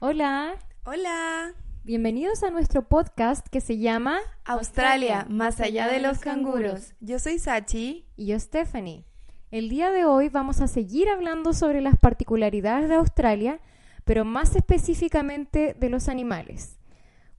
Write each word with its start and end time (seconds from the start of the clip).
Hola, 0.00 0.54
Hola. 0.84 1.54
bienvenidos 1.82 2.44
a 2.44 2.50
nuestro 2.50 2.86
podcast 2.86 3.44
que 3.48 3.60
se 3.60 3.78
llama 3.78 4.20
Australia, 4.44 5.26
más 5.28 5.60
allá 5.60 5.88
de 5.88 5.98
los 5.98 6.20
canguros. 6.20 6.94
Yo 7.00 7.18
soy 7.18 7.40
Sachi. 7.40 8.06
y 8.14 8.26
yo 8.26 8.38
Stephanie. 8.38 9.04
El 9.50 9.68
día 9.68 9.90
de 9.90 10.04
hoy 10.04 10.28
vamos 10.28 10.60
a 10.60 10.68
seguir 10.68 11.08
hablando 11.08 11.52
sobre 11.52 11.80
las 11.80 11.98
particularidades 11.98 12.88
de 12.88 12.94
Australia, 12.94 13.58
pero 14.04 14.24
más 14.24 14.54
específicamente 14.54 15.74
de 15.76 15.90
los 15.90 16.08
animales. 16.08 16.78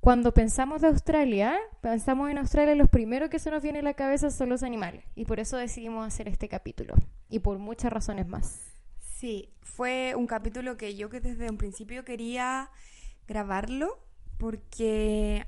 Cuando 0.01 0.33
pensamos 0.33 0.81
de 0.81 0.87
Australia, 0.87 1.57
pensamos 1.79 2.29
en 2.29 2.39
Australia, 2.39 2.75
los 2.75 2.89
primeros 2.89 3.29
que 3.29 3.39
se 3.39 3.51
nos 3.51 3.63
viene 3.63 3.79
a 3.79 3.83
la 3.83 3.93
cabeza 3.93 4.31
son 4.31 4.49
los 4.49 4.63
animales, 4.63 5.05
y 5.15 5.23
por 5.23 5.39
eso 5.39 5.55
decidimos 5.55 6.05
hacer 6.05 6.27
este 6.27 6.49
capítulo, 6.49 6.95
y 7.29 7.39
por 7.39 7.57
muchas 7.57 7.93
razones 7.93 8.27
más. 8.27 8.68
Sí, 9.19 9.49
fue 9.63 10.13
un 10.15 10.27
capítulo 10.27 10.77
que 10.77 10.95
yo 10.95 11.09
que 11.09 11.19
desde 11.19 11.49
un 11.49 11.57
principio 11.57 12.05
quería 12.05 12.69
grabarlo 13.27 13.99
porque 14.37 15.45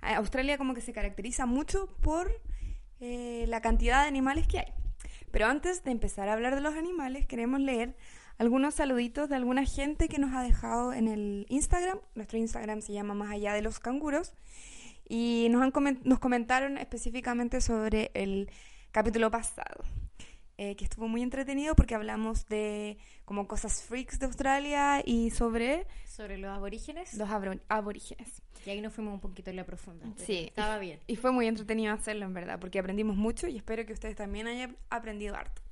Australia 0.00 0.56
como 0.56 0.72
que 0.72 0.80
se 0.80 0.92
caracteriza 0.92 1.44
mucho 1.44 1.88
por 2.00 2.30
eh, 3.00 3.44
la 3.48 3.60
cantidad 3.60 4.02
de 4.02 4.08
animales 4.08 4.46
que 4.46 4.60
hay. 4.60 4.72
Pero 5.32 5.46
antes 5.46 5.82
de 5.82 5.90
empezar 5.90 6.28
a 6.28 6.34
hablar 6.34 6.54
de 6.54 6.60
los 6.60 6.76
animales, 6.76 7.26
queremos 7.26 7.58
leer 7.58 7.96
algunos 8.38 8.76
saluditos 8.76 9.28
de 9.28 9.34
alguna 9.34 9.64
gente 9.64 10.08
que 10.08 10.20
nos 10.20 10.32
ha 10.32 10.42
dejado 10.44 10.92
en 10.92 11.08
el 11.08 11.44
Instagram. 11.48 11.98
Nuestro 12.14 12.38
Instagram 12.38 12.82
se 12.82 12.92
llama 12.92 13.14
Más 13.14 13.32
allá 13.32 13.52
de 13.52 13.62
los 13.62 13.80
canguros. 13.80 14.32
Y 15.08 15.48
nos, 15.50 15.60
han 15.62 15.72
comen- 15.72 16.02
nos 16.04 16.20
comentaron 16.20 16.78
específicamente 16.78 17.60
sobre 17.60 18.12
el 18.14 18.48
capítulo 18.92 19.28
pasado, 19.32 19.82
eh, 20.58 20.76
que 20.76 20.84
estuvo 20.84 21.08
muy 21.08 21.22
entretenido 21.22 21.74
porque 21.74 21.94
hablamos 21.94 22.46
de 22.48 22.98
como 23.24 23.46
cosas 23.46 23.82
freaks 23.82 24.18
de 24.18 24.26
Australia 24.26 25.02
y 25.04 25.30
sobre 25.30 25.86
Sobre 26.04 26.36
los 26.36 26.50
aborígenes, 26.50 27.14
los 27.14 27.30
aborígenes. 27.68 28.42
y 28.66 28.70
ahí 28.70 28.80
nos 28.80 28.92
fuimos 28.92 29.14
un 29.14 29.20
poquito 29.20 29.50
en 29.50 29.56
la 29.56 29.64
profunda. 29.64 30.04
Sí. 30.16 30.46
Estaba 30.48 30.78
bien. 30.78 30.98
Y 31.06 31.16
fue 31.16 31.30
muy 31.32 31.46
entretenido 31.46 31.94
hacerlo, 31.94 32.26
en 32.26 32.34
verdad, 32.34 32.58
porque 32.58 32.78
aprendimos 32.78 33.16
mucho 33.16 33.46
y 33.46 33.56
espero 33.56 33.86
que 33.86 33.92
ustedes 33.92 34.16
también 34.16 34.46
hayan 34.48 34.76
aprendido 34.90 35.36
harto. 35.36 35.62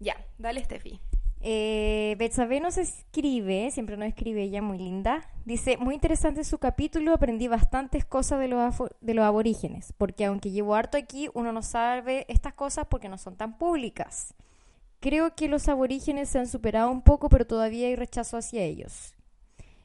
Ya, 0.00 0.16
dale, 0.38 0.64
Steffi. 0.64 1.00
Eh, 1.46 2.16
Betsabe 2.18 2.58
nos 2.58 2.78
escribe, 2.78 3.70
siempre 3.70 3.98
nos 3.98 4.08
escribe 4.08 4.44
ella, 4.44 4.62
muy 4.62 4.78
linda. 4.78 5.28
Dice, 5.44 5.76
muy 5.76 5.94
interesante 5.94 6.42
su 6.42 6.56
capítulo, 6.56 7.12
aprendí 7.12 7.48
bastantes 7.48 8.06
cosas 8.06 8.40
de 8.40 8.48
los, 8.48 9.22
aborígenes, 9.26 9.92
porque 9.98 10.24
aunque 10.24 10.52
llevo 10.52 10.74
harto 10.74 10.96
aquí, 10.96 11.28
uno 11.34 11.52
no 11.52 11.60
sabe 11.60 12.24
estas 12.30 12.54
cosas 12.54 12.86
porque 12.88 13.10
no 13.10 13.18
son 13.18 13.36
tan 13.36 13.58
públicas. 13.58 14.32
Creo 15.00 15.34
que 15.34 15.48
los 15.48 15.68
aborígenes 15.68 16.30
se 16.30 16.38
han 16.38 16.46
superado 16.46 16.90
un 16.90 17.02
poco, 17.02 17.28
pero 17.28 17.46
todavía 17.46 17.88
hay 17.88 17.96
rechazo 17.96 18.38
hacia 18.38 18.62
ellos. 18.62 19.12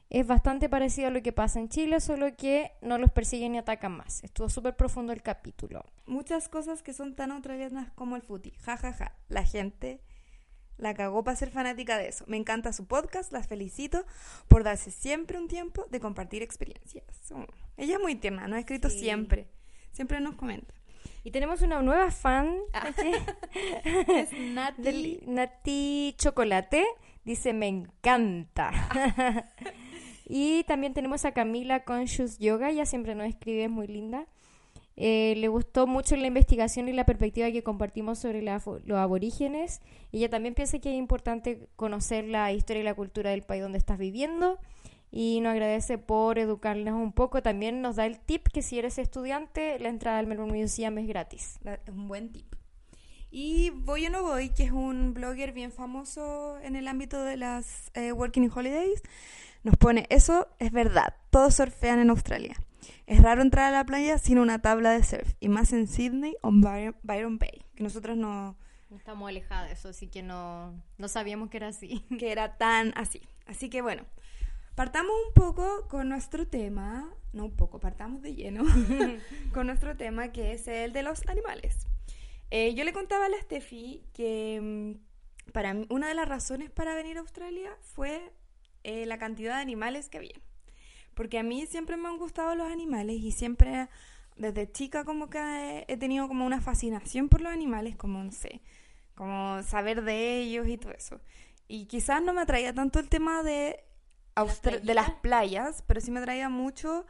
Es 0.08 0.26
bastante 0.26 0.70
parecido 0.70 1.08
a 1.08 1.10
lo 1.10 1.20
que 1.20 1.32
pasa 1.32 1.60
en 1.60 1.68
Chile, 1.68 2.00
solo 2.00 2.34
que 2.38 2.72
no 2.80 2.96
los 2.96 3.12
persiguen 3.12 3.52
ni 3.52 3.58
atacan 3.58 3.92
más. 3.92 4.24
Estuvo 4.24 4.48
súper 4.48 4.76
profundo 4.76 5.12
el 5.12 5.20
capítulo. 5.20 5.84
Muchas 6.06 6.48
cosas 6.48 6.82
que 6.82 6.94
son 6.94 7.14
tan 7.14 7.30
australianas 7.32 7.92
como 7.92 8.16
el 8.16 8.22
footy. 8.22 8.52
Ja, 8.62 8.78
ja, 8.78 8.94
ja. 8.94 9.14
La 9.28 9.44
gente 9.44 10.00
la 10.80 10.94
cagó 10.94 11.22
para 11.24 11.36
ser 11.36 11.50
fanática 11.50 11.96
de 11.98 12.08
eso. 12.08 12.24
Me 12.26 12.36
encanta 12.36 12.72
su 12.72 12.86
podcast, 12.86 13.32
las 13.32 13.46
felicito 13.46 14.04
por 14.48 14.64
darse 14.64 14.90
siempre 14.90 15.38
un 15.38 15.48
tiempo 15.48 15.86
de 15.90 16.00
compartir 16.00 16.42
experiencias. 16.42 17.04
Oh, 17.32 17.44
Ella 17.76 17.94
es 17.96 18.00
muy 18.00 18.14
tierna, 18.16 18.48
nos 18.48 18.56
ha 18.56 18.60
escrito 18.60 18.90
Sí. 18.90 19.00
siempre. 19.00 19.48
Siempre 19.92 20.20
nos 20.20 20.34
comenta. 20.36 20.74
Y 21.22 21.30
tenemos 21.32 21.60
una 21.62 21.82
nueva 21.82 22.10
fan. 22.10 22.56
aquí. 22.72 23.10
Es 24.08 24.30
Del- 24.78 25.22
Nati 25.26 26.14
Chocolate 26.16 26.84
dice 27.24 27.52
me 27.52 27.68
encanta. 27.68 28.70
y 30.24 30.64
también 30.64 30.94
tenemos 30.94 31.24
a 31.24 31.32
Camila 31.32 31.84
Conscious 31.84 32.38
Yoga, 32.38 32.70
ella 32.70 32.86
siempre 32.86 33.14
nos 33.14 33.26
escribe, 33.28 33.64
es 33.64 33.70
muy 33.70 33.86
linda. 33.86 34.26
Eh, 34.96 35.34
le 35.36 35.48
gustó 35.48 35.86
mucho 35.86 36.16
la 36.16 36.26
investigación 36.26 36.88
y 36.88 36.92
la 36.92 37.06
perspectiva 37.06 37.50
que 37.50 37.62
compartimos 37.62 38.18
sobre 38.18 38.42
los 38.42 38.98
aborígenes. 38.98 39.80
Ella 40.12 40.28
también 40.28 40.54
piensa 40.54 40.78
que 40.78 40.90
es 40.90 40.98
importante 40.98 41.68
conocer 41.76 42.24
la 42.24 42.52
historia 42.52 42.82
y 42.82 42.84
la 42.84 42.94
cultura 42.94 43.30
del 43.30 43.42
país 43.42 43.62
donde 43.62 43.78
estás 43.78 43.98
viviendo. 43.98 44.58
Y 45.12 45.40
nos 45.40 45.52
agradece 45.52 45.98
por 45.98 46.38
educarnos 46.38 46.94
un 46.94 47.12
poco. 47.12 47.42
También 47.42 47.80
nos 47.82 47.96
da 47.96 48.06
el 48.06 48.20
tip 48.20 48.46
que 48.48 48.62
si 48.62 48.78
eres 48.78 48.98
estudiante, 48.98 49.78
la 49.78 49.88
entrada 49.88 50.18
al 50.18 50.26
Melbourne 50.26 50.60
Museum 50.60 50.98
es 50.98 51.08
gratis. 51.08 51.58
Es 51.64 51.94
un 51.94 52.06
buen 52.06 52.30
tip. 52.30 52.54
Y 53.30 53.70
Voy 53.70 54.06
o 54.06 54.10
No 54.10 54.22
Voy, 54.22 54.50
que 54.50 54.64
es 54.64 54.72
un 54.72 55.14
blogger 55.14 55.52
bien 55.52 55.70
famoso 55.70 56.58
en 56.62 56.74
el 56.74 56.88
ámbito 56.88 57.22
de 57.22 57.36
las 57.36 57.92
eh, 57.94 58.12
Working 58.12 58.50
Holidays, 58.52 59.02
nos 59.62 59.76
pone, 59.76 60.06
eso 60.08 60.48
es 60.58 60.72
verdad, 60.72 61.14
todos 61.30 61.54
surfean 61.54 62.00
en 62.00 62.10
Australia. 62.10 62.56
Es 63.06 63.22
raro 63.22 63.42
entrar 63.42 63.66
a 63.66 63.70
la 63.70 63.84
playa 63.84 64.18
sin 64.18 64.38
una 64.38 64.60
tabla 64.60 64.90
de 64.90 65.02
surf, 65.02 65.34
y 65.40 65.48
más 65.48 65.72
en 65.72 65.86
Sydney 65.86 66.36
o 66.42 66.48
en 66.48 66.60
Byron, 66.60 66.96
Byron 67.02 67.38
Bay, 67.38 67.64
que 67.74 67.82
nosotros 67.82 68.16
no, 68.16 68.56
Estamos 68.96 69.28
alejadas 69.28 69.68
de 69.68 69.74
eso, 69.74 69.88
así 69.90 70.08
que 70.08 70.22
no, 70.22 70.82
no 70.98 71.08
sabíamos 71.08 71.48
que 71.48 71.58
era 71.58 71.68
así. 71.68 72.04
que 72.18 72.32
era 72.32 72.56
tan 72.56 72.92
así. 72.96 73.22
Así 73.46 73.70
que 73.70 73.82
bueno, 73.82 74.04
partamos 74.74 75.12
un 75.26 75.32
poco 75.32 75.86
con 75.88 76.08
nuestro 76.08 76.46
tema, 76.46 77.08
no 77.32 77.44
un 77.44 77.56
poco, 77.56 77.78
partamos 77.78 78.22
de 78.22 78.34
lleno 78.34 78.64
con 79.54 79.66
nuestro 79.66 79.96
tema 79.96 80.32
que 80.32 80.52
es 80.52 80.66
el 80.66 80.92
de 80.92 81.02
los 81.02 81.26
animales. 81.28 81.86
Eh, 82.50 82.74
yo 82.74 82.82
le 82.82 82.92
contaba 82.92 83.26
a 83.26 83.28
la 83.28 83.40
Steffi 83.40 84.02
que 84.12 84.60
mm, 84.60 85.52
para 85.52 85.72
mí 85.72 85.86
una 85.88 86.08
de 86.08 86.14
las 86.14 86.28
razones 86.28 86.70
para 86.70 86.96
venir 86.96 87.16
a 87.16 87.20
Australia 87.20 87.76
fue 87.82 88.32
eh, 88.82 89.06
la 89.06 89.18
cantidad 89.18 89.56
de 89.56 89.62
animales 89.62 90.08
que 90.08 90.18
había. 90.18 90.40
Porque 91.14 91.38
a 91.38 91.42
mí 91.42 91.66
siempre 91.66 91.96
me 91.96 92.08
han 92.08 92.18
gustado 92.18 92.54
los 92.54 92.70
animales 92.70 93.16
y 93.16 93.32
siempre 93.32 93.88
desde 94.36 94.70
chica 94.70 95.04
como 95.04 95.28
que 95.28 95.84
he, 95.86 95.96
tenido 95.96 96.26
como 96.28 96.46
una 96.46 96.60
fascinación 96.60 97.28
por 97.28 97.40
los 97.42 97.52
animales, 97.52 97.96
como 97.96 98.22
no 98.22 98.32
sé, 98.32 98.60
como 99.14 99.62
saber 99.62 100.02
de 100.02 100.38
ellos 100.40 100.66
y 100.66 100.78
todo 100.78 100.92
eso. 100.92 101.20
Y 101.68 101.86
quizás 101.86 102.22
no 102.22 102.32
me 102.32 102.40
atraía 102.40 102.72
tanto 102.72 102.98
el 102.98 103.08
tema 103.08 103.42
de, 103.42 103.84
Austra- 104.34 104.80
de 104.80 104.94
las 104.94 105.10
playas, 105.10 105.84
pero 105.86 106.00
sí 106.00 106.10
me 106.10 106.20
atraía 106.20 106.48
mucho 106.48 107.06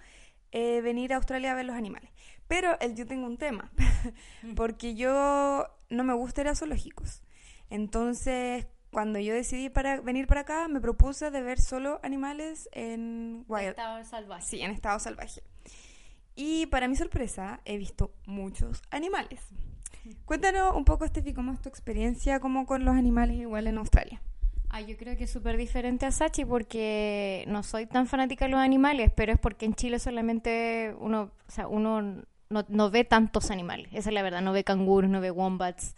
eh, 0.52 0.80
venir 0.80 1.12
a 1.12 1.16
Australia 1.16 1.52
a 1.52 1.54
ver 1.54 1.66
los 1.66 1.76
animales. 1.76 2.10
Pero 2.48 2.78
el, 2.80 2.96
yo 2.96 3.06
tengo 3.06 3.26
un 3.26 3.36
tema, 3.38 3.70
porque 4.56 4.96
yo 4.96 5.66
no 5.88 6.02
me 6.04 6.14
gusta 6.14 6.40
ir 6.40 6.48
a 6.48 6.56
zoológicos. 6.56 7.22
Entonces, 7.70 8.66
cuando 8.90 9.18
yo 9.18 9.34
decidí 9.34 9.70
para 9.70 10.00
venir 10.00 10.26
para 10.26 10.42
acá, 10.42 10.68
me 10.68 10.80
propuse 10.80 11.30
de 11.30 11.42
ver 11.42 11.60
solo 11.60 12.00
animales 12.02 12.68
en 12.72 13.44
wild, 13.48 13.70
Estaba 13.70 14.04
salvaje. 14.04 14.46
Sí, 14.46 14.60
en 14.60 14.70
estado 14.70 14.98
salvaje. 14.98 15.42
Y 16.34 16.66
para 16.66 16.88
mi 16.88 16.96
sorpresa, 16.96 17.60
he 17.64 17.76
visto 17.76 18.12
muchos 18.26 18.82
animales. 18.90 19.40
Cuéntanos 20.24 20.74
un 20.74 20.84
poco, 20.84 21.06
Steffi, 21.06 21.34
cómo 21.34 21.52
es 21.52 21.60
tu 21.60 21.68
experiencia 21.68 22.40
como 22.40 22.66
con 22.66 22.84
los 22.84 22.96
animales 22.96 23.36
igual 23.36 23.66
en 23.66 23.78
Australia. 23.78 24.20
Ah, 24.70 24.80
yo 24.80 24.96
creo 24.96 25.16
que 25.16 25.24
es 25.24 25.30
súper 25.30 25.56
diferente 25.56 26.06
a 26.06 26.12
Sachi 26.12 26.44
porque 26.44 27.44
no 27.48 27.62
soy 27.64 27.86
tan 27.86 28.06
fanática 28.06 28.44
de 28.44 28.52
los 28.52 28.60
animales, 28.60 29.10
pero 29.14 29.32
es 29.32 29.38
porque 29.38 29.66
en 29.66 29.74
Chile 29.74 29.98
solamente 29.98 30.94
uno, 31.00 31.32
o 31.48 31.50
sea, 31.50 31.66
uno 31.66 32.00
no, 32.02 32.64
no 32.68 32.90
ve 32.90 33.04
tantos 33.04 33.50
animales, 33.50 33.88
esa 33.92 34.10
es 34.10 34.14
la 34.14 34.22
verdad, 34.22 34.42
no 34.42 34.52
ve 34.52 34.62
canguros, 34.62 35.10
no 35.10 35.20
ve 35.20 35.32
wombats. 35.32 35.94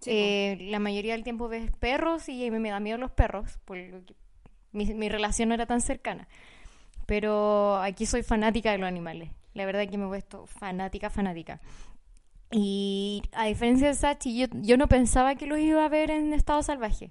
Sí, 0.00 0.10
Eh, 0.12 0.58
la 0.70 0.78
mayoría 0.78 1.12
del 1.12 1.24
tiempo 1.24 1.48
ves 1.48 1.70
perros 1.78 2.28
y 2.28 2.50
mí 2.50 2.58
me 2.58 2.70
da 2.70 2.80
miedo 2.80 2.98
los 2.98 3.10
perros, 3.10 3.58
porque 3.64 4.02
mi, 4.72 4.86
mi 4.94 5.08
relación 5.08 5.48
no 5.50 5.54
era 5.54 5.66
tan 5.66 5.80
cercana. 5.80 6.28
Pero 7.06 7.76
aquí 7.82 8.06
soy 8.06 8.22
fanática 8.22 8.70
de 8.70 8.78
los 8.78 8.88
animales. 8.88 9.30
La 9.54 9.66
verdad 9.66 9.88
que 9.88 9.98
me 9.98 10.04
he 10.04 10.08
puesto 10.08 10.46
fanática, 10.46 11.10
fanática. 11.10 11.60
Y 12.52 13.22
a 13.32 13.46
diferencia 13.46 13.88
de 13.88 13.94
Sachi, 13.94 14.36
yo, 14.36 14.46
yo 14.54 14.76
no 14.76 14.88
pensaba 14.88 15.34
que 15.36 15.46
los 15.46 15.58
iba 15.58 15.84
a 15.84 15.88
ver 15.88 16.10
en 16.10 16.32
estado 16.32 16.62
salvaje. 16.62 17.10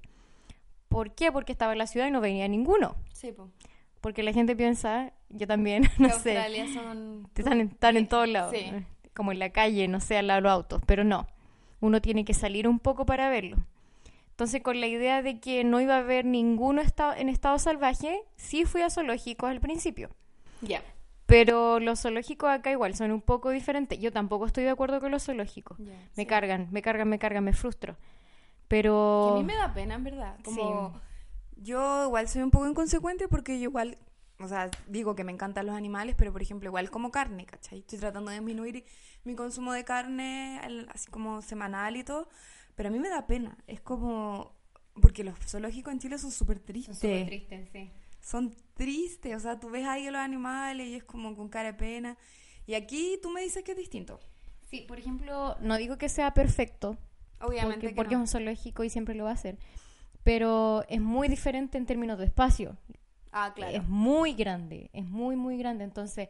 ¿Por 0.89 1.13
qué? 1.13 1.31
Porque 1.31 1.51
estaba 1.51 1.73
en 1.73 1.77
la 1.77 1.87
ciudad 1.87 2.07
y 2.07 2.11
no 2.11 2.21
venía 2.21 2.47
ninguno. 2.47 2.95
Sí, 3.13 3.31
po. 3.31 3.49
Porque 4.01 4.23
la 4.23 4.33
gente 4.33 4.55
piensa, 4.55 5.13
yo 5.29 5.47
también, 5.47 5.83
no 5.97 6.07
Que 6.07 6.13
sé, 6.13 6.37
Australia 6.37 6.65
son... 6.73 7.29
están, 7.35 7.61
están 7.61 7.97
en 7.97 8.07
todos 8.07 8.27
lados, 8.27 8.55
como 9.13 9.31
en 9.31 9.39
la 9.39 9.49
calle, 9.51 9.87
no 9.87 9.99
sé, 9.99 10.17
al 10.17 10.27
lado 10.27 10.37
de 10.37 10.41
los 10.43 10.51
autos, 10.51 10.81
pero 10.85 11.03
no, 11.03 11.27
uno 11.81 12.01
tiene 12.01 12.25
que 12.25 12.33
salir 12.33 12.67
un 12.67 12.79
poco 12.79 13.05
para 13.05 13.29
verlo. 13.29 13.57
Entonces, 14.31 14.61
con 14.61 14.79
la 14.79 14.87
idea 14.87 15.21
de 15.21 15.39
que 15.39 15.63
no 15.63 15.81
iba 15.81 15.95
a 15.95 15.99
haber 15.99 16.25
ninguno 16.25 16.81
esta- 16.81 17.17
en 17.19 17.27
estado 17.29 17.59
salvaje, 17.59 18.21
sí 18.37 18.65
fui 18.65 18.81
a 18.81 18.89
zoológicos 18.89 19.49
al 19.49 19.59
principio. 19.59 20.09
Ya. 20.61 20.81
Pero 21.25 21.79
los 21.79 22.01
zoológicos 22.01 22.49
acá 22.49 22.71
igual 22.71 22.95
son 22.95 23.11
un 23.11 23.21
poco 23.21 23.49
diferentes. 23.49 23.99
Yo 23.99 24.11
tampoco 24.11 24.45
estoy 24.45 24.63
de 24.63 24.69
acuerdo 24.71 24.99
con 24.99 25.11
los 25.11 25.23
zoológicos. 25.25 25.77
Me 25.79 25.93
sí. 26.13 26.25
cargan, 26.25 26.67
me 26.71 26.81
cargan, 26.81 27.07
me 27.09 27.19
cargan, 27.19 27.43
me 27.43 27.53
frustro. 27.53 27.93
Que 27.95 27.99
Pero... 28.69 29.35
a 29.35 29.37
mí 29.37 29.43
me 29.43 29.55
da 29.55 29.73
pena, 29.73 29.95
en 29.95 30.03
verdad. 30.03 30.37
Como 30.43 30.99
yo 31.57 32.05
igual 32.05 32.27
soy 32.29 32.41
un 32.41 32.51
poco 32.51 32.67
inconsecuente 32.67 33.27
porque 33.27 33.57
yo 33.59 33.63
igual, 33.65 33.97
o 34.39 34.47
sea, 34.47 34.69
digo 34.87 35.15
que 35.15 35.23
me 35.23 35.31
encantan 35.31 35.65
los 35.65 35.75
animales, 35.75 36.15
pero 36.17 36.31
por 36.31 36.41
ejemplo 36.41 36.69
igual 36.69 36.89
como 36.89 37.11
carne, 37.11 37.45
¿cachai? 37.45 37.79
Estoy 37.79 37.99
tratando 37.99 38.31
de 38.31 38.37
disminuir 38.37 38.85
mi 39.23 39.35
consumo 39.35 39.73
de 39.73 39.83
carne 39.83 40.61
así 40.93 41.09
como 41.11 41.41
semanal 41.41 41.97
y 41.97 42.03
todo, 42.03 42.29
pero 42.75 42.89
a 42.89 42.91
mí 42.91 42.99
me 42.99 43.09
da 43.09 43.27
pena. 43.27 43.57
Es 43.67 43.81
como, 43.81 44.55
porque 45.01 45.23
los 45.23 45.37
zoológicos 45.45 45.91
en 45.93 45.99
Chile 45.99 46.17
son 46.17 46.31
súper 46.31 46.59
tristes. 46.59 46.97
Son 46.97 47.09
súper 47.09 47.25
tristes, 47.27 47.69
sí. 47.71 47.91
son 48.21 48.55
tristes. 48.75 49.35
O 49.35 49.39
sea, 49.39 49.59
tú 49.59 49.69
ves 49.69 49.85
ahí 49.85 50.07
a 50.07 50.11
los 50.11 50.21
animales 50.21 50.87
y 50.87 50.95
es 50.95 51.03
como 51.03 51.35
con 51.35 51.49
cara 51.49 51.73
de 51.73 51.77
pena. 51.77 52.17
Y 52.65 52.75
aquí 52.75 53.19
tú 53.21 53.29
me 53.31 53.41
dices 53.41 53.63
que 53.63 53.71
es 53.71 53.77
distinto. 53.77 54.19
Sí, 54.69 54.81
por 54.87 54.99
ejemplo, 54.99 55.57
no 55.59 55.77
digo 55.77 55.97
que 55.97 56.07
sea 56.07 56.33
perfecto, 56.33 56.97
Obviamente 57.41 57.87
porque, 57.87 57.89
que 57.89 57.95
porque 57.95 58.15
no. 58.15 58.23
es 58.23 58.29
un 58.29 58.31
zoológico 58.39 58.83
y 58.83 58.89
siempre 58.89 59.15
lo 59.15 59.23
va 59.23 59.31
a 59.31 59.33
hacer, 59.33 59.57
pero 60.23 60.85
es 60.87 61.01
muy 61.01 61.27
diferente 61.27 61.77
en 61.77 61.85
términos 61.85 62.19
de 62.19 62.25
espacio. 62.25 62.77
Ah, 63.31 63.53
claro. 63.53 63.75
Es 63.75 63.87
muy 63.87 64.33
grande, 64.33 64.89
es 64.93 65.05
muy, 65.05 65.35
muy 65.35 65.57
grande. 65.57 65.83
Entonces, 65.83 66.29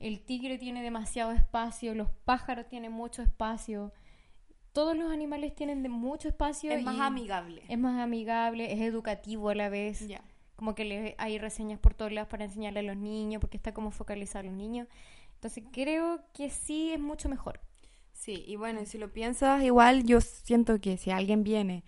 el 0.00 0.20
tigre 0.20 0.58
tiene 0.58 0.82
demasiado 0.82 1.32
espacio, 1.32 1.94
los 1.94 2.10
pájaros 2.24 2.68
tienen 2.68 2.92
mucho 2.92 3.22
espacio, 3.22 3.92
todos 4.72 4.96
los 4.96 5.10
animales 5.12 5.54
tienen 5.54 5.82
de 5.82 5.88
mucho 5.88 6.28
espacio. 6.28 6.72
es 6.72 6.82
más 6.82 7.00
amigable. 7.00 7.62
Es 7.68 7.78
más 7.78 8.00
amigable, 8.02 8.72
es 8.72 8.80
educativo 8.80 9.48
a 9.48 9.54
la 9.54 9.68
vez. 9.68 10.06
Ya. 10.06 10.22
Como 10.56 10.74
que 10.74 10.84
le, 10.84 11.14
hay 11.18 11.38
reseñas 11.38 11.78
por 11.78 11.94
todos 11.94 12.12
lados 12.12 12.28
para 12.28 12.44
enseñarle 12.44 12.80
a 12.80 12.82
los 12.82 12.96
niños, 12.96 13.40
porque 13.40 13.56
está 13.56 13.72
como 13.72 13.90
focalizado 13.90 14.40
a 14.40 14.50
los 14.50 14.54
niños. 14.54 14.88
Entonces, 15.34 15.64
creo 15.72 16.20
que 16.32 16.50
sí 16.50 16.92
es 16.92 17.00
mucho 17.00 17.28
mejor. 17.28 17.60
Sí, 18.12 18.44
y 18.46 18.56
bueno, 18.56 18.84
si 18.86 18.98
lo 18.98 19.12
piensas, 19.12 19.62
igual 19.62 20.04
yo 20.04 20.20
siento 20.20 20.80
que 20.80 20.96
si 20.96 21.10
alguien 21.10 21.44
viene 21.44 21.84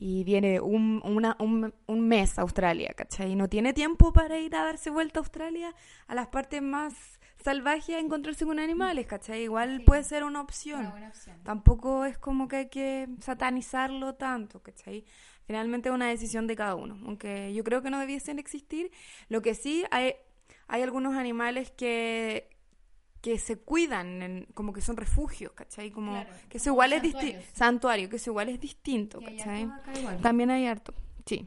y 0.00 0.22
viene 0.24 0.60
un, 0.60 1.02
una- 1.04 1.36
un, 1.40 1.74
un 1.86 2.08
mes 2.08 2.38
a 2.38 2.42
Australia, 2.42 2.94
¿cachai? 2.96 3.32
Y 3.32 3.34
no 3.36 3.48
tiene 3.48 3.72
tiempo 3.72 4.12
para 4.12 4.38
ir 4.38 4.54
a 4.54 4.62
darse 4.64 4.90
vuelta 4.90 5.18
a 5.18 5.22
Australia, 5.22 5.74
a 6.06 6.14
las 6.14 6.28
partes 6.28 6.62
más 6.62 6.94
salvajes, 7.42 7.96
a 7.96 7.98
encontrarse 7.98 8.46
con 8.46 8.58
animales, 8.60 9.06
¿cachai? 9.06 9.42
Igual 9.42 9.78
Sí. 9.78 9.84
puede 9.84 10.04
ser 10.04 10.22
una 10.24 10.40
opción. 10.40 10.86
opción. 10.86 11.36
Tampoco 11.42 12.04
es 12.04 12.16
como 12.16 12.46
que 12.46 12.56
hay 12.56 12.68
que 12.68 13.08
satanizarlo 13.20 14.14
tanto, 14.14 14.62
¿cachai? 14.62 15.04
Finalmente 15.44 15.88
es 15.88 15.94
una 15.94 16.06
decisión 16.08 16.46
de 16.46 16.54
cada 16.56 16.74
uno, 16.76 16.96
aunque 17.04 17.52
yo 17.54 17.64
creo 17.64 17.82
que 17.82 17.90
no 17.90 17.98
debiesen 17.98 18.38
existir. 18.38 18.90
Lo 19.28 19.40
que 19.42 19.54
sí, 19.54 19.84
hay, 19.90 20.14
hay 20.68 20.82
algunos 20.82 21.14
animales 21.16 21.70
que, 21.72 22.50
que 23.20 23.38
se 23.38 23.58
cuidan, 23.58 24.22
en- 24.22 24.46
como 24.54 24.72
que 24.72 24.80
son 24.80 24.96
refugios, 24.96 25.52
¿cachai? 25.52 25.90
Como 25.90 26.12
Claro, 26.12 26.30
que 26.48 26.58
eso 26.58 26.70
igual 26.70 26.92
es 26.92 27.02
distinto. 27.02 27.38
Santuario, 27.52 28.08
que 28.08 28.16
eso 28.16 28.30
igual 28.30 28.48
es 28.48 28.60
distinto, 28.60 29.18
hay 29.26 29.36
¿cachai? 29.36 29.68
También 30.22 30.50
hay 30.50 30.66
harto, 30.66 30.94
sí. 31.26 31.46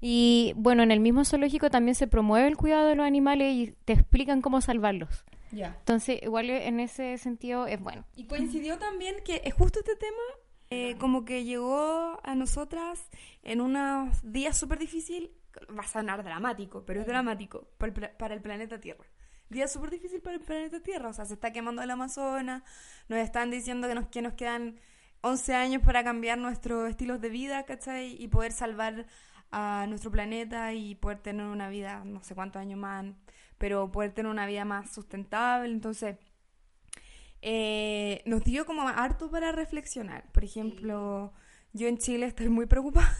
Y 0.00 0.52
bueno, 0.56 0.82
en 0.82 0.90
el 0.90 0.98
mismo 1.00 1.24
zoológico 1.24 1.70
también 1.70 1.94
se 1.94 2.08
promueve 2.08 2.48
el 2.48 2.56
cuidado 2.56 2.88
de 2.88 2.96
los 2.96 3.06
animales 3.06 3.52
y 3.54 3.74
te 3.84 3.92
explican 3.92 4.40
cómo 4.42 4.60
salvarlos. 4.60 5.24
Ya. 5.52 5.76
Entonces, 5.78 6.20
igual 6.22 6.50
en 6.50 6.80
ese 6.80 7.18
sentido 7.18 7.66
es 7.66 7.80
bueno. 7.80 8.04
Y 8.16 8.24
coincidió 8.24 8.78
también 8.78 9.16
que 9.24 9.42
es 9.44 9.54
justo 9.54 9.78
este 9.80 9.94
tema, 9.96 10.22
eh, 10.70 10.96
como 10.98 11.24
que 11.24 11.44
llegó 11.44 12.18
a 12.22 12.34
nosotras 12.34 13.08
en 13.42 13.60
unos 13.60 14.18
días 14.24 14.56
súper 14.56 14.78
difícil, 14.78 15.30
va 15.78 15.82
a 15.82 15.86
sonar 15.86 16.24
dramático, 16.24 16.82
pero 16.86 17.02
es 17.02 17.06
dramático 17.06 17.68
para 17.78 17.92
el, 17.92 18.10
para 18.16 18.34
el 18.34 18.40
planeta 18.40 18.80
Tierra. 18.80 19.04
Día 19.52 19.68
súper 19.68 19.90
difícil 19.90 20.20
para 20.20 20.36
el 20.36 20.42
planeta 20.42 20.80
Tierra, 20.80 21.10
o 21.10 21.12
sea, 21.12 21.24
se 21.24 21.34
está 21.34 21.52
quemando 21.52 21.82
el 21.82 21.90
Amazonas, 21.90 22.62
nos 23.08 23.18
están 23.18 23.50
diciendo 23.50 23.86
que 23.86 23.94
nos, 23.94 24.08
que 24.08 24.22
nos 24.22 24.32
quedan 24.32 24.80
11 25.20 25.54
años 25.54 25.82
para 25.82 26.02
cambiar 26.02 26.38
nuestros 26.38 26.90
estilos 26.90 27.20
de 27.20 27.28
vida, 27.28 27.62
¿cachai? 27.64 28.16
Y 28.20 28.28
poder 28.28 28.52
salvar 28.52 29.06
a 29.52 29.86
nuestro 29.88 30.10
planeta 30.10 30.72
y 30.72 30.94
poder 30.96 31.18
tener 31.18 31.46
una 31.46 31.68
vida, 31.68 32.02
no 32.04 32.22
sé 32.24 32.34
cuántos 32.34 32.60
años 32.60 32.80
más, 32.80 33.04
pero 33.58 33.92
poder 33.92 34.12
tener 34.12 34.30
una 34.30 34.46
vida 34.46 34.64
más 34.64 34.90
sustentable, 34.92 35.72
entonces 35.72 36.16
eh, 37.42 38.22
nos 38.24 38.42
dio 38.44 38.64
como 38.66 38.88
harto 38.88 39.30
para 39.30 39.52
reflexionar. 39.52 40.30
Por 40.32 40.44
ejemplo, 40.44 41.32
yo 41.72 41.88
en 41.88 41.98
Chile 41.98 42.26
estoy 42.26 42.48
muy 42.48 42.66
preocupada. 42.66 43.14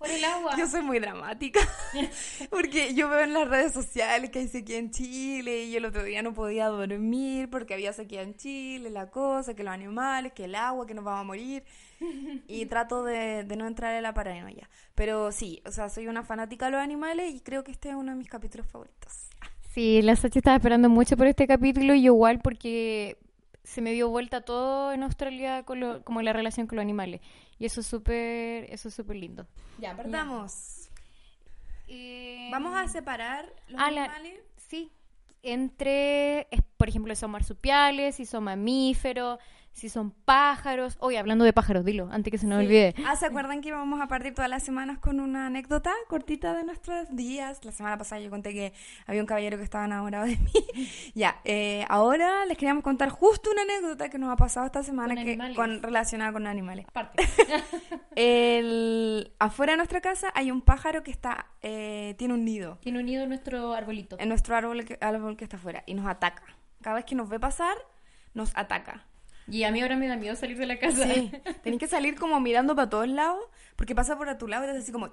Por 0.00 0.08
el 0.08 0.24
agua. 0.24 0.56
Yo 0.56 0.66
soy 0.66 0.80
muy 0.80 0.98
dramática. 0.98 1.60
porque 2.50 2.94
yo 2.94 3.10
veo 3.10 3.20
en 3.20 3.34
las 3.34 3.46
redes 3.46 3.74
sociales 3.74 4.30
que 4.30 4.38
hay 4.38 4.48
sequía 4.48 4.78
en 4.78 4.90
Chile 4.90 5.64
y 5.64 5.72
yo 5.72 5.76
el 5.76 5.84
otro 5.84 6.02
día 6.02 6.22
no 6.22 6.32
podía 6.32 6.68
dormir 6.68 7.50
porque 7.50 7.74
había 7.74 7.92
sequía 7.92 8.22
en 8.22 8.34
Chile, 8.34 8.88
la 8.88 9.10
cosa, 9.10 9.52
que 9.52 9.62
los 9.62 9.74
animales, 9.74 10.32
que 10.32 10.46
el 10.46 10.54
agua, 10.54 10.86
que 10.86 10.94
nos 10.94 11.04
vamos 11.04 11.20
a 11.20 11.24
morir. 11.24 11.64
Y 12.48 12.64
trato 12.70 13.04
de, 13.04 13.44
de 13.44 13.56
no 13.56 13.66
entrar 13.66 13.94
en 13.94 14.02
la 14.02 14.14
paranoia. 14.14 14.70
Pero 14.94 15.32
sí, 15.32 15.60
o 15.66 15.70
sea, 15.70 15.90
soy 15.90 16.06
una 16.06 16.22
fanática 16.22 16.64
de 16.64 16.70
los 16.72 16.80
animales 16.80 17.34
y 17.34 17.40
creo 17.40 17.62
que 17.62 17.72
este 17.72 17.90
es 17.90 17.94
uno 17.94 18.12
de 18.12 18.16
mis 18.16 18.30
capítulos 18.30 18.66
favoritos. 18.66 19.28
Sí, 19.74 20.00
la 20.00 20.16
Sachi 20.16 20.38
estaba 20.38 20.56
esperando 20.56 20.88
mucho 20.88 21.18
por 21.18 21.26
este 21.26 21.46
capítulo 21.46 21.92
y 21.92 22.06
igual 22.06 22.40
porque 22.40 23.18
se 23.70 23.80
me 23.82 23.92
dio 23.92 24.08
vuelta 24.08 24.40
todo 24.40 24.92
en 24.92 25.02
Australia 25.04 25.62
con 25.62 25.78
lo- 25.80 26.02
como 26.04 26.22
la 26.22 26.32
relación 26.32 26.66
con 26.66 26.76
los 26.76 26.82
animales. 26.82 27.20
Y 27.58 27.66
eso 27.66 27.80
es 27.80 27.86
súper, 27.86 28.64
eso 28.72 28.88
es 28.88 28.94
súper 28.94 29.16
lindo. 29.16 29.46
Ya, 29.78 29.96
partamos. 29.96 30.90
Vamos 32.50 32.76
a 32.76 32.88
separar 32.88 33.52
los 33.68 33.80
la- 33.80 34.04
animales. 34.04 34.40
Sí, 34.56 34.90
entre, 35.42 36.42
es- 36.50 36.62
por 36.76 36.88
ejemplo, 36.88 37.14
son 37.16 37.30
marsupiales, 37.30 38.16
si 38.16 38.26
son 38.26 38.44
mamíferos, 38.44 39.38
si 39.72 39.88
son 39.88 40.10
pájaros. 40.10 40.96
Oye, 41.00 41.16
hablando 41.18 41.44
de 41.44 41.52
pájaros, 41.52 41.84
dilo, 41.84 42.08
antes 42.12 42.30
que 42.30 42.38
se 42.38 42.46
nos 42.46 42.58
Sí. 42.60 42.66
olvide. 42.66 42.94
Ah, 43.06 43.16
¿se 43.16 43.26
acuerdan 43.26 43.60
que 43.62 43.68
íbamos 43.68 44.00
a 44.00 44.08
partir 44.08 44.34
todas 44.34 44.50
las 44.50 44.62
semanas 44.62 44.98
con 44.98 45.20
una 45.20 45.46
anécdota 45.46 45.92
cortita 46.08 46.52
de 46.54 46.64
nuestros 46.64 47.14
días? 47.16 47.64
La 47.64 47.72
semana 47.72 47.96
pasada 47.96 48.20
yo 48.20 48.28
conté 48.30 48.52
que 48.52 48.72
había 49.06 49.20
un 49.22 49.26
caballero 49.26 49.56
que 49.56 49.62
estaba 49.64 49.84
enamorado 49.86 50.26
de 50.26 50.36
mí. 50.36 50.52
ya, 51.14 51.40
eh, 51.44 51.84
ahora 51.88 52.44
les 52.46 52.58
queríamos 52.58 52.82
contar 52.84 53.08
justo 53.10 53.50
una 53.50 53.62
anécdota 53.62 54.08
que 54.10 54.18
nos 54.18 54.30
ha 54.30 54.36
pasado 54.36 54.66
esta 54.66 54.82
semana 54.82 55.14
Con 55.14 55.24
que, 55.24 55.54
con, 55.54 55.82
relacionada 55.82 56.32
con 56.32 56.46
animales. 56.46 56.86
Aparte. 56.88 57.22
El, 58.16 59.32
afuera 59.38 59.72
de 59.72 59.76
nuestra 59.78 60.00
casa 60.00 60.32
hay 60.34 60.50
un 60.50 60.60
pájaro 60.62 61.02
que 61.02 61.10
está 61.10 61.46
eh, 61.62 62.14
tiene 62.18 62.34
un 62.34 62.44
nido 62.44 62.78
Tiene 62.82 62.98
unido 62.98 63.26
nuestro 63.26 63.72
arbolito. 63.72 64.16
en 64.18 64.28
nuestro 64.28 64.56
árbol 64.56 64.84
que, 64.84 64.98
árbol 65.00 65.36
que 65.36 65.44
está 65.44 65.56
afuera 65.56 65.82
y 65.86 65.94
nos 65.94 66.06
ataca. 66.06 66.42
Cada 66.82 66.96
vez 66.96 67.04
que 67.04 67.14
nos 67.14 67.28
ve 67.28 67.38
pasar, 67.38 67.76
nos 68.34 68.52
ataca. 68.56 69.06
Y 69.50 69.64
a 69.64 69.70
mí 69.72 69.80
ahora 69.82 69.96
me 69.96 70.06
da 70.06 70.16
miedo 70.16 70.36
salir 70.36 70.56
de 70.58 70.66
la 70.66 70.78
casa. 70.78 71.06
Sí, 71.12 71.32
tenés 71.62 71.78
que 71.80 71.88
salir 71.88 72.14
como 72.14 72.38
mirando 72.40 72.74
para 72.76 72.88
todos 72.88 73.08
lados, 73.08 73.42
porque 73.76 73.94
pasa 73.94 74.16
por 74.16 74.28
a 74.28 74.38
tu 74.38 74.46
lado 74.48 74.64
y 74.64 74.66
te 74.66 74.70
hace 74.72 74.80
así 74.80 74.92
como... 74.92 75.10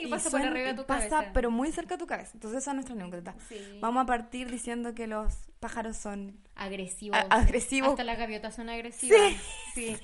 Y 0.00 0.06
pasa 0.08 0.30
por 0.30 0.40
arriba 0.42 0.68
de 0.68 0.74
tu 0.74 0.84
pasa, 0.84 1.08
cabeza. 1.08 1.30
pero 1.32 1.50
muy 1.50 1.70
cerca 1.70 1.94
de 1.94 1.98
tu 1.98 2.06
cabeza. 2.06 2.32
Entonces 2.34 2.62
esa 2.62 2.72
es 2.72 2.74
nuestra 2.74 2.94
anécdota. 2.94 3.34
Sí. 3.48 3.56
Vamos 3.80 4.02
a 4.02 4.06
partir 4.06 4.50
diciendo 4.50 4.94
que 4.94 5.06
los 5.06 5.32
pájaros 5.60 5.96
son... 5.96 6.40
Agresivos. 6.56 7.18
Agresivos. 7.30 7.90
Hasta 7.90 8.04
las 8.04 8.18
gaviotas 8.18 8.54
son 8.56 8.68
agresivas. 8.68 9.18
Sí. 9.74 9.96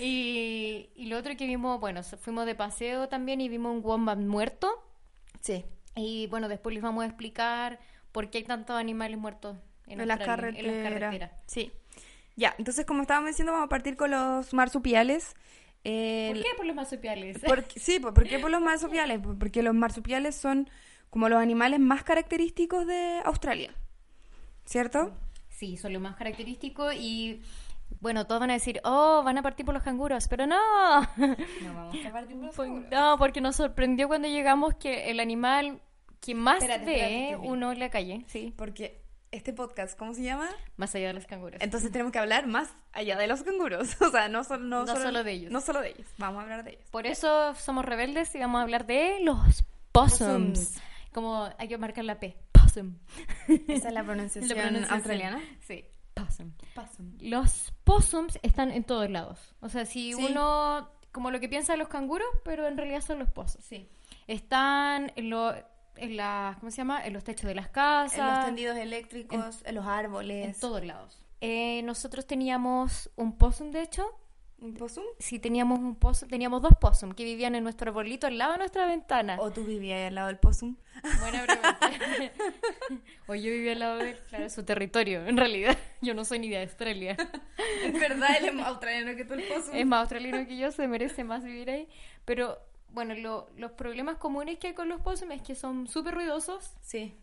Y, 0.00 0.90
y 0.96 1.06
lo 1.06 1.16
otro 1.18 1.36
que 1.36 1.46
vimos, 1.46 1.78
bueno, 1.80 2.02
fuimos 2.02 2.46
de 2.46 2.54
paseo 2.54 3.08
también 3.08 3.40
y 3.40 3.48
vimos 3.48 3.76
un 3.76 3.84
wombat 3.84 4.18
muerto. 4.18 4.68
Sí. 5.40 5.64
Y 5.94 6.26
bueno, 6.26 6.48
después 6.48 6.74
les 6.74 6.82
vamos 6.82 7.04
a 7.04 7.06
explicar 7.06 7.78
por 8.10 8.30
qué 8.30 8.38
hay 8.38 8.44
tantos 8.44 8.76
animales 8.76 9.18
muertos 9.18 9.56
en, 9.86 10.00
En 10.00 10.08
las, 10.08 10.18
Australia, 10.20 10.48
en 10.58 10.66
las 10.66 10.74
carreteras. 10.74 11.00
carreteras. 11.00 11.32
Sí. 11.46 11.72
Ya, 12.36 12.54
entonces 12.58 12.84
como 12.84 13.02
estábamos 13.02 13.28
diciendo, 13.30 13.52
vamos 13.52 13.66
a 13.66 13.68
partir 13.68 13.96
con 13.96 14.10
los 14.10 14.52
marsupiales. 14.52 15.34
¿Por 15.82 15.84
qué 15.84 16.44
por 16.56 16.66
los 16.66 16.74
marsupiales? 16.76 17.38
Porque- 17.46 17.78
sí, 17.78 18.00
¿por 18.00 18.24
qué 18.26 18.38
por 18.38 18.50
los 18.50 18.60
marsupiales? 18.60 19.20
Porque 19.38 19.62
los 19.62 19.74
marsupiales 19.74 20.34
son 20.34 20.68
como 21.10 21.28
los 21.28 21.40
animales 21.40 21.78
más 21.78 22.02
característicos 22.02 22.86
de 22.86 23.20
Australia. 23.24 23.72
¿Cierto? 24.64 25.12
Sí, 25.48 25.76
son 25.76 25.92
los 25.92 26.02
más 26.02 26.16
característicos 26.16 26.94
y 26.94 27.40
bueno, 28.00 28.26
todos 28.26 28.40
van 28.40 28.50
a 28.50 28.54
decir, 28.54 28.80
oh, 28.84 29.22
van 29.24 29.38
a 29.38 29.42
partir 29.42 29.64
por 29.64 29.74
los 29.74 29.82
canguros, 29.84 30.26
pero 30.26 30.46
no. 30.46 30.56
No 31.16 31.74
vamos 31.74 31.96
a 32.04 32.12
partir 32.12 32.36
por 32.36 32.46
los 32.46 32.56
canguros. 32.56 32.90
no, 32.90 33.16
porque 33.18 33.40
nos 33.40 33.56
sorprendió 33.56 34.08
cuando 34.08 34.26
llegamos 34.26 34.74
que 34.74 35.10
el 35.10 35.20
animal 35.20 35.80
que 36.20 36.34
más 36.34 36.56
Espérate, 36.62 36.86
ve 36.86 36.92
espérate, 36.94 37.28
que 37.28 37.36
vi. 37.36 37.48
uno 37.48 37.72
en 37.72 37.78
la 37.78 37.90
calle, 37.90 38.24
sí, 38.26 38.52
Porque 38.56 39.03
este 39.34 39.52
podcast, 39.52 39.98
¿cómo 39.98 40.14
se 40.14 40.22
llama? 40.22 40.48
más 40.76 40.94
allá 40.94 41.08
de 41.08 41.12
los 41.14 41.26
canguros. 41.26 41.60
Entonces 41.60 41.90
tenemos 41.92 42.12
que 42.12 42.18
hablar 42.18 42.46
más 42.46 42.68
allá 42.92 43.16
de 43.18 43.26
los 43.26 43.42
canguros. 43.42 43.96
O 44.00 44.10
sea, 44.10 44.28
no, 44.28 44.44
sol- 44.44 44.68
no, 44.68 44.84
No 44.84 44.96
solo 44.96 45.24
de 45.24 45.32
ellos. 45.32 45.50
No 45.52 45.60
solo 45.60 45.80
de 45.80 45.90
ellos. 45.90 46.06
Vamos 46.18 46.40
a 46.40 46.42
hablar 46.42 46.64
de 46.64 46.72
ellos. 46.72 46.84
Por 46.90 47.06
eso 47.06 47.54
somos 47.56 47.84
rebeldes 47.84 48.34
y 48.34 48.38
vamos 48.38 48.60
a 48.60 48.62
hablar 48.62 48.86
de 48.86 49.18
los 49.20 49.64
possums. 49.92 50.58
Possums. 50.58 50.82
Como 51.12 51.48
hay 51.58 51.68
que 51.68 51.78
marcar 51.78 52.04
la 52.04 52.18
P, 52.18 52.36
possum. 52.52 52.96
Esa 53.68 53.88
es 53.88 53.94
la 53.94 54.02
pronunciación, 54.04 54.48
La 54.56 54.62
pronunciación. 54.64 54.94
australiana. 54.96 55.40
Sí, 55.66 55.84
possum. 56.14 56.52
Los 57.20 57.72
possums 57.84 58.38
están 58.42 58.70
en 58.70 58.84
todos 58.84 59.08
lados. 59.10 59.38
O 59.60 59.68
sea, 59.68 59.84
si 59.86 60.12
Sí. 60.12 60.24
uno, 60.30 60.90
como 61.12 61.30
lo 61.30 61.38
que 61.40 61.48
piensa 61.48 61.72
de 61.72 61.78
los 61.78 61.88
canguros, 61.88 62.26
pero 62.44 62.66
en 62.66 62.76
realidad 62.76 63.00
son 63.00 63.18
los 63.20 63.30
possums. 63.30 63.64
Sí. 63.64 63.88
Están 64.26 65.12
lo, 65.16 65.54
en 65.96 66.16
las, 66.16 66.56
¿cómo 66.58 66.70
se 66.70 66.78
llama? 66.78 67.04
En 67.04 67.12
los 67.12 67.24
techos 67.24 67.46
de 67.46 67.54
las 67.54 67.68
casas. 67.68 68.18
En 68.18 68.26
los 68.26 68.44
tendidos 68.46 68.76
eléctricos, 68.76 69.62
en, 69.64 69.74
los 69.74 69.86
árboles. 69.86 70.46
En 70.46 70.60
todos 70.60 70.84
lados. 70.84 71.18
Eh, 71.40 71.82
nosotros 71.82 72.26
teníamos 72.26 73.10
un 73.16 73.36
possum, 73.36 73.70
de 73.70 73.82
hecho. 73.82 74.18
¿Un 74.60 74.72
possum? 74.72 75.04
Sí, 75.18 75.38
teníamos 75.38 75.78
un 75.78 75.96
possum, 75.96 76.28
teníamos 76.28 76.62
dos 76.62 76.72
possum 76.80 77.12
que 77.12 77.24
vivían 77.24 77.54
en 77.54 77.64
nuestro 77.64 77.90
arbolito 77.90 78.26
al 78.26 78.38
lado 78.38 78.52
de 78.52 78.58
nuestra 78.58 78.86
ventana. 78.86 79.36
¿O 79.38 79.50
tú 79.50 79.64
vivías 79.64 79.98
ahí 79.98 80.06
al 80.06 80.14
lado 80.14 80.28
del 80.28 80.38
possum? 80.38 80.76
Buena 81.20 81.44
pregunta. 81.44 81.78
o 83.26 83.34
yo 83.34 83.50
vivía 83.50 83.72
al 83.72 83.78
lado 83.80 83.98
de 83.98 84.16
claro, 84.28 84.48
su 84.48 84.64
territorio. 84.64 85.26
En 85.26 85.36
realidad, 85.36 85.76
yo 86.00 86.14
no 86.14 86.24
soy 86.24 86.38
ni 86.38 86.48
de 86.48 86.62
Australia. 86.62 87.16
Es 87.82 87.92
verdad, 87.92 88.36
él 88.38 88.46
es 88.46 88.54
más 88.54 88.68
australiano 88.68 89.14
que 89.16 89.24
tú 89.24 89.34
el 89.34 89.42
possum. 89.42 89.74
Es 89.74 89.86
más 89.86 90.00
australiano 90.00 90.46
que 90.46 90.56
yo, 90.56 90.70
se 90.70 90.88
merece 90.88 91.24
más 91.24 91.44
vivir 91.44 91.68
ahí. 91.68 91.88
Pero 92.24 92.58
bueno, 92.94 93.14
lo- 93.14 93.48
los 93.56 93.72
problemas 93.72 94.16
comunes 94.16 94.58
que 94.58 94.68
hay 94.68 94.74
con 94.74 94.88
los 94.88 95.00
possums 95.00 95.34
es 95.34 95.42
que 95.42 95.54
son 95.54 95.86
súper 95.86 96.14
ruidosos. 96.14 96.72
Sí. 96.80 97.14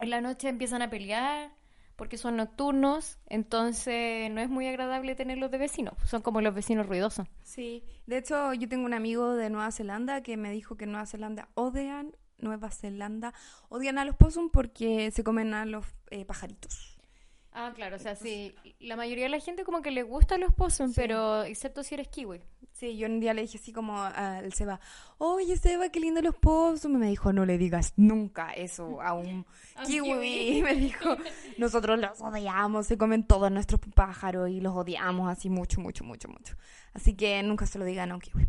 En 0.00 0.10
la 0.10 0.20
noche 0.20 0.48
empiezan 0.48 0.82
a 0.82 0.90
pelear 0.90 1.52
porque 1.96 2.18
son 2.18 2.36
nocturnos, 2.36 3.18
entonces 3.26 4.28
no 4.30 4.40
es 4.40 4.48
muy 4.48 4.66
agradable 4.66 5.14
tenerlos 5.14 5.50
de 5.52 5.58
vecinos. 5.58 5.94
Son 6.06 6.22
como 6.22 6.40
los 6.40 6.52
vecinos 6.54 6.86
ruidosos. 6.88 7.28
Sí. 7.44 7.84
De 8.06 8.18
hecho, 8.18 8.52
yo 8.54 8.68
tengo 8.68 8.84
un 8.84 8.94
amigo 8.94 9.34
de 9.34 9.48
Nueva 9.50 9.70
Zelanda 9.70 10.20
que 10.22 10.36
me 10.36 10.50
dijo 10.50 10.76
que 10.76 10.84
en 10.84 10.90
Nueva 10.92 11.06
Zelanda 11.06 11.48
odian, 11.54 12.16
Nueva 12.38 12.70
Zelanda, 12.70 13.32
odian 13.68 13.98
a 13.98 14.04
los 14.04 14.16
possum 14.16 14.50
porque 14.50 15.12
se 15.12 15.22
comen 15.22 15.54
a 15.54 15.64
los 15.66 15.86
eh, 16.10 16.24
pajaritos. 16.24 16.93
Ah, 17.56 17.72
claro, 17.74 17.94
o 17.96 17.98
sea, 18.00 18.16
sí, 18.16 18.52
la 18.80 18.96
mayoría 18.96 19.24
de 19.24 19.30
la 19.30 19.38
gente 19.38 19.62
como 19.62 19.80
que 19.80 19.92
le 19.92 20.02
gustan 20.02 20.40
los 20.40 20.52
possums, 20.52 20.94
Sí. 20.94 21.00
pero 21.00 21.44
excepto 21.44 21.84
si 21.84 21.94
eres 21.94 22.08
kiwi. 22.08 22.40
Sí, 22.72 22.96
yo 22.96 23.06
un 23.06 23.20
día 23.20 23.32
le 23.32 23.42
dije 23.42 23.58
así 23.58 23.72
como 23.72 23.96
al 24.02 24.52
Seba, 24.52 24.80
oye 25.18 25.56
Seba, 25.56 25.88
qué 25.90 26.00
lindo 26.00 26.20
los 26.20 26.34
possum. 26.34 26.94
Y 26.94 26.98
me 26.98 27.06
dijo, 27.08 27.32
no 27.32 27.46
le 27.46 27.56
digas 27.56 27.92
nunca 27.96 28.52
eso 28.52 29.00
a 29.00 29.12
un 29.12 29.46
kiwi. 29.86 30.08
kiwi. 30.08 30.62
Me 30.64 30.74
dijo, 30.74 31.16
nosotros 31.58 32.00
los 32.00 32.20
odiamos, 32.20 32.88
se 32.88 32.98
comen 32.98 33.24
todos 33.24 33.52
nuestros 33.52 33.80
pájaros 33.94 34.50
y 34.50 34.60
los 34.60 34.74
odiamos 34.74 35.30
así 35.30 35.48
mucho, 35.48 35.80
mucho, 35.80 36.02
mucho, 36.02 36.26
mucho. 36.28 36.56
Así 36.92 37.14
que 37.14 37.40
nunca 37.44 37.66
se 37.66 37.78
lo 37.78 37.84
digan 37.84 38.10
a 38.10 38.14
un 38.16 38.20
kiwi. 38.20 38.46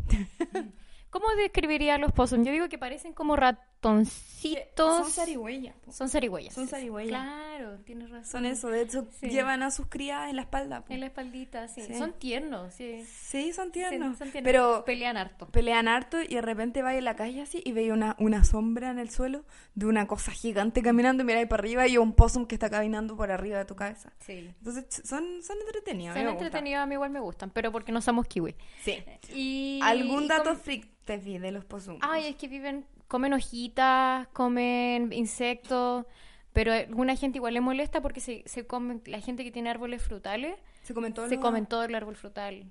¿Cómo 1.10 1.26
describiría 1.36 1.94
a 1.94 1.98
los 1.98 2.12
possums? 2.12 2.44
Yo 2.44 2.52
digo 2.52 2.68
que 2.68 2.78
parecen 2.78 3.12
como 3.12 3.36
ratoncitos. 3.82 4.74
Son 4.76 5.10
zarigüeyas. 5.10 5.74
Son 5.90 6.08
zarigüeyas. 6.08 6.54
Son 6.54 6.68
zarigüeyas. 6.68 7.08
Claro, 7.10 7.78
tienes 7.84 8.10
razón. 8.10 8.24
Son 8.30 8.46
eso, 8.46 8.68
de 8.68 8.82
hecho, 8.82 9.06
Sí. 9.20 9.28
llevan 9.28 9.62
a 9.62 9.70
sus 9.70 9.86
crías 9.86 10.28
en 10.30 10.36
la 10.36 10.42
espalda. 10.42 10.82
po. 10.84 10.92
En 10.92 11.00
la 11.00 11.06
espaldita, 11.06 11.68
sí. 11.68 11.82
Sí. 11.82 11.94
Son 11.94 12.12
tiernos, 12.12 12.74
sí. 12.74 13.04
Sí, 13.06 13.52
son 13.52 13.72
tiernos. 13.72 14.18
Son 14.18 14.30
tiernos. 14.30 14.44
Pero 14.50 14.84
pelean 14.84 15.16
harto. 15.16 15.48
pelean 15.48 15.88
harto 15.88 16.20
y 16.22 16.34
de 16.34 16.42
repente 16.42 16.82
va 16.82 16.94
en 16.94 17.04
la 17.04 17.16
calle 17.16 17.42
así 17.42 17.60
y 17.64 17.72
veía 17.72 17.92
una, 17.92 18.16
una 18.18 18.44
sombra 18.44 18.90
en 18.90 18.98
el 18.98 19.10
suelo 19.10 19.44
de 19.74 19.86
una 19.86 20.06
cosa 20.06 20.32
gigante 20.32 20.82
caminando 20.82 21.22
y 21.22 21.26
miráis 21.26 21.48
para 21.48 21.60
arriba 21.62 21.86
y 21.86 21.98
un 21.98 22.12
possum 22.12 22.46
que 22.46 22.54
está 22.54 22.70
caminando 22.70 23.16
por 23.16 23.30
arriba 23.30 23.58
de 23.58 23.64
tu 23.64 23.74
cabeza. 23.76 24.12
Sí. 24.20 24.52
Entonces 24.58 24.86
son, 25.04 25.42
son 25.42 25.56
entretenidos. 25.60 26.16
Son 26.16 26.26
entretenidos, 26.28 26.82
a 26.82 26.86
mí 26.86 26.94
igual 26.94 27.10
me 27.10 27.20
gustan, 27.20 27.50
pero 27.50 27.72
porque 27.72 27.92
no 27.92 28.00
somos 28.00 28.26
kiwi. 28.26 28.54
Sí. 28.82 29.02
Y 29.34 29.80
¿Algún 29.82 30.28
dato 30.28 30.54
freak 30.56 30.88
te 31.04 31.16
vi 31.18 31.38
de 31.38 31.52
los 31.52 31.64
possum? 31.64 31.98
Ay, 32.00 32.26
es 32.28 32.36
que 32.36 32.48
viven, 32.48 32.84
comen 33.08 33.32
hojitas, 33.32 34.26
comen 34.28 35.12
insectos, 35.12 36.06
pero 36.52 36.72
a 36.72 36.76
alguna 36.76 37.16
gente 37.16 37.38
igual 37.38 37.54
le 37.54 37.60
molesta 37.60 38.00
porque 38.00 38.20
se, 38.20 38.42
se 38.46 38.66
comen, 38.66 39.02
la 39.06 39.20
gente 39.20 39.44
que 39.44 39.50
tiene 39.50 39.70
árboles 39.70 40.02
frutales, 40.02 40.56
se 40.82 40.94
comen 40.94 41.12
todos 41.14 41.28
se 41.28 41.38
comen 41.38 41.66
todo 41.66 41.84
el 41.84 41.94
árbol 41.94 42.16
frutal. 42.16 42.64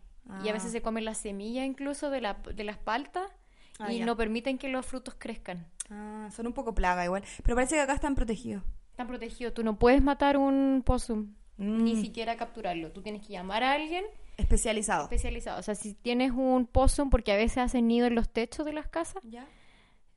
Y 0.44 0.48
a 0.48 0.52
Ah. 0.52 0.54
veces 0.54 0.72
se 0.72 0.82
comen 0.82 1.06
las 1.06 1.20
semillas 1.20 1.66
incluso 1.66 2.10
de, 2.10 2.20
la, 2.22 2.34
de 2.34 2.64
las 2.64 2.78
paltas 2.78 3.30
Ah, 3.78 3.92
y 3.94 4.00
ya. 4.00 4.06
no 4.06 4.16
permiten 4.18 4.58
que 4.58 4.70
los 4.70 4.86
frutos 4.86 5.16
crezcan. 5.20 5.68
Ah, 5.92 6.30
son 6.36 6.48
un 6.48 6.54
poco 6.54 6.74
plaga 6.74 7.06
igual. 7.06 7.24
Pero 7.44 7.56
parece 7.56 7.76
que 7.76 7.82
acá 7.82 7.94
están 7.94 8.16
protegidos. 8.16 8.64
Están 8.92 9.08
protegidos. 9.08 9.54
Tú 9.54 9.64
no 9.64 9.78
puedes 9.78 10.02
matar 10.02 10.38
un 10.38 10.82
possum, 10.84 11.34
ni 11.58 11.94
Mm. 11.96 12.02
siquiera 12.02 12.38
capturarlo. 12.38 12.92
Tú 12.92 13.02
tienes 13.04 13.22
que 13.22 13.34
llamar 13.34 13.64
a 13.64 13.74
alguien 13.74 14.04
Especializado. 14.38 15.04
especializado. 15.04 15.60
O 15.60 15.64
sea, 15.64 15.76
si 15.76 15.94
tienes 15.94 16.32
un 16.32 16.66
possum, 16.66 17.10
porque 17.12 17.32
a 17.34 17.36
veces 17.36 17.60
hacen 17.60 17.88
nido 17.88 18.08
en 18.08 18.16
los 18.16 18.30
techos 18.30 18.66
de 18.66 18.74
las 18.74 18.88
casas, 18.88 19.22
¿Ya? 19.30 19.46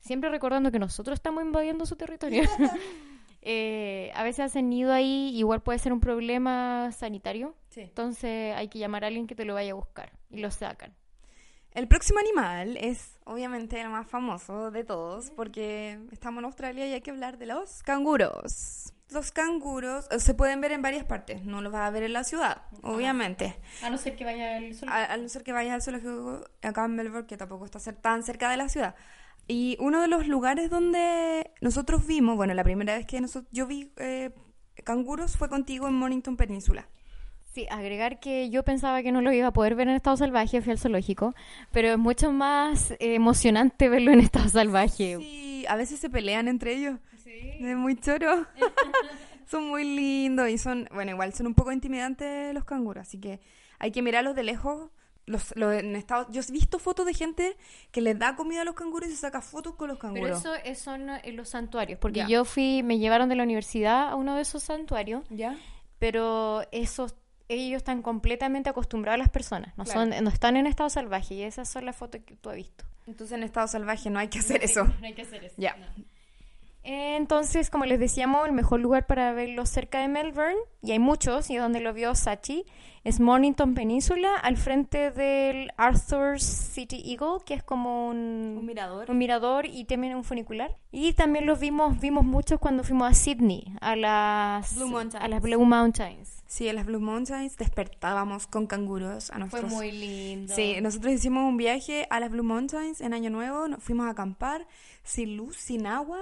Siempre 0.00 0.30
recordando 0.30 0.70
que 0.70 0.78
nosotros 0.78 1.14
estamos 1.14 1.42
invadiendo 1.42 1.86
su 1.86 1.96
territorio. 1.96 2.42
Eh, 3.40 4.10
a 4.14 4.24
veces 4.24 4.46
hacen 4.46 4.68
nido 4.68 4.92
ahí, 4.92 5.30
igual 5.34 5.62
puede 5.62 5.78
ser 5.78 5.92
un 5.92 6.00
problema 6.00 6.90
sanitario. 6.92 7.54
Sí. 7.70 7.82
Entonces 7.82 8.54
hay 8.54 8.68
que 8.68 8.80
llamar 8.80 9.04
a 9.04 9.06
alguien 9.06 9.26
que 9.26 9.36
te 9.36 9.44
lo 9.44 9.54
vaya 9.54 9.70
a 9.70 9.74
buscar 9.74 10.12
y 10.28 10.40
lo 10.40 10.50
sacan. 10.50 10.92
El 11.72 11.86
próximo 11.86 12.18
animal 12.18 12.76
es 12.78 13.18
obviamente 13.24 13.80
el 13.80 13.88
más 13.90 14.08
famoso 14.08 14.70
de 14.70 14.84
todos 14.84 15.30
porque 15.30 16.00
estamos 16.10 16.40
en 16.40 16.46
Australia 16.46 16.88
y 16.88 16.92
hay 16.92 17.00
que 17.00 17.10
hablar 17.10 17.38
de 17.38 17.46
los 17.46 17.82
canguros. 17.84 18.92
Los 19.10 19.32
canguros 19.32 20.06
eh, 20.10 20.18
se 20.18 20.34
pueden 20.34 20.60
ver 20.60 20.72
en 20.72 20.82
varias 20.82 21.04
partes, 21.04 21.44
no 21.44 21.60
los 21.60 21.72
vas 21.72 21.86
a 21.86 21.90
ver 21.90 22.02
en 22.02 22.12
la 22.12 22.24
ciudad, 22.24 22.62
obviamente. 22.82 23.58
A 23.82 23.90
no 23.90 23.96
ser 23.96 24.16
que 24.16 24.24
vaya 24.24 24.58
el 24.58 24.74
sol. 24.74 24.88
A, 24.88 25.12
a 25.12 25.16
no 25.16 25.28
ser 25.28 25.44
que 25.44 25.52
vayas 25.52 25.74
al 25.74 25.82
zoológico 25.82 26.44
acá 26.62 26.84
en 26.84 26.96
Melbourne, 26.96 27.26
que 27.26 27.36
tampoco 27.36 27.64
está 27.64 27.78
tan 27.92 28.22
cerca 28.22 28.50
de 28.50 28.56
la 28.56 28.68
ciudad. 28.68 28.94
Y 29.48 29.78
uno 29.80 30.02
de 30.02 30.08
los 30.08 30.28
lugares 30.28 30.68
donde 30.68 31.50
nosotros 31.62 32.06
vimos, 32.06 32.36
bueno, 32.36 32.52
la 32.52 32.64
primera 32.64 32.94
vez 32.94 33.06
que 33.06 33.20
nosotros, 33.20 33.50
yo 33.50 33.66
vi 33.66 33.90
eh, 33.96 34.30
canguros 34.84 35.36
fue 35.36 35.48
contigo 35.48 35.88
en 35.88 35.94
Mornington 35.94 36.36
Península. 36.36 36.86
Sí, 37.54 37.66
agregar 37.70 38.20
que 38.20 38.50
yo 38.50 38.62
pensaba 38.62 39.02
que 39.02 39.10
no 39.10 39.22
lo 39.22 39.32
iba 39.32 39.48
a 39.48 39.52
poder 39.52 39.74
ver 39.74 39.88
en 39.88 39.94
estado 39.94 40.18
salvaje, 40.18 40.60
fui 40.60 40.72
al 40.72 40.78
zoológico, 40.78 41.34
pero 41.72 41.88
es 41.88 41.98
mucho 41.98 42.30
más 42.30 42.90
eh, 42.90 43.14
emocionante 43.14 43.88
verlo 43.88 44.12
en 44.12 44.20
estado 44.20 44.48
salvaje. 44.50 45.16
Sí, 45.18 45.64
a 45.66 45.76
veces 45.76 45.98
se 45.98 46.10
pelean 46.10 46.46
entre 46.46 46.74
ellos. 46.74 46.98
Sí. 47.24 47.40
Es 47.58 47.76
muy 47.76 47.96
choro. 47.96 48.46
son 49.50 49.68
muy 49.68 49.84
lindos 49.84 50.50
y 50.50 50.58
son, 50.58 50.88
bueno, 50.92 51.12
igual 51.12 51.32
son 51.32 51.46
un 51.46 51.54
poco 51.54 51.72
intimidantes 51.72 52.52
los 52.52 52.64
canguros, 52.64 53.08
así 53.08 53.18
que 53.18 53.40
hay 53.78 53.92
que 53.92 54.02
mirarlos 54.02 54.34
de 54.34 54.42
lejos. 54.42 54.90
Los, 55.28 55.54
los 55.56 55.74
en 55.74 55.94
estado, 55.96 56.26
yo 56.30 56.40
he 56.40 56.52
visto 56.52 56.78
fotos 56.78 57.06
de 57.06 57.14
gente 57.14 57.56
que 57.92 58.00
les 58.00 58.18
da 58.18 58.34
comida 58.34 58.62
a 58.62 58.64
los 58.64 58.74
canguros 58.74 59.08
y 59.08 59.12
se 59.12 59.18
saca 59.18 59.40
fotos 59.40 59.74
con 59.76 59.88
los 59.88 59.98
Pero 59.98 60.12
canguros. 60.14 60.38
eso 60.40 60.54
es- 60.54 60.78
son 60.78 61.08
en 61.10 61.36
los 61.36 61.50
santuarios, 61.50 61.98
porque 61.98 62.24
yo 62.28 62.44
fui, 62.44 62.82
me 62.82 62.98
llevaron 62.98 63.28
de 63.28 63.34
la 63.36 63.42
universidad 63.44 64.08
a 64.08 64.14
uno 64.16 64.34
de 64.34 64.42
esos 64.42 64.62
santuarios, 64.62 65.24
¿Ya? 65.30 65.56
pero 65.98 66.62
esos 66.72 67.14
ellos 67.50 67.78
están 67.78 68.02
completamente 68.02 68.68
acostumbrados 68.68 69.14
a 69.14 69.18
las 69.18 69.30
personas, 69.30 69.72
no 69.78 69.84
Claro. 69.84 70.00
son 70.12 70.22
no 70.24 70.28
están 70.30 70.56
en 70.58 70.66
estado 70.66 70.90
salvaje 70.90 71.34
y 71.34 71.42
esas 71.42 71.66
son 71.68 71.86
las 71.86 71.96
fotos 71.96 72.20
que 72.26 72.36
tú 72.36 72.50
has 72.50 72.56
visto. 72.56 72.84
Entonces 73.06 73.36
en 73.38 73.42
estado 73.42 73.66
salvaje 73.68 74.10
no 74.10 74.18
hay 74.18 74.28
que 74.28 74.38
hacer 74.40 74.62
eso. 74.62 74.84
No 74.84 75.06
hay 75.06 75.14
que 75.14 75.22
hacer 75.22 75.42
eso. 75.44 75.54
Ya. 75.56 75.74
Entonces, 76.90 77.68
como 77.68 77.84
les 77.84 78.00
decíamos, 78.00 78.46
el 78.46 78.52
mejor 78.52 78.80
lugar 78.80 79.06
para 79.06 79.34
verlo 79.34 79.66
cerca 79.66 80.00
de 80.00 80.08
Melbourne, 80.08 80.56
y 80.82 80.92
hay 80.92 80.98
muchos, 80.98 81.50
y 81.50 81.56
donde 81.56 81.80
lo 81.80 81.92
vio 81.92 82.14
Sachi, 82.14 82.64
es 83.04 83.20
Mornington 83.20 83.74
Península, 83.74 84.34
al 84.36 84.56
frente 84.56 85.10
del 85.10 85.70
Arthur's 85.76 86.42
City 86.42 87.02
Eagle, 87.04 87.44
que 87.44 87.52
es 87.52 87.62
como 87.62 88.08
un, 88.08 88.56
Un 88.58 88.64
mirador. 88.64 89.10
un 89.10 89.18
mirador 89.18 89.66
y 89.66 89.84
también 89.84 90.16
un 90.16 90.24
funicular. 90.24 90.78
Y 90.90 91.12
también 91.12 91.44
los 91.44 91.60
vimos, 91.60 92.00
vimos 92.00 92.24
muchos 92.24 92.58
cuando 92.58 92.82
fuimos 92.84 93.10
a 93.10 93.12
Sydney, 93.12 93.66
a 93.82 93.94
las 93.94 94.74
Blue 94.74 94.88
Mountains. 94.88 95.22
A 95.22 95.28
las 95.28 95.42
Blue 95.42 95.64
Mountains. 95.66 96.42
Sí, 96.46 96.68
en 96.68 96.76
las 96.76 96.86
Blue 96.86 97.00
Mountains 97.00 97.58
despertábamos 97.58 98.46
con 98.46 98.66
canguros 98.66 99.28
a 99.30 99.34
Fue 99.34 99.40
nuestros... 99.60 99.72
muy 99.72 99.92
lindo. 99.92 100.54
Sí, 100.54 100.76
nosotros 100.80 101.12
hicimos 101.12 101.46
un 101.46 101.58
viaje 101.58 102.06
a 102.08 102.18
las 102.18 102.30
Blue 102.30 102.44
Mountains 102.44 103.02
en 103.02 103.12
Año 103.12 103.28
Nuevo, 103.28 103.68
nos 103.68 103.82
fuimos 103.82 104.06
a 104.06 104.10
acampar 104.10 104.66
sin 105.02 105.36
luz, 105.36 105.56
sin 105.56 105.86
agua. 105.86 106.18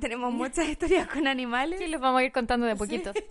Tenemos 0.00 0.32
muchas 0.32 0.68
historias 0.68 1.08
con 1.08 1.26
animales. 1.26 1.78
Sí, 1.80 1.86
les 1.86 2.00
vamos 2.00 2.20
a 2.20 2.24
ir 2.24 2.32
contando 2.32 2.66
de 2.66 2.76
poquito. 2.76 3.12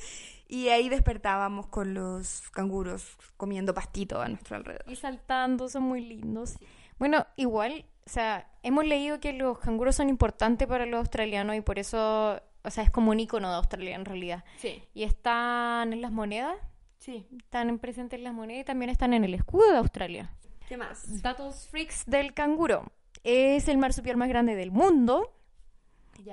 Y 0.48 0.70
ahí 0.70 0.90
despertábamos 0.90 1.66
con 1.68 1.96
los 1.96 2.52
canguros 2.52 3.18
comiendo 3.36 3.74
pastito 3.74 4.22
a 4.22 4.28
nuestro 4.28 4.58
alrededor. 4.58 4.86
Y 4.88 4.96
saltando, 4.96 5.68
son 5.70 5.82
muy 5.82 6.02
lindos. 6.06 6.60
Bueno, 7.00 7.26
igual, 7.36 7.86
o 8.06 8.10
sea, 8.10 8.48
hemos 8.62 8.86
leído 8.86 9.20
que 9.20 9.34
los 9.34 9.58
canguros 9.58 9.96
son 9.96 10.08
importantes 10.08 10.68
para 10.68 10.86
los 10.86 11.00
australianos 11.00 11.56
y 11.56 11.62
por 11.62 11.80
eso, 11.80 12.40
o 12.64 12.70
sea, 12.70 12.84
es 12.84 12.92
como 12.92 13.10
un 13.10 13.20
icono 13.20 13.50
de 13.50 13.56
Australia 13.56 13.96
en 13.96 14.06
realidad. 14.06 14.44
Sí, 14.58 14.84
Y 14.94 15.02
están 15.02 15.94
en 15.94 16.02
las 16.04 16.12
monedas, 16.12 16.56
sí. 17.00 17.26
están 17.40 17.80
presentes 17.80 18.20
en 18.20 18.24
las 18.24 18.34
monedas 18.36 18.62
y 18.62 18.66
también 18.66 18.92
están 18.92 19.16
en 19.16 19.24
el 19.24 19.34
escudo 19.34 19.72
de 19.72 19.78
Australia. 19.78 20.32
¿Qué 20.70 20.78
más? 20.78 21.24
Datos 21.24 21.68
freaks 21.70 22.06
del 22.06 22.36
canguro. 22.36 22.92
Es 23.24 23.68
el 23.68 23.80
marsupial 23.80 24.18
más 24.18 24.30
grande 24.30 24.56
del 24.56 24.72
mundo 24.72 25.35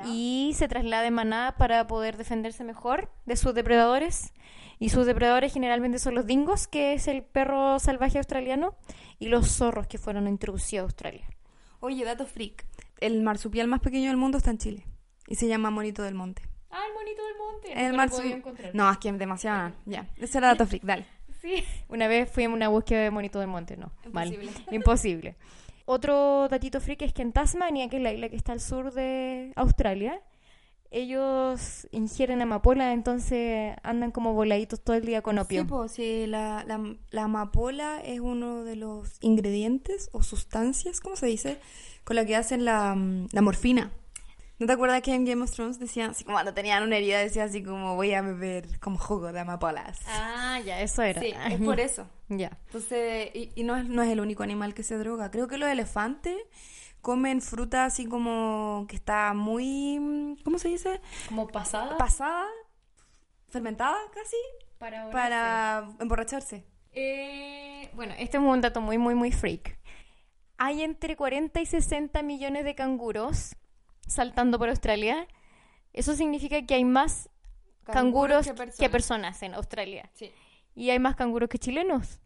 y 0.05 0.53
se 0.57 0.69
traslada 0.69 1.07
en 1.07 1.15
manada 1.15 1.57
para 1.57 1.87
poder 1.87 2.17
defenderse 2.17 2.65
mejor 2.65 3.11
de 3.27 3.37
sus 3.37 3.55
depredadores. 3.55 4.33
Y 4.79 4.89
sus 4.89 5.07
depredadores 5.07 5.53
generalmente 5.53 5.99
son 5.99 6.15
los 6.17 6.27
dingos, 6.27 6.67
que 6.67 6.95
es 6.95 7.07
el 7.07 7.23
perro 7.23 7.79
salvaje 7.79 8.19
australiano, 8.19 8.75
y 9.19 9.29
los 9.29 9.49
zorros 9.49 9.87
que 9.87 9.99
fueron 9.99 10.27
introducidos 10.27 10.83
a 10.83 10.85
Australia. 10.87 11.29
Oye, 11.79 12.05
dato 12.05 12.27
freak. 12.27 12.67
El 12.99 13.23
marsupial 13.23 13.69
más 13.69 13.81
pequeño 13.81 14.09
del 14.09 14.17
mundo 14.17 14.39
está 14.39 14.51
en 14.51 14.59
Chile 14.59 14.87
y 15.27 15.37
se 15.37 15.47
llama 15.49 15.71
Monito 15.71 16.03
del 16.03 16.15
Monte. 16.15 16.43
Ah, 16.71 16.83
el 16.89 16.95
monito 16.95 17.23
del 17.25 17.37
monte. 17.37 17.87
El 17.87 17.93
marsupial. 17.93 18.71
No, 18.73 18.91
es 18.91 18.99
que 18.99 19.09
es 19.11 19.19
demasiado. 19.19 19.73
Ya, 19.85 20.09
ese 20.17 20.39
era 20.39 20.49
dato 20.49 20.67
freak, 20.67 20.83
dale. 20.85 21.07
Sí. 21.41 21.65
Una 21.89 22.07
vez 22.07 22.31
fui 22.31 22.45
en 22.45 22.53
una 22.53 22.69
búsqueda 22.69 23.01
de 23.01 23.11
monito 23.11 23.41
del 23.41 23.49
monte, 23.49 23.77
no. 23.77 23.93
Mal. 24.13 24.39
Imposible. 24.71 25.37
Otro 25.85 26.49
datito 26.49 26.81
freak 26.81 27.03
es 27.03 27.13
que 27.13 27.23
en 27.23 27.33
Tasmania, 27.33 27.89
que 27.89 27.97
es 27.97 28.03
la 28.03 28.13
isla 28.13 28.29
que 28.29 28.37
está 28.37 28.53
al 28.53 28.61
sur 28.61 28.93
de 28.93 29.53
Australia, 29.57 30.21
ellos 30.93 31.89
ingieren 31.91 32.43
amapola, 32.43 32.93
entonces 32.93 33.75
andan 33.83 34.11
como 34.11 34.35
voladitos 34.35 34.83
todo 34.83 34.95
el 34.95 35.07
día 35.07 35.23
con 35.23 35.39
opio. 35.39 35.63
Sí, 35.63 35.67
pues, 35.69 35.93
sí, 35.93 36.27
la, 36.27 36.65
la, 36.67 36.81
la 37.11 37.25
amapola 37.25 38.01
es 38.05 38.21
uno 38.21 38.63
de 38.63 38.77
los 38.77 39.17
ingredientes 39.21 40.11
o 40.13 40.23
sustancias, 40.23 41.01
¿cómo 41.01 41.17
se 41.17 41.27
dice? 41.27 41.59
Con 42.05 42.17
la 42.17 42.27
que 42.27 42.37
hacen 42.37 42.65
la, 42.65 42.95
mm, 42.95 43.29
la 43.33 43.43
morfina. 43.43 43.91
¿No 44.59 44.67
te 44.67 44.75
acuerdas 44.75 45.03
que 45.03 45.13
en 45.13 45.25
Game 45.25 45.43
of 45.43 45.51
Thrones 45.51 45.79
decían, 45.79 46.11
así 46.11 46.25
como 46.25 46.37
cuando 46.37 46.55
tenían 46.55 46.83
una 46.83 46.97
herida, 46.97 47.19
decía 47.19 47.45
así 47.45 47.63
como 47.63 47.97
voy 47.97 48.15
a 48.15 48.23
beber 48.23 48.79
como 48.79 48.99
jugo 48.99 49.33
de 49.33 49.41
amapolas? 49.41 49.99
Ah, 50.07 50.61
ya, 50.65 50.81
eso 50.81 51.03
era. 51.03 51.21
sí, 51.21 51.35
es 51.51 51.61
por 51.61 51.81
eso. 51.81 52.07
Ya. 52.29 52.57
Entonces, 52.67 53.29
y, 53.35 53.53
y 53.57 53.63
no, 53.63 53.77
es, 53.77 53.87
no 53.87 54.03
es 54.03 54.09
el 54.09 54.19
único 54.19 54.43
animal 54.43 54.73
que 54.73 54.83
se 54.83 54.97
droga. 54.97 55.31
Creo 55.31 55.49
que 55.49 55.59
los 55.59 55.69
elefantes 55.69 56.35
comen 57.03 57.43
fruta 57.43 57.85
así 57.85 58.07
como 58.07 58.87
que 58.89 58.97
está 58.97 59.35
muy, 59.35 60.39
¿cómo 60.43 60.59
se 60.59 60.69
dice? 60.69 61.01
Como 61.29 61.49
pasada. 61.49 61.99
Pasada, 61.99 62.47
fermentada 63.51 63.99
casi, 64.15 64.37
para, 64.79 65.11
para 65.11 65.89
emborracharse. 66.01 66.65
Eh, 66.93 67.91
bueno, 67.95 68.15
este 68.19 68.39
es 68.39 68.43
un 68.43 68.61
dato 68.61 68.81
muy, 68.81 68.97
muy, 68.97 69.15
muy 69.15 69.33
freak. 69.33 69.79
Hay 70.57 70.83
entre 70.83 71.17
40 71.17 71.61
y 71.61 71.67
60 71.67 72.23
millones 72.23 72.65
de 72.65 72.75
canguros 72.75 73.57
saltando 74.13 74.59
por 74.59 74.69
Australia. 74.69 75.27
Eso 75.93 76.15
significa 76.15 76.65
que 76.65 76.75
hay 76.75 76.85
más 76.85 77.29
canguros, 77.85 78.47
que, 78.79 78.89
personas. 78.89 79.43
en 79.43 79.55
Australia. 79.55 80.11
Sí. 80.15 80.31
Y 80.75 80.91
hay 80.91 80.99
más 80.99 81.17
canguros 81.17 81.49
que 81.49 81.59
chilenos. 81.59 82.21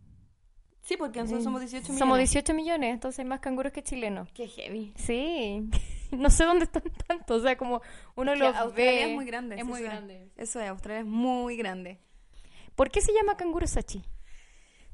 Sí, 0.83 0.97
porque 0.97 1.21
nosotros 1.21 1.43
somos 1.43 1.61
18 1.61 1.83
millones. 1.83 1.99
Somos 1.99 2.19
18 2.19 2.55
millones, 2.55 2.95
entonces 2.95 3.19
hay 3.19 3.25
más 3.25 3.41
canguros 3.41 3.73
que 3.73 3.83
chilenos. 3.83 4.31
Qué 4.33 4.47
heavy. 4.47 4.93
Sí. 4.97 5.69
no 6.13 6.31
sé 6.31 6.45
dónde 6.45 6.65
están 6.65 6.85
tantos, 7.07 7.41
o 7.41 7.43
sea, 7.43 7.57
como 7.57 7.83
uno 8.15 8.37
los 8.37 8.55
Australia 8.55 9.07
es 9.07 9.15
muy 9.15 9.25
grande. 9.25 9.57
Es 9.57 9.65
muy 9.65 9.83
grande. 9.83 10.31
Eso 10.37 10.61
es, 10.61 10.69
Australia 10.69 11.01
es 11.01 11.07
muy 11.07 11.57
grande. 11.57 11.99
¿Por 12.77 12.91
qué 12.91 13.01
se 13.01 13.13
llama 13.13 13.37
canguro 13.37 13.67
sachi? 13.67 14.05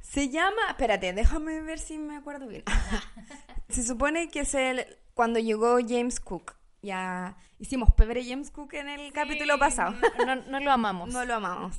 Se 0.00 0.28
llama, 0.30 0.62
espérate, 0.68 1.12
déjame 1.12 1.60
ver 1.60 1.78
si 1.78 1.98
me 1.98 2.16
acuerdo 2.16 2.46
bien. 2.46 2.64
se 3.68 3.82
supone 3.82 4.28
que 4.28 4.40
es 4.40 4.54
el 4.54 4.86
cuando 5.14 5.38
llegó 5.38 5.78
James 5.86 6.20
Cook. 6.20 6.56
Ya 6.82 7.36
hicimos 7.60 7.92
pebre 7.94 8.24
James 8.24 8.50
Cook 8.50 8.74
en 8.74 8.88
el 8.88 9.12
capítulo 9.12 9.56
pasado. 9.56 9.94
No, 10.26 10.34
no, 10.34 10.58
lo 10.58 10.72
amamos. 10.72 11.08
no 11.12 11.24
lo 11.24 11.34
amamos. 11.34 11.78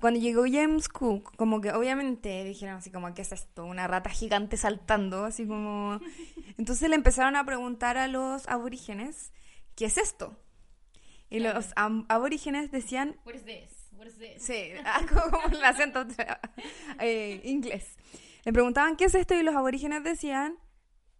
Cuando 0.00 0.20
llegó 0.20 0.44
James 0.44 0.90
Cook, 0.90 1.34
como 1.36 1.62
que 1.62 1.72
obviamente 1.72 2.44
dijeron 2.44 2.76
así 2.76 2.90
como, 2.90 3.12
¿qué 3.14 3.22
es 3.22 3.32
esto? 3.32 3.64
Una 3.64 3.86
rata 3.86 4.10
gigante 4.10 4.58
saltando, 4.58 5.24
así 5.24 5.46
como... 5.46 5.98
Entonces 6.58 6.90
le 6.90 6.94
empezaron 6.94 7.36
a 7.36 7.46
preguntar 7.46 7.96
a 7.96 8.06
los 8.06 8.46
aborígenes, 8.46 9.32
¿qué 9.76 9.86
es 9.86 9.96
esto? 9.96 10.36
Y 11.30 11.40
los 11.40 11.72
aborígenes 11.76 12.70
decían... 12.70 13.16
What 13.24 13.34
is 13.34 13.44
this? 13.44 13.88
What 13.92 14.06
is 14.06 14.18
this? 14.18 14.42
Sí, 14.42 14.72
ah, 14.84 15.00
como 15.08 15.40
el 15.48 15.64
acento 15.64 16.06
eh, 17.00 17.40
inglés. 17.44 17.96
Le 18.44 18.52
preguntaban, 18.52 18.96
¿qué 18.96 19.06
es 19.06 19.14
esto? 19.14 19.34
Y 19.34 19.42
los 19.42 19.56
aborígenes 19.56 20.04
decían... 20.04 20.58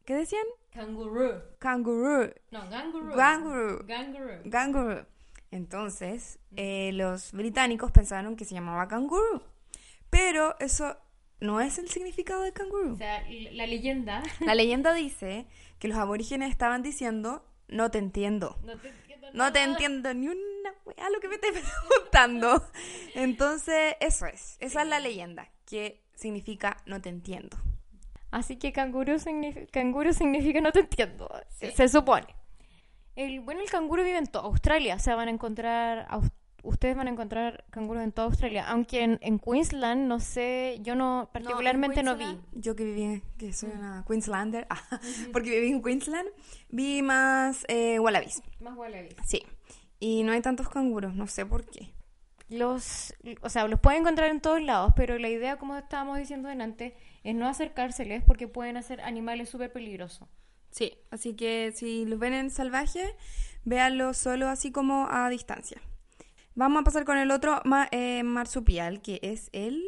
¿Qué 0.04 0.14
decían? 0.14 0.44
Kangaroo. 0.74 1.40
Kangaroo. 1.60 2.34
No, 2.50 2.68
ganguru. 2.68 3.14
Ganguru. 3.14 3.86
Ganguru. 3.86 4.32
Ganguru. 4.44 5.06
Entonces, 5.52 6.40
eh, 6.56 6.90
los 6.94 7.32
británicos 7.32 7.92
pensaron 7.92 8.34
que 8.34 8.44
se 8.44 8.54
llamaba 8.54 8.88
canguro. 8.88 9.42
Pero 10.10 10.56
eso 10.58 10.96
no 11.38 11.60
es 11.60 11.78
el 11.78 11.88
significado 11.88 12.42
de 12.42 12.52
canguro. 12.52 12.92
O 12.92 12.96
sea, 12.96 13.24
la 13.52 13.66
leyenda. 13.66 14.22
La 14.40 14.56
leyenda 14.56 14.92
dice 14.94 15.46
que 15.78 15.86
los 15.86 15.96
aborígenes 15.96 16.50
estaban 16.50 16.82
diciendo, 16.82 17.44
no 17.68 17.92
te 17.92 17.98
entiendo. 17.98 18.58
No 18.64 18.76
te 18.76 18.88
entiendo, 18.88 19.28
no 19.32 19.52
te 19.52 19.62
entiendo 19.62 20.12
ni 20.12 20.26
una 20.26 20.70
a 20.98 21.10
lo 21.10 21.20
que 21.20 21.28
me 21.28 21.36
estés 21.36 21.52
preguntando. 21.88 22.64
Entonces, 23.14 23.94
eso 24.00 24.26
es. 24.26 24.56
Esa 24.58 24.82
es 24.82 24.88
la 24.88 24.98
leyenda, 24.98 25.52
que 25.66 26.02
significa 26.16 26.78
no 26.86 27.00
te 27.00 27.10
entiendo. 27.10 27.56
Así 28.34 28.56
que 28.56 28.72
canguro, 28.72 29.14
canguro 29.70 30.12
significa 30.12 30.60
no 30.60 30.72
te 30.72 30.80
entiendo. 30.80 31.30
Se 31.76 31.86
supone. 31.86 32.26
El, 33.14 33.38
bueno, 33.38 33.60
el 33.60 33.70
canguro 33.70 34.02
vive 34.02 34.18
en 34.18 34.26
toda 34.26 34.46
Australia. 34.46 34.96
O 34.96 34.98
sea, 34.98 35.14
van 35.14 35.28
a 35.28 35.30
encontrar. 35.30 36.08
ustedes 36.64 36.96
van 36.96 37.06
a 37.06 37.10
encontrar 37.12 37.64
canguros 37.70 38.02
en 38.02 38.10
toda 38.10 38.26
Australia. 38.26 38.68
Aunque 38.68 39.04
en, 39.04 39.38
Queensland, 39.38 40.08
no 40.08 40.18
sé, 40.18 40.80
yo 40.82 40.96
no, 40.96 41.30
particularmente 41.32 42.02
no, 42.02 42.16
vi. 42.16 42.40
Yo 42.54 42.74
que 42.74 42.82
viví, 42.82 43.22
que 43.38 43.52
soy 43.52 43.70
una 43.70 44.04
Queenslander, 44.04 44.66
ah, 44.68 44.82
porque 45.32 45.50
viví 45.50 45.68
en 45.68 45.80
Queensland, 45.80 46.28
vi 46.70 47.02
más 47.02 47.64
eh, 47.68 48.00
wallabies. 48.00 48.42
Más 48.58 48.76
wallabies. 48.76 49.14
Sí. 49.24 49.44
Y 50.00 50.24
no 50.24 50.32
hay 50.32 50.40
tantos 50.40 50.68
canguros, 50.68 51.14
no 51.14 51.28
sé 51.28 51.46
por 51.46 51.64
qué. 51.64 51.94
Los, 52.48 53.14
o 53.40 53.48
sea, 53.48 53.66
los 53.68 53.80
pueden 53.80 54.02
encontrar 54.02 54.30
en 54.30 54.40
todos 54.40 54.60
lados, 54.60 54.92
pero 54.96 55.18
la 55.18 55.28
idea, 55.28 55.56
como 55.56 55.76
estábamos 55.76 56.18
diciendo 56.18 56.48
antes, 56.48 56.92
es 57.22 57.34
no 57.34 57.48
acercárseles 57.48 58.22
porque 58.24 58.48
pueden 58.48 58.76
hacer 58.76 59.00
animales 59.00 59.48
súper 59.48 59.72
peligrosos. 59.72 60.28
Sí, 60.70 60.98
así 61.10 61.34
que 61.34 61.72
si 61.74 62.04
los 62.04 62.18
ven 62.18 62.34
en 62.34 62.50
salvaje, 62.50 63.16
véanlo 63.64 64.12
solo 64.12 64.48
así 64.48 64.72
como 64.72 65.08
a 65.10 65.28
distancia. 65.30 65.80
Vamos 66.56 66.82
a 66.82 66.84
pasar 66.84 67.04
con 67.04 67.18
el 67.18 67.30
otro 67.30 67.62
eh, 67.90 68.22
marsupial, 68.22 69.00
que 69.00 69.20
es 69.22 69.50
el 69.52 69.82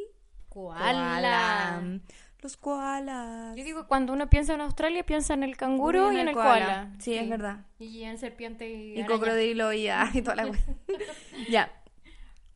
koala. 0.48 2.00
Los 2.40 2.56
koalas. 2.56 3.56
Yo 3.56 3.64
digo, 3.64 3.88
cuando 3.88 4.12
uno 4.12 4.28
piensa 4.30 4.54
en 4.54 4.60
Australia, 4.60 5.04
piensa 5.04 5.34
en 5.34 5.42
el 5.42 5.56
canguro 5.56 6.12
y 6.12 6.20
en 6.20 6.28
el, 6.28 6.34
koala. 6.34 6.92
Sí, 6.98 7.14
es 7.14 7.28
verdad. 7.28 7.66
Y 7.78 8.02
en 8.02 8.18
serpiente 8.18 8.70
y, 8.70 9.00
y 9.00 9.04
cocodrilo 9.04 9.72
y, 9.72 9.88
ah, 9.88 10.10
y 10.14 10.22
toda 10.22 10.36
la 10.36 10.52
Ya. 11.50 11.70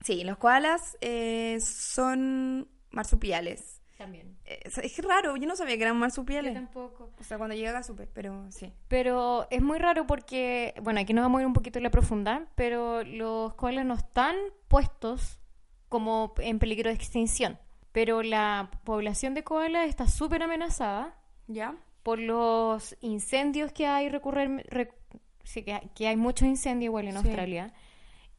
Sí, 0.00 0.24
los 0.24 0.38
koalas 0.38 0.96
eh, 1.00 1.58
son 1.60 2.68
marsupiales 2.90 3.80
también. 4.00 4.38
Eh, 4.46 4.60
es, 4.64 5.04
raro, 5.04 5.36
yo 5.36 5.46
no 5.46 5.56
sabía 5.56 5.76
que 5.76 5.82
eran 5.82 5.98
marsupiales. 5.98 6.54
Yo 6.54 6.60
tampoco. 6.60 7.10
O 7.20 7.22
sea, 7.22 7.36
cuando 7.36 7.54
llega 7.54 7.76
a 7.76 7.82
supe, 7.82 8.06
pero 8.06 8.50
sí. 8.50 8.72
Pero 8.88 9.46
es 9.50 9.60
muy 9.60 9.78
raro 9.78 10.06
porque, 10.06 10.72
bueno, 10.82 11.00
aquí 11.00 11.12
nos 11.12 11.22
vamos 11.22 11.38
a 11.38 11.42
ir 11.42 11.46
un 11.46 11.52
poquito 11.52 11.78
en 11.78 11.82
la 11.82 11.90
profunda, 11.90 12.46
pero 12.54 13.04
los 13.04 13.52
koalas 13.54 13.84
no 13.84 13.92
están 13.92 14.36
puestos 14.68 15.38
como 15.90 16.32
en 16.38 16.58
peligro 16.58 16.88
de 16.88 16.96
extinción. 16.96 17.58
Pero 17.92 18.22
la 18.22 18.70
población 18.84 19.34
de 19.34 19.44
koalas 19.44 19.86
está 19.86 20.06
súper 20.06 20.42
amenazada. 20.42 21.14
¿Ya? 21.46 21.74
Por 22.02 22.18
los 22.20 22.96
incendios 23.02 23.70
que 23.70 23.86
hay, 23.86 24.08
recurren, 24.08 24.64
sí, 25.44 25.62
que, 25.62 26.06
hay 26.06 26.16
muchos 26.16 26.48
incendios 26.48 26.86
igual 26.86 27.08
en 27.08 27.18
Australia. 27.18 27.74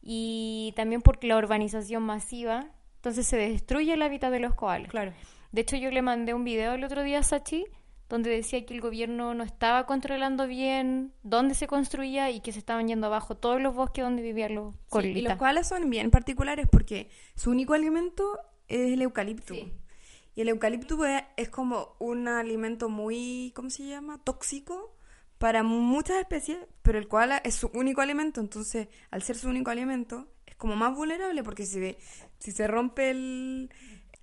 Y 0.02 0.72
también 0.76 1.00
por 1.00 1.22
la 1.24 1.36
urbanización 1.36 2.02
masiva. 2.02 2.66
Entonces 2.96 3.26
se 3.26 3.36
destruye 3.36 3.94
el 3.94 4.02
hábitat 4.02 4.30
de 4.30 4.40
los 4.40 4.54
koalas. 4.54 4.90
Claro. 4.90 5.12
De 5.52 5.60
hecho, 5.60 5.76
yo 5.76 5.90
le 5.90 6.02
mandé 6.02 6.34
un 6.34 6.44
video 6.44 6.74
el 6.74 6.84
otro 6.84 7.02
día 7.02 7.20
a 7.20 7.22
Sachi 7.22 7.64
donde 8.12 8.28
decía 8.28 8.66
que 8.66 8.74
el 8.74 8.82
gobierno 8.82 9.32
no 9.32 9.42
estaba 9.42 9.86
controlando 9.86 10.46
bien 10.46 11.14
dónde 11.22 11.54
se 11.54 11.66
construía 11.66 12.30
y 12.30 12.40
que 12.40 12.52
se 12.52 12.58
estaban 12.58 12.86
yendo 12.86 13.06
abajo 13.06 13.38
todos 13.38 13.58
los 13.58 13.74
bosques 13.74 14.04
donde 14.04 14.20
vivían 14.20 14.54
los 14.54 14.74
colitas. 14.90 15.18
y 15.18 15.22
los 15.22 15.36
cuales 15.36 15.66
son 15.66 15.88
bien 15.88 16.10
particulares 16.10 16.68
porque 16.70 17.08
su 17.36 17.50
único 17.50 17.72
alimento 17.72 18.38
es 18.68 18.92
el 18.92 19.00
eucalipto. 19.00 19.54
Y 19.54 20.40
el 20.42 20.48
eucalipto 20.50 20.98
es, 21.36 21.48
como 21.48 21.96
un 22.00 22.28
alimento 22.28 22.90
muy, 22.90 23.50
¿cómo 23.56 23.70
se 23.70 23.86
llama? 23.86 24.22
Tóxico 24.22 24.94
para 25.42 25.64
muchas 25.64 26.18
especies, 26.18 26.56
pero 26.82 27.00
el 27.00 27.08
koala 27.08 27.38
es 27.38 27.56
su 27.56 27.68
único 27.74 28.00
alimento, 28.00 28.40
entonces 28.40 28.86
al 29.10 29.24
ser 29.24 29.34
su 29.34 29.48
único 29.48 29.72
alimento 29.72 30.28
es 30.46 30.54
como 30.54 30.76
más 30.76 30.94
vulnerable 30.94 31.42
porque 31.42 31.66
si, 31.66 31.96
si 32.38 32.52
se 32.52 32.68
rompe 32.68 33.10
el, 33.10 33.68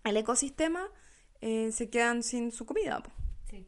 el 0.05 0.15
ecosistema, 0.15 0.88
eh, 1.41 1.73
se 1.73 1.89
quedan 1.89 2.23
sin 2.23 2.53
su 2.53 2.65
comida. 2.65 3.03
Sí. 3.49 3.67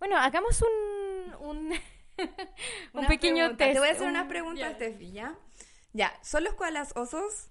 Bueno, 0.00 0.16
hagamos 0.16 0.60
un, 0.60 1.34
un, 1.46 1.72
un 2.94 3.06
pequeño 3.06 3.56
test. 3.56 3.74
Te 3.74 3.78
voy 3.78 3.88
a 3.88 3.92
hacer 3.92 4.08
una 4.08 4.26
pregunta, 4.26 4.72
Steffi, 4.72 5.12
¿ya? 5.12 5.38
Ya, 5.92 6.12
¿son 6.20 6.42
los 6.42 6.54
koalas 6.54 6.96
osos? 6.96 7.48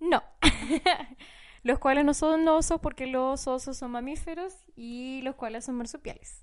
No. 0.00 0.20
los 1.62 1.78
koalas 1.78 2.04
no 2.04 2.12
son 2.12 2.48
osos 2.48 2.80
porque 2.80 3.06
los 3.06 3.46
osos 3.46 3.76
son 3.76 3.92
mamíferos 3.92 4.52
y 4.74 5.22
los 5.22 5.36
koalas 5.36 5.64
son 5.64 5.76
marsupiales. 5.76 6.40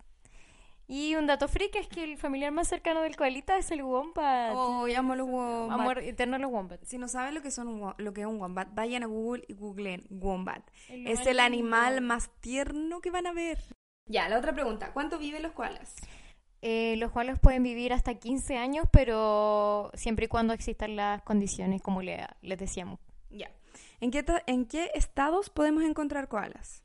Y 0.93 1.15
un 1.15 1.25
dato 1.25 1.47
freak 1.47 1.73
es 1.77 1.87
que 1.87 2.03
el 2.03 2.17
familiar 2.17 2.51
más 2.51 2.67
cercano 2.67 3.01
del 3.01 3.15
koalita 3.15 3.57
es 3.57 3.71
el 3.71 3.81
wombat. 3.81 4.51
Oh, 4.53 4.85
amo 4.93 5.15
los 5.15 5.25
wombat. 5.25 5.79
Amor 5.79 5.99
eterno 5.99 6.37
los 6.37 6.51
wombat. 6.51 6.83
Si 6.83 6.97
no 6.97 7.07
saben 7.07 7.33
lo 7.33 7.41
que 7.41 7.49
son 7.49 7.95
lo 7.97 8.13
que 8.13 8.19
es 8.19 8.27
un 8.27 8.41
wombat, 8.41 8.67
vayan 8.73 9.01
a 9.03 9.05
Google 9.05 9.45
y 9.47 9.53
googleen 9.53 10.05
wombat. 10.09 10.69
es 10.89 11.25
el 11.25 11.39
animal 11.39 12.01
más 12.01 12.29
tierno 12.41 12.99
que 12.99 13.09
van 13.09 13.25
a 13.25 13.31
ver. 13.31 13.57
Ya, 14.05 14.27
la 14.27 14.37
otra 14.37 14.51
pregunta, 14.51 14.91
¿cuánto 14.91 15.17
viven 15.17 15.43
los 15.43 15.53
koalas? 15.53 15.95
Eh, 16.61 16.97
los 16.97 17.11
koalas 17.11 17.39
pueden 17.39 17.63
vivir 17.63 17.93
hasta 17.93 18.15
15 18.15 18.57
años, 18.57 18.85
pero 18.91 19.91
siempre 19.93 20.25
y 20.25 20.27
cuando 20.27 20.51
existan 20.51 20.97
las 20.97 21.21
condiciones, 21.21 21.81
como 21.81 22.01
le, 22.01 22.27
les 22.41 22.59
decíamos. 22.59 22.99
Ya. 23.29 23.49
¿En 24.01 24.11
qué, 24.11 24.25
¿En 24.45 24.65
qué 24.65 24.91
estados 24.93 25.49
podemos 25.49 25.83
encontrar 25.83 26.27
koalas? 26.27 26.80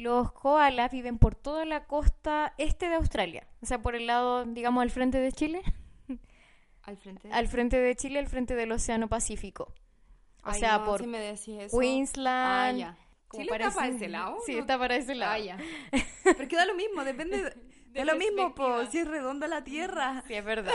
Los 0.00 0.32
koalas 0.32 0.90
viven 0.90 1.18
por 1.18 1.34
toda 1.34 1.64
la 1.64 1.84
costa 1.84 2.54
este 2.56 2.88
de 2.88 2.94
Australia, 2.94 3.46
o 3.62 3.66
sea, 3.66 3.82
por 3.82 3.94
el 3.94 4.06
lado, 4.06 4.44
digamos, 4.46 4.82
al 4.82 4.90
frente 4.90 5.18
de 5.18 5.30
Chile. 5.32 5.62
¿Al 6.82 6.96
frente? 6.96 7.28
Al 7.30 7.48
frente 7.48 7.76
de 7.76 7.94
Chile, 7.94 8.18
al 8.18 8.26
frente 8.26 8.54
del 8.54 8.72
Océano 8.72 9.08
Pacífico. 9.08 9.74
O 10.44 10.54
sea, 10.54 10.84
por 10.84 11.02
Queensland. 11.70 12.82
Ah, 12.82 12.96
¿Chile 13.32 13.48
está 13.50 13.70
para 13.70 13.88
ese 13.88 14.08
lado? 14.08 14.38
Sí, 14.46 14.56
está 14.56 14.78
para 14.78 14.96
ese 14.96 15.14
lado. 15.14 15.32
Ah, 15.32 15.38
ya. 15.38 15.58
Pero 16.24 16.48
queda 16.48 16.64
lo 16.64 16.74
mismo, 16.74 17.04
depende 17.04 17.54
de, 17.86 18.04
lo 18.04 18.16
mismo, 18.16 18.54
pues, 18.54 18.90
si 18.90 18.98
es 18.98 19.06
redonda 19.06 19.46
la 19.46 19.62
Tierra. 19.62 20.24
Sí, 20.26 20.34
es 20.34 20.44
verdad. 20.44 20.72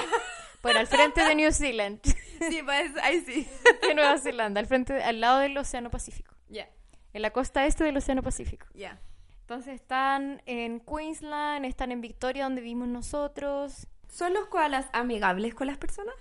Bueno, 0.62 0.80
al 0.80 0.88
frente 0.88 1.24
de 1.24 1.36
New 1.36 1.52
Zealand. 1.52 2.00
Sí, 2.50 2.62
pues, 2.64 2.92
ahí 3.02 3.22
sí. 3.22 3.48
De 3.82 3.96
Nueva 3.96 4.18
Zelanda, 4.18 4.60
al 4.60 4.68
frente, 4.68 5.02
al 5.02 5.22
lado 5.22 5.40
del 5.40 5.58
Océano 5.58 5.90
Pacífico. 5.90 6.36
Ya. 6.50 6.70
En 7.14 7.22
la 7.22 7.32
costa 7.32 7.66
este 7.66 7.86
del 7.86 7.96
Océano 7.96 8.22
Pacífico. 8.22 8.68
Ya. 8.74 9.00
Entonces 9.46 9.76
están 9.76 10.42
en 10.48 10.80
Queensland, 10.80 11.66
están 11.66 11.92
en 11.92 12.02
Victoria, 12.02 12.46
donde 12.46 12.62
vivimos 12.62 12.88
nosotros, 12.88 13.88
¿Son 14.10 14.34
los 14.34 14.48
koalas 14.48 14.88
amigables 14.92 15.54
con 15.54 15.68
las 15.68 15.78
personas? 15.78 16.16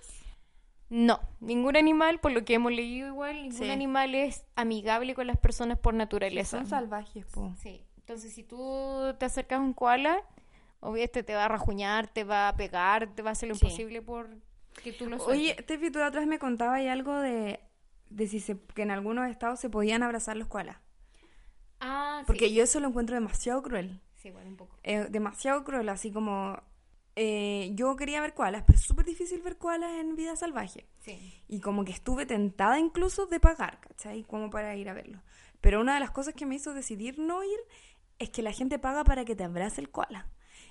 No, 0.89 1.19
ningún 1.39 1.75
animal, 1.75 2.19
por 2.19 2.33
lo 2.33 2.45
que 2.45 2.53
hemos 2.53 2.71
leído 2.71 3.07
igual, 3.07 3.35
ningún 3.41 3.57
Sí. 3.57 3.71
animal 3.71 4.13
es 4.13 4.45
amigable 4.55 5.15
con 5.15 5.25
las 5.25 5.37
personas 5.37 5.79
por 5.79 5.95
naturaleza. 5.95 6.57
Son 6.57 6.67
salvajes, 6.67 7.25
po. 7.25 7.55
Sí, 7.57 7.83
entonces 7.97 8.31
si 8.33 8.43
tú 8.43 9.15
te 9.17 9.25
acercas 9.25 9.57
a 9.57 9.61
un 9.63 9.73
koala, 9.73 10.21
obviamente 10.81 11.23
te 11.23 11.33
va 11.33 11.45
a 11.45 11.47
rajuñar, 11.47 12.07
te 12.07 12.23
va 12.23 12.49
a 12.49 12.55
pegar, 12.55 13.07
te 13.15 13.23
va 13.23 13.29
a 13.29 13.31
hacer 13.31 13.49
lo 13.49 13.55
Sí. 13.55 13.65
imposible 13.65 14.03
por 14.03 14.29
que 14.83 14.93
tú 14.93 15.07
lo 15.07 15.17
Oye. 15.25 15.55
Tefi, 15.55 15.89
tú 15.89 15.97
vez 15.97 16.27
me 16.27 16.37
contabas 16.37 16.81
algo 16.87 17.15
de, 17.19 17.59
de 18.11 18.27
si 18.27 18.39
se, 18.39 18.59
que 18.75 18.83
en 18.83 18.91
algunos 18.91 19.27
estados 19.29 19.59
se 19.59 19.69
podían 19.71 20.03
abrazar 20.03 20.37
los 20.37 20.47
koalas. 20.47 20.77
Ah, 21.79 22.23
Porque 22.25 22.47
sí. 22.47 22.53
yo 22.55 22.63
eso 22.63 22.79
lo 22.79 22.87
encuentro 22.87 23.15
demasiado 23.15 23.61
cruel. 23.61 24.01
Sí, 24.15 24.31
bueno, 24.31 24.49
un 24.49 24.57
poco. 24.57 24.77
Eh, 24.83 25.07
demasiado 25.09 25.63
cruel, 25.63 25.87
así 25.89 26.11
como... 26.11 26.59
eh, 27.15 27.71
yo 27.75 27.95
quería 27.95 28.21
ver 28.21 28.33
koalas, 28.33 28.63
pero 28.65 28.77
es 28.79 28.85
súper 28.85 29.05
difícil 29.05 29.41
ver 29.41 29.57
koalas 29.57 29.91
en 29.99 30.15
vida 30.15 30.35
salvaje. 30.35 30.87
Sí. 31.01 31.43
Y 31.47 31.59
como 31.59 31.85
que 31.85 31.91
estuve 31.91 32.25
tentada 32.25 32.79
incluso 32.79 33.25
de 33.27 33.39
pagar, 33.39 33.79
¿cachai? 33.81 34.23
Como 34.23 34.49
para 34.49 34.75
ir 34.75 34.89
a 34.89 34.93
verlo. 34.93 35.21
Pero 35.61 35.79
una 35.81 35.93
de 35.93 35.99
las 35.99 36.11
cosas 36.11 36.33
que 36.33 36.45
me 36.45 36.55
hizo 36.55 36.73
decidir 36.73 37.19
no 37.19 37.43
ir 37.43 37.59
es 38.19 38.29
que 38.29 38.41
la 38.41 38.51
gente 38.51 38.79
paga 38.79 39.03
para 39.03 39.25
que 39.25 39.35
te 39.35 39.43
abrace 39.43 39.81
el 39.81 39.89
koala. 39.89 40.27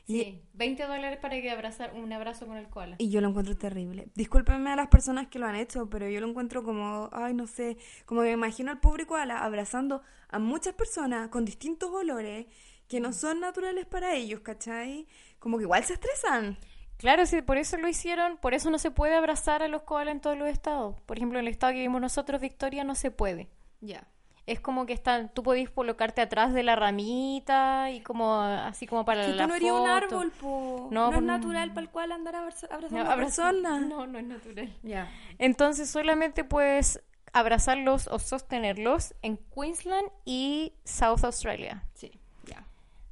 Y, 0.06 0.20
Sí, 0.22 0.42
20 0.52 0.82
dólares 0.86 1.18
para 1.20 1.40
que 1.40 1.50
abrazar 1.50 1.94
un 1.94 2.12
abrazo 2.12 2.46
con 2.46 2.56
el 2.56 2.68
koala. 2.68 2.96
y 2.98 3.08
yo 3.10 3.20
lo 3.20 3.28
encuentro 3.28 3.56
terrible. 3.56 4.08
Discúlpenme 4.14 4.70
a 4.70 4.76
las 4.76 4.88
personas 4.88 5.28
que 5.28 5.38
lo 5.38 5.46
han 5.46 5.56
hecho, 5.56 5.88
pero 5.88 6.08
yo 6.08 6.20
lo 6.20 6.28
encuentro 6.28 6.62
como, 6.62 7.08
ay, 7.12 7.32
no 7.32 7.46
sé, 7.46 7.78
como 8.04 8.20
me 8.20 8.32
imagino 8.32 8.70
al 8.70 8.80
pobre 8.80 9.06
koala 9.06 9.38
abrazando 9.44 10.02
a 10.28 10.38
muchas 10.38 10.74
personas 10.74 11.28
con 11.28 11.44
distintos 11.44 11.90
olores 11.90 12.46
que 12.86 13.00
no 13.00 13.12
son 13.14 13.40
naturales 13.40 13.86
para 13.86 14.14
ellos, 14.14 14.40
¿cachai? 14.40 15.06
Como 15.38 15.56
que 15.56 15.64
igual 15.64 15.84
se 15.84 15.94
estresan. 15.94 16.58
Claro, 16.98 17.26
sí, 17.26 17.42
por 17.42 17.56
eso 17.56 17.76
lo 17.78 17.88
hicieron, 17.88 18.36
por 18.36 18.54
eso 18.54 18.70
no 18.70 18.78
se 18.78 18.90
puede 18.90 19.14
abrazar 19.16 19.62
a 19.62 19.68
los 19.68 19.82
koalas 19.82 20.14
en 20.14 20.20
todos 20.20 20.36
los 20.38 20.48
estados. 20.48 21.00
Por 21.06 21.16
ejemplo, 21.16 21.38
en 21.38 21.46
el 21.46 21.50
estado 21.52 21.72
que 21.72 21.78
vivimos 21.78 22.00
nosotros, 22.00 22.40
Victoria, 22.40 22.84
no 22.84 22.94
se 22.94 23.10
puede. 23.10 23.48
Ya. 23.80 24.06
Es 24.46 24.60
como 24.60 24.84
que 24.84 24.92
están, 24.92 25.30
tú 25.32 25.42
podés 25.42 25.70
colocarte 25.70 26.20
atrás 26.20 26.52
de 26.52 26.62
la 26.62 26.76
ramita 26.76 27.90
y 27.90 28.00
como 28.02 28.40
así 28.40 28.86
como 28.86 29.04
para 29.06 29.24
Que 29.24 29.32
la 29.32 29.48
tú 29.48 29.66
no 29.66 29.82
un 29.82 29.88
árbol, 29.88 30.30
po. 30.32 30.88
No, 30.90 31.04
No, 31.04 31.06
pues 31.06 31.16
es 31.20 31.24
no. 31.24 31.32
natural 31.38 31.68
para 31.70 31.80
el 31.80 31.90
cual 31.90 32.12
andar 32.12 32.36
abraza- 32.36 32.66
abrazando 32.70 33.04
No, 33.04 33.10
a 33.10 33.16
personas. 33.16 33.80
No, 33.88 34.06
no 34.06 34.18
es 34.18 34.24
natural. 34.26 34.70
Ya. 34.82 35.10
Entonces 35.38 35.88
solamente 35.88 36.44
puedes 36.44 37.02
abrazarlos 37.32 38.06
o 38.08 38.18
sostenerlos 38.18 39.14
en 39.22 39.38
Queensland 39.54 40.08
y 40.26 40.74
South 40.84 41.24
Australia. 41.24 41.82
Sí, 41.94 42.12
ya. 42.44 42.66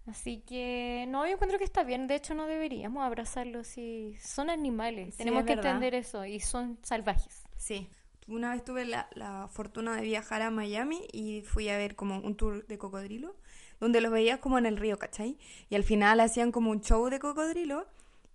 Así 0.07 0.41
que 0.47 1.07
no, 1.09 1.27
yo 1.27 1.33
encuentro 1.33 1.59
que 1.59 1.65
está 1.65 1.83
bien. 1.83 2.09
De 2.09 2.15
hecho, 2.17 2.35
no 2.35 2.47
deberíamos 2.47 3.03
abrazarlos 3.05 3.67
si 3.69 4.17
son 4.21 4.51
animales. 4.51 5.15
Sí, 5.15 5.19
Tenemos 5.19 5.45
que 5.45 5.55
entender 5.55 5.95
eso 5.95 6.25
y 6.27 6.41
son 6.41 6.79
salvajes. 6.83 7.43
Sí. 7.57 7.89
Una 8.29 8.53
vez 8.53 8.65
tuve 8.65 8.85
la, 8.85 9.09
la 9.15 9.49
fortuna 9.49 9.97
de 9.97 10.03
viajar 10.03 10.43
a 10.43 10.51
Miami 10.51 11.01
y 11.13 11.43
fui 11.43 11.69
a 11.69 11.77
ver 11.77 11.97
como 11.97 12.19
un 12.19 12.37
tour 12.37 12.67
de 12.67 12.79
cocodrilo, 12.79 13.35
donde 13.81 14.01
los 14.01 14.13
veías 14.13 14.39
como 14.39 14.59
en 14.59 14.67
el 14.67 14.77
río, 14.77 14.99
¿cachai? 14.99 15.39
Y 15.69 15.75
al 15.75 15.83
final 15.83 16.21
hacían 16.21 16.53
como 16.53 16.71
un 16.71 16.81
show 16.81 17.09
de 17.09 17.19
cocodrilo, 17.19 17.87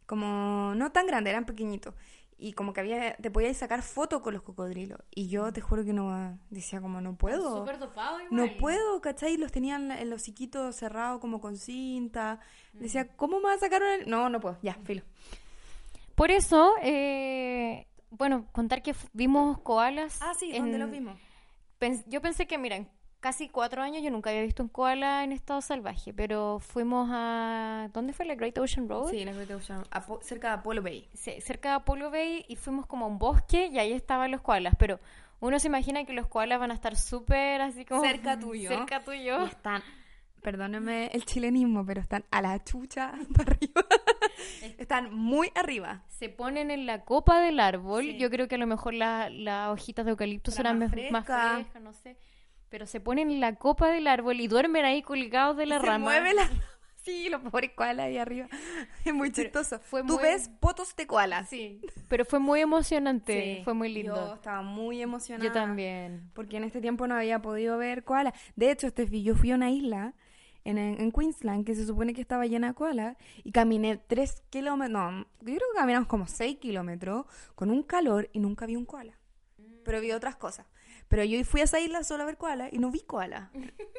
como 0.06 0.73
no 0.76 0.91
tan 0.91 1.08
grande, 1.08 1.30
eran 1.30 1.45
pequeñitos. 1.45 1.93
Y 2.39 2.54
como 2.54 2.71
que 2.71 2.82
había, 2.82 3.15
te 3.15 3.32
podías 3.32 3.58
sacar 3.58 3.82
fotos 3.82 4.21
con 4.21 4.34
los 4.34 4.43
cocodrilos. 4.43 5.00
Y 5.10 5.28
yo 5.28 5.52
te 5.52 5.60
juro 5.60 5.84
que 5.84 5.93
no, 5.93 6.38
decía 6.52 6.80
como 6.82 7.02
no 7.02 7.15
puedo. 7.15 7.65
dopado 7.65 8.19
No 8.30 8.47
puedo, 8.58 9.02
¿cachai? 9.02 9.38
Los 9.38 9.52
tenían 9.52 9.91
en 9.91 10.10
los 10.12 10.21
hociquitos 10.21 10.76
cerrados 10.76 11.19
como 11.19 11.41
con 11.41 11.58
cinta. 11.58 12.39
Decía, 12.73 13.08
¿cómo 13.15 13.38
me 13.38 13.45
vas 13.45 13.58
a 13.58 13.60
sacar 13.62 13.82
una...? 13.82 14.06
No, 14.06 14.30
no 14.30 14.39
puedo, 14.39 14.60
ya, 14.62 14.76
filo. 14.84 15.02
Por 16.13 16.30
eso, 16.30 16.76
eh, 16.84 17.88
bueno, 18.10 18.46
contar 18.52 18.82
que 18.82 18.96
vimos 19.13 19.60
koalas. 19.62 20.20
Ah, 20.22 20.34
sí, 20.38 20.52
¿dónde 20.52 20.76
en- 20.76 20.80
los 20.80 20.91
vimos? 20.91 21.20
Pens- 21.80 22.04
yo 22.08 22.22
pensé 22.22 22.48
que, 22.48 22.58
mira, 22.58 22.76
en 22.76 22.89
casi 23.20 23.50
cuatro 23.50 23.82
años 23.82 24.02
yo 24.04 24.10
nunca 24.12 24.30
había 24.30 24.41
visto 24.43 24.63
un 24.63 24.70
koala 24.70 25.24
en 25.24 25.32
estado 25.32 25.62
salvaje, 25.62 26.13
pero 26.13 26.60
fuimos 26.60 27.10
a... 27.12 27.89
¿Dónde 27.93 28.13
fue? 28.13 28.26
¿La 28.26 28.36
Great 28.36 28.58
Ocean 28.58 28.88
Road? 28.88 29.10
Sí, 29.10 29.26
la 29.26 29.34
Great 29.34 29.52
Ocean, 29.52 29.84
Apo- 29.91 30.22
cerca 30.22 30.50
de 30.50 30.54
Apollo 30.56 30.82
Bay. 30.82 31.10
Sí, 31.13 31.39
cerca 31.41 31.70
de 31.70 31.76
Apollo 31.76 32.10
Bay 32.12 32.46
y 32.48 32.56
fuimos 32.56 32.86
como 32.86 33.06
a 33.06 33.08
un 33.10 33.17
bosque 33.20 33.67
y 33.67 33.80
ahí 33.80 33.91
estaban 33.91 34.32
los 34.32 34.41
koalas, 34.41 34.76
pero 34.80 35.00
uno 35.39 35.60
se 35.60 35.67
imagina 35.67 36.04
que 36.06 36.13
los 36.13 36.28
koalas 36.28 36.60
van 36.60 36.72
a 36.72 36.74
estar 36.76 36.96
súper 36.96 37.62
así 37.62 37.86
como... 37.86 38.02
Cerca 38.02 38.39
tuyo. 38.39 38.70
Cerca 38.70 39.04
tuyo. 39.04 39.43
Y 39.43 39.50
están, 39.50 39.84
perdónenme 40.41 41.08
el 41.13 41.26
chilenismo, 41.26 41.86
pero 41.86 42.02
están 42.02 42.24
a 42.32 42.41
la 42.41 42.63
chucha 42.63 43.12
para 43.36 43.52
arriba. 43.52 43.86
Están 44.78 45.13
muy 45.13 45.52
arriba. 45.56 46.04
Se 46.08 46.30
ponen 46.30 46.71
en 46.71 46.86
la 46.86 47.04
copa 47.06 47.39
del 47.41 47.60
árbol. 47.60 48.04
Sí. 48.04 48.17
Yo 48.17 48.30
creo 48.30 48.47
que 48.47 48.56
a 48.56 48.58
lo 48.60 48.67
mejor 48.67 48.93
la- 48.93 49.30
las 49.30 49.69
hojitas 49.69 50.06
de 50.06 50.12
eucalipto 50.12 50.52
Serán 50.52 50.80
más 50.80 50.91
mejor- 50.91 51.12
más 51.12 51.26
frescas. 51.26 51.82
no 51.82 51.93
sé. 51.93 52.17
Pero 52.69 52.86
se 52.86 53.00
ponen 53.00 53.32
en 53.32 53.39
la 53.39 53.56
copa 53.56 53.89
del 53.89 54.08
árbol 54.08 54.39
y 54.41 54.47
duermen 54.47 54.84
ahí 54.86 55.02
colgados 55.02 55.56
de 55.58 55.65
la 55.65 55.80
Se 55.80 55.86
rama. 55.86 56.06
mueve 56.06 56.34
la 56.34 56.50
Sí, 57.08 57.30
los 57.30 57.41
pobres 57.41 57.71
koalas 57.71 58.08
ahí 58.08 58.17
arriba. 58.17 58.50
Es 59.06 59.13
muy 59.13 59.32
Pero 59.32 59.43
chistoso. 59.43 59.80
fue 59.80 60.02
Tú 60.02 60.15
muy- 60.15 60.23
ves 60.23 60.52
fotos 60.60 60.93
de 60.97 61.08
koalas. 61.08 61.47
Sí, 61.47 61.80
pero 62.10 62.26
fue 62.26 62.39
muy 62.39 62.60
emocionante, 62.60 63.58
Sí. 63.60 63.63
fue 63.63 63.73
muy 63.73 63.88
Yo 63.89 63.93
lindo. 64.00 64.34
estaba 64.36 64.62
muy 64.62 65.02
emocionada. 65.02 65.45
Yo 65.47 65.54
también. 65.54 66.30
Porque 66.34 66.58
en 66.58 66.65
este 66.65 66.82
tiempo 66.82 67.08
no 67.08 67.15
había 67.15 67.41
podido 67.41 67.78
ver 67.78 68.04
koalas. 68.04 68.34
De 68.58 68.71
hecho, 68.71 68.89
Steffi, 68.89 69.23
yo 69.23 69.36
fui 69.36 69.52
a 69.52 69.56
una 69.56 69.69
isla 69.71 70.13
en, 70.67 70.77
en 70.77 71.12
Queensland 71.12 71.65
que 71.65 71.75
se 71.75 71.86
supone 71.86 72.13
que 72.13 72.21
estaba 72.21 72.45
llena 72.45 72.67
de 72.69 72.73
koalas 72.73 73.17
y 73.43 73.51
caminé 73.51 73.97
tres 73.97 74.43
kilómetros, 74.49 74.91
no, 74.91 75.19
yo 75.21 75.25
creo 75.56 75.60
que 75.71 75.77
caminamos 75.77 76.08
como 76.08 76.27
seis 76.27 76.58
kilómetros 76.58 77.25
con 77.56 77.71
un 77.71 77.84
calor 77.84 78.30
y 78.34 78.39
nunca 78.39 78.65
vi 78.65 78.75
un 78.75 78.86
koala. 78.86 79.17
Pero 79.84 80.01
vi 80.01 80.12
otras 80.12 80.36
cosas. 80.36 80.65
Pero 81.08 81.23
yo 81.23 81.43
fui 81.45 81.62
a 81.62 81.63
esa 81.63 81.80
isla 81.80 82.03
solo 82.03 82.23
a 82.23 82.25
ver 82.25 82.38
koalas 82.38 82.73
y 82.73 82.80
no 82.80 82.91
vi 82.91 82.99
koalas. 82.99 83.49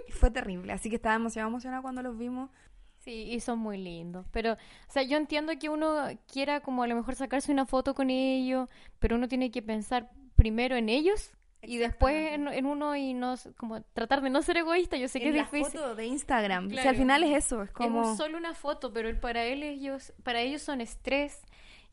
Y 0.07 0.13
fue 0.13 0.31
terrible. 0.31 0.73
Así 0.73 0.91
que 0.91 0.97
estaba 0.97 1.15
demasiado 1.15 1.49
emocionada 1.49 1.81
cuando 1.81 2.03
los 2.03 2.19
vimos. 2.19 2.51
Sí, 2.99 3.23
y 3.31 3.41
son 3.41 3.59
muy 3.59 3.79
lindos. 3.79 4.27
Pero, 4.33 4.53
o 4.53 4.91
sea, 4.91 5.03
yo 5.03 5.17
entiendo 5.17 5.53
que 5.59 5.71
uno 5.71 6.05
quiera 6.31 6.61
como 6.61 6.83
a 6.83 6.87
lo 6.87 6.95
mejor 6.95 7.15
sacarse 7.15 7.53
una 7.53 7.65
foto 7.65 7.95
con 7.95 8.11
ellos, 8.11 8.69
pero 8.99 9.17
uno 9.17 9.29
tiene 9.29 9.51
que 9.51 9.63
pensar 9.63 10.11
primero 10.37 10.77
en 10.77 10.89
ellos 10.89 11.31
y 11.63 11.79
después 11.79 12.33
en, 12.33 12.49
en 12.49 12.67
uno 12.67 12.95
y 12.97 13.15
no 13.15 13.35
como 13.57 13.83
tratar 13.83 14.21
de 14.23 14.31
no 14.31 14.43
ser 14.43 14.59
egoísta. 14.59 14.97
Yo 14.97 15.09
sé 15.09 15.19
que 15.21 15.29
en 15.29 15.37
es 15.37 15.43
la 15.43 15.51
difícil. 15.59 15.81
foto 15.81 15.95
de 15.97 16.07
Instagram. 16.07 16.69
Claro. 16.71 16.91
al 16.91 16.97
final 16.97 17.23
es 17.25 17.45
eso, 17.47 17.63
es 17.63 17.69
Es 17.69 17.75
como... 17.75 18.11
un- 18.11 18.17
solo 18.17 18.39
una 18.39 18.55
foto, 18.55 18.93
pero 18.93 19.09
el- 19.09 19.19
para 19.19 19.45
él 19.45 19.63
ellos, 19.63 20.13
para 20.23 20.41
ellos 20.41 20.63
son 20.63 20.81
estrés 20.81 21.41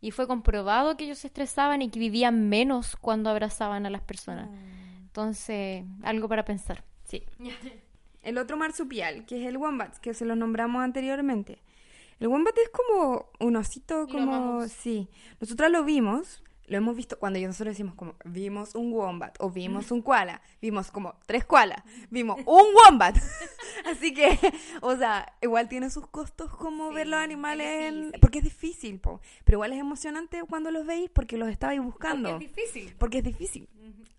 y 0.01 0.11
fue 0.11 0.27
comprobado 0.27 0.97
que 0.97 1.05
ellos 1.05 1.17
se 1.19 1.27
estresaban 1.27 1.81
y 1.81 1.89
que 1.89 1.97
vivían 1.99 2.47
menos 2.49 2.95
cuando 2.95 3.29
abrazaban 3.29 3.85
a 3.85 3.89
las 3.89 4.01
personas. 4.01 4.49
Entonces, 5.01 5.83
algo 6.03 6.27
para 6.27 6.45
pensar. 6.45 6.83
Sí. 7.05 7.23
El 8.21 8.37
otro 8.39 8.57
marsupial, 8.57 9.23
que 9.27 9.39
es 9.39 9.47
el 9.47 9.55
wombat, 9.55 9.97
que 9.97 10.15
se 10.15 10.25
lo 10.25 10.35
nombramos 10.35 10.81
anteriormente. 10.83 11.59
El 12.19 12.27
wombat 12.27 12.57
es 12.57 12.69
como 12.69 13.29
un 13.39 13.55
osito, 13.55 14.07
como... 14.07 14.67
Sí. 14.67 15.07
Nosotros 15.39 15.69
lo 15.69 15.83
vimos, 15.83 16.41
lo 16.67 16.77
hemos 16.77 16.95
visto, 16.95 17.19
cuando 17.19 17.39
nosotros 17.39 17.73
decimos 17.73 17.93
como, 17.95 18.15
vimos 18.25 18.73
un 18.75 18.91
wombat, 18.91 19.35
o 19.39 19.49
vimos 19.51 19.91
un 19.91 20.01
koala, 20.01 20.41
vimos 20.61 20.89
como 20.91 21.13
tres 21.27 21.45
koalas, 21.45 21.83
vimos 22.09 22.37
un 22.45 22.65
wombat. 22.73 23.15
Así 23.85 24.13
que, 24.13 24.37
o 24.81 24.95
sea, 24.95 25.31
igual 25.41 25.67
tiene 25.69 25.89
sus 25.89 26.07
costos 26.07 26.55
como 26.55 26.89
Sí, 26.89 26.95
ver 26.95 27.07
los 27.07 27.19
es 27.19 27.23
animales, 27.23 27.67
en- 27.67 28.11
porque 28.19 28.39
es 28.39 28.43
difícil, 28.45 28.99
po. 28.99 29.21
pero 29.43 29.57
igual 29.57 29.73
es 29.73 29.79
emocionante 29.79 30.41
cuando 30.49 30.71
los 30.71 30.85
veis 30.85 31.09
porque 31.13 31.37
los 31.37 31.49
estabais 31.49 31.81
buscando, 31.83 32.39
difícil. 32.39 32.95
porque 32.97 33.19
es 33.19 33.23
difícil. 33.23 33.69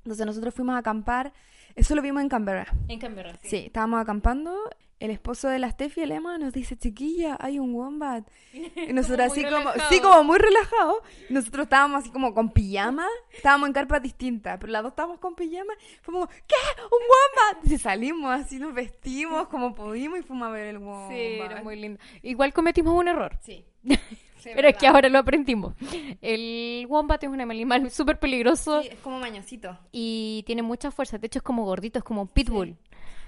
Entonces 0.05 0.25
nosotros 0.25 0.55
fuimos 0.55 0.77
a 0.77 0.79
acampar, 0.79 1.33
eso 1.77 1.95
lo 1.95 2.03
vimos 2.03 2.23
en 2.23 2.29
Canberra. 2.29 2.67
En 2.89 2.99
Canberra, 2.99 3.39
Sí, 3.43 3.65
estábamos 3.67 4.01
acampando. 4.01 4.55
El 4.99 5.11
esposo 5.11 5.49
de 5.49 5.59
la 5.59 5.71
Steffi, 5.71 6.01
el 6.01 6.11
Emma, 6.11 6.39
nos 6.39 6.55
dice, 6.55 6.75
chiquilla, 6.75 7.37
hay 7.39 7.59
un 7.59 7.75
wombat. 7.75 8.27
Y 8.55 8.93
nosotros 8.95 9.31
así 9.31 9.45
como, 9.45 9.71
sí, 9.91 10.01
como 10.01 10.25
muy 10.25 10.39
relajado. 10.39 11.03
Y 11.29 11.35
nosotros 11.35 11.65
estábamos 11.65 12.01
así 12.01 12.11
como 12.11 12.33
con 12.33 12.51
pijama. 12.51 13.07
Estábamos 13.31 13.67
en 13.67 13.75
carpas 13.75 14.01
distintas, 14.01 14.57
pero 14.59 14.73
las 14.73 14.83
dos 14.83 14.93
estábamos 14.93 15.19
con 15.19 15.35
pijama. 15.35 15.75
Fue 16.01 16.15
como, 16.15 16.27
¿qué? 16.27 16.55
¿Un 16.83 17.03
wombat? 17.13 17.71
Y 17.71 17.77
salimos 17.77 18.33
así, 18.33 18.59
nos 18.59 18.73
vestimos 18.73 19.49
como 19.49 19.75
pudimos 19.75 20.19
y 20.21 20.23
fuimos 20.23 20.49
a 20.49 20.51
ver 20.51 20.69
el 20.69 20.79
wombat. 20.79 21.11
Sí, 21.11 21.41
era 21.43 21.63
muy 21.63 21.77
lindo. 21.77 22.01
Igual 22.23 22.55
cometimos 22.55 22.99
un 22.99 23.09
error. 23.09 23.39
Sí. 23.43 23.67
Pero 24.55 24.69
es 24.69 24.77
que 24.77 24.87
ahora 24.87 25.09
lo 25.09 25.19
aprendimos. 25.19 25.75
El 26.23 26.87
wombat 26.89 27.23
es 27.25 27.29
un 27.31 27.41
animal 27.41 27.91
súper 27.91 28.19
peligroso 28.19 28.83
Sí, 28.83 28.89
es 28.93 28.99
como 29.01 29.19
mañosito. 29.19 29.79
y 29.93 30.43
tiene 30.47 30.63
mucha 30.63 30.91
fuerza. 30.91 31.19
De 31.19 31.27
hecho, 31.27 31.39
es 31.39 31.43
como 31.43 31.65
gordito, 31.65 31.99
es 31.99 32.05
como 32.05 32.23
un 32.23 32.29
pitbull. 32.29 32.77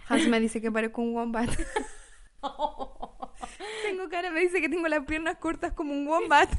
Hans 0.08 0.28
me 0.28 0.40
dice 0.40 0.60
que 0.60 0.70
parezco 0.72 1.02
un 1.02 1.14
wombat. 1.14 1.50
tengo 3.82 4.08
cara, 4.08 4.30
me 4.30 4.40
dice 4.40 4.60
que 4.60 4.68
tengo 4.68 4.86
las 4.88 5.04
piernas 5.04 5.36
cortas 5.38 5.72
como 5.72 5.92
un 5.92 6.06
wombat. 6.06 6.50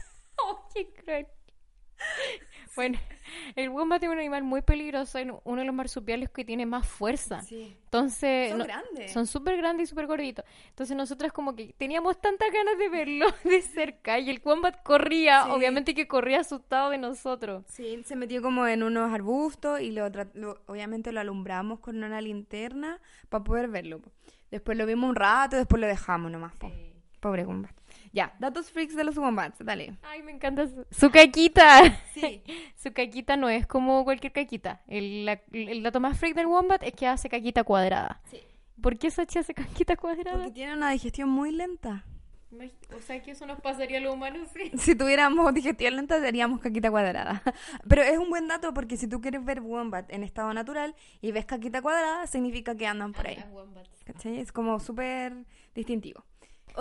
Oh, 0.42 0.68
qué 0.74 0.92
cruel. 0.94 1.28
Bueno, 2.76 2.98
el 3.56 3.70
wombat 3.70 4.02
es 4.04 4.10
un 4.10 4.18
animal 4.20 4.44
muy 4.44 4.62
peligroso, 4.62 5.18
es 5.18 5.28
uno 5.44 5.60
de 5.62 5.66
los 5.66 5.76
marsupiales 5.76 6.30
que 6.30 6.46
tiene 6.46 6.66
más 6.66 6.88
fuerza. 6.88 7.42
Sí. 7.42 7.76
Entonces, 7.86 8.50
Son 8.50 8.60
no- 8.60 8.66
grandes. 8.66 9.12
son 9.12 9.26
súper 9.28 9.58
grandes 9.58 9.88
y 9.88 9.90
súper 9.90 10.06
gorditos. 10.08 10.46
Entonces 10.70 10.96
nosotras 10.96 11.32
como 11.34 11.56
que 11.56 11.74
teníamos 11.78 12.20
tantas 12.22 12.50
ganas 12.52 12.78
de 12.78 12.90
verlo 12.90 13.26
de 13.44 13.62
cerca 13.62 14.20
y 14.20 14.30
el 14.30 14.42
wombat 14.44 14.82
corría, 14.84 15.44
Sí. 15.46 15.50
obviamente 15.52 15.94
que 15.96 16.08
corría 16.08 16.40
asustado 16.42 16.90
de 16.92 16.98
nosotros. 16.98 17.64
Sí, 17.68 18.02
se 18.06 18.16
metió 18.16 18.42
como 18.42 18.68
en 18.68 18.84
unos 18.84 19.12
arbustos 19.14 19.82
y 19.82 19.92
lo, 19.92 20.06
obviamente 20.68 21.12
lo 21.12 21.20
alumbramos 21.20 21.80
con 21.80 22.04
una 22.04 22.22
linterna 22.22 23.00
para 23.30 23.44
poder 23.44 23.68
verlo. 23.68 24.02
Después 24.52 24.78
lo 24.78 24.86
vimos 24.86 25.10
un 25.10 25.16
rato, 25.16 25.56
después 25.58 25.80
lo 25.80 25.88
dejamos 25.88 26.32
nomás. 26.32 26.56
po. 26.56 26.72
Pobre 27.20 27.46
wombat. 27.46 27.72
Ya, 28.12 28.34
datos 28.40 28.72
freaks 28.72 28.96
de 28.96 29.04
los 29.04 29.18
wombats, 29.18 29.58
dale. 29.64 29.96
Ay, 30.02 30.24
me 30.24 30.32
encanta 30.32 30.68
su, 30.68 30.86
su 30.90 31.12
caquita. 31.12 31.82
Sí. 32.14 32.42
Su 32.76 32.92
caquita 32.94 33.36
no 33.36 33.50
es 33.50 33.68
como 33.68 34.04
cualquier 34.06 34.32
caquita. 34.32 34.82
El, 34.88 35.26
la- 35.26 35.42
el 35.52 35.84
dato 35.84 36.00
más 36.00 36.18
freak 36.18 36.34
del 36.34 36.48
wombat 36.48 36.82
es 36.84 36.94
que 36.94 37.06
hace 37.08 37.28
caquita 37.30 37.64
cuadrada. 37.64 38.22
Sí. 38.32 38.40
¿Por 38.82 38.98
qué 38.98 39.12
Sachi 39.12 39.38
hace 39.40 39.54
caquita 39.54 39.98
cuadrada? 39.98 40.38
Porque 40.38 40.52
tiene 40.52 40.74
una 40.74 40.92
digestión 40.92 41.30
muy 41.30 41.52
lenta. 41.52 42.06
O 42.98 43.00
sea, 43.02 43.22
que 43.22 43.32
eso 43.32 43.46
nos 43.46 43.60
pasaría 43.62 44.00
a 44.00 44.02
los 44.02 44.14
humanos, 44.16 44.48
sí. 44.56 44.72
Si 44.78 44.96
tuviéramos 44.96 45.54
digestión 45.54 45.98
lenta, 45.98 46.20
seríamos 46.20 46.62
caquita 46.62 46.90
cuadrada. 46.90 47.44
Pero 47.88 48.02
es 48.02 48.18
un 48.18 48.30
buen 48.30 48.48
dato 48.48 48.74
porque 48.74 48.98
si 48.98 49.08
tú 49.08 49.22
quieres 49.22 49.44
ver 49.46 49.60
wombat 49.62 50.10
en 50.12 50.24
estado 50.24 50.52
natural 50.54 50.96
y 51.22 51.32
ves 51.32 51.46
caquita 51.46 51.82
cuadrada, 51.82 52.26
significa 52.28 52.76
que 52.76 52.88
andan 52.88 53.12
por 53.14 53.28
ahí. 53.28 53.44
¿Cachai? 54.06 54.40
Es 54.40 54.52
como 54.52 54.80
súper 54.80 55.34
distintivo. 55.76 56.24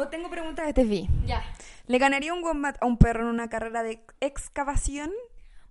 O 0.00 0.06
tengo 0.08 0.30
preguntas 0.30 0.64
de 0.66 0.70
Steffi. 0.72 1.08
Ya. 1.26 1.42
¿Le 1.88 1.98
ganaría 1.98 2.32
un 2.32 2.44
wombat 2.44 2.76
a 2.80 2.86
un 2.86 2.98
perro 2.98 3.22
en 3.22 3.28
una 3.34 3.48
carrera 3.48 3.82
de 3.82 4.00
excavación? 4.20 5.10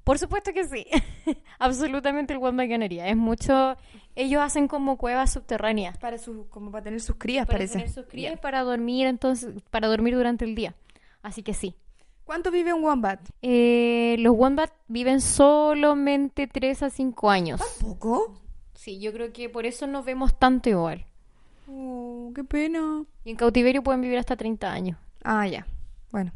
Por 0.03 0.19
supuesto 0.19 0.51
que 0.53 0.65
sí. 0.67 0.85
Absolutamente 1.59 2.33
el 2.33 2.39
wombat 2.39 2.67
ganaría. 2.69 3.07
Es 3.07 3.15
mucho... 3.15 3.77
Ellos 4.15 4.41
hacen 4.41 4.67
como 4.67 4.97
cuevas 4.97 5.31
subterráneas. 5.31 5.97
Para 5.97 6.17
su, 6.17 6.47
como 6.49 6.71
para 6.71 6.83
tener 6.83 6.99
sus 6.99 7.15
crías, 7.17 7.45
Para 7.45 7.59
parece. 7.59 7.73
tener 7.73 7.89
sus 7.89 8.05
crías 8.07 8.33
Ya. 8.35 8.41
para 8.41 8.63
dormir, 8.63 9.07
entonces, 9.07 9.53
para 9.69 9.87
dormir 9.87 10.15
durante 10.15 10.43
el 10.43 10.55
día. 10.55 10.73
Así 11.21 11.41
que 11.43 11.53
sí. 11.53 11.75
¿Cuánto 12.25 12.51
vive 12.51 12.73
un 12.73 12.83
wombat? 12.83 13.21
Eh, 13.41 14.17
los 14.19 14.35
wombat 14.35 14.71
viven 14.89 15.21
solamente 15.21 16.47
3 16.47 16.83
a 16.83 16.89
5 16.89 17.29
años. 17.29 17.61
¿Poco? 17.79 18.41
Sí, 18.73 18.99
yo 18.99 19.13
creo 19.13 19.31
que 19.31 19.47
por 19.49 19.65
eso 19.65 19.87
nos 19.87 20.03
vemos 20.03 20.37
tanto 20.37 20.69
igual. 20.69 21.05
Oh, 21.67 22.31
qué 22.33 22.43
pena. 22.43 23.03
Y 23.23 23.31
en 23.31 23.35
cautiverio 23.35 23.83
pueden 23.83 24.01
vivir 24.01 24.17
hasta 24.17 24.35
30 24.35 24.71
años. 24.71 24.97
Ah, 25.23 25.45
ya. 25.47 25.67
Bueno. 26.11 26.31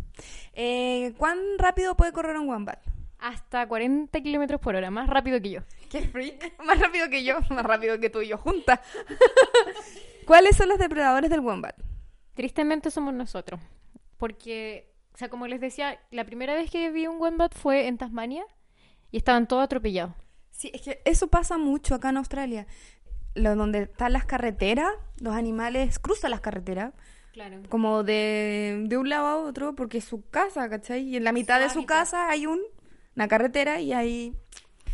Eh, 0.53 1.13
¿Cuán 1.17 1.39
rápido 1.57 1.95
puede 1.95 2.11
correr 2.11 2.37
un 2.37 2.49
wombat? 2.49 2.79
Hasta 3.19 3.67
40 3.67 4.19
kilómetros 4.21 4.59
por 4.59 4.75
hora, 4.75 4.91
más 4.91 5.07
rápido 5.07 5.41
que 5.41 5.51
yo. 5.51 5.61
¡Qué 5.89 6.01
freak! 6.01 6.57
Más 6.65 6.79
rápido 6.79 7.09
que 7.09 7.23
yo, 7.23 7.39
más 7.49 7.65
rápido 7.65 7.99
que 7.99 8.09
tú 8.09 8.21
y 8.21 8.29
yo 8.29 8.37
juntas. 8.37 8.79
¿Cuáles 10.25 10.55
son 10.55 10.69
los 10.69 10.79
depredadores 10.79 11.29
del 11.29 11.41
wombat? 11.41 11.75
Tristemente 12.33 12.89
somos 12.89 13.13
nosotros. 13.13 13.59
Porque, 14.17 14.93
o 15.13 15.17
sea, 15.17 15.29
como 15.29 15.47
les 15.47 15.59
decía, 15.59 15.99
la 16.09 16.23
primera 16.25 16.55
vez 16.55 16.71
que 16.71 16.89
vi 16.91 17.07
un 17.07 17.19
wombat 17.19 17.53
fue 17.53 17.87
en 17.87 17.97
Tasmania 17.97 18.45
y 19.11 19.17
estaban 19.17 19.47
todos 19.47 19.63
atropellados. 19.63 20.13
Sí, 20.51 20.71
es 20.73 20.81
que 20.81 21.01
eso 21.05 21.27
pasa 21.27 21.57
mucho 21.57 21.95
acá 21.95 22.09
en 22.09 22.17
Australia. 22.17 22.67
Lo, 23.35 23.55
donde 23.55 23.83
están 23.83 24.13
las 24.13 24.25
carreteras, 24.25 24.91
los 25.19 25.35
animales 25.35 25.99
cruzan 25.99 26.31
las 26.31 26.41
carreteras, 26.41 26.93
Claro. 27.33 27.61
como 27.69 28.03
de, 28.03 28.83
de 28.87 28.97
un 28.97 29.07
lado 29.07 29.25
a 29.27 29.37
otro, 29.37 29.73
porque 29.73 29.99
es 29.99 30.03
su 30.05 30.27
casa, 30.29 30.67
¿cachai? 30.69 31.03
Y 31.03 31.15
en 31.15 31.23
la 31.23 31.31
mitad 31.31 31.59
de 31.61 31.69
su 31.69 31.85
casa 31.85 32.29
hay 32.29 32.45
un, 32.45 32.59
una 33.15 33.27
carretera 33.29 33.79
y 33.79 33.93
hay 33.93 34.35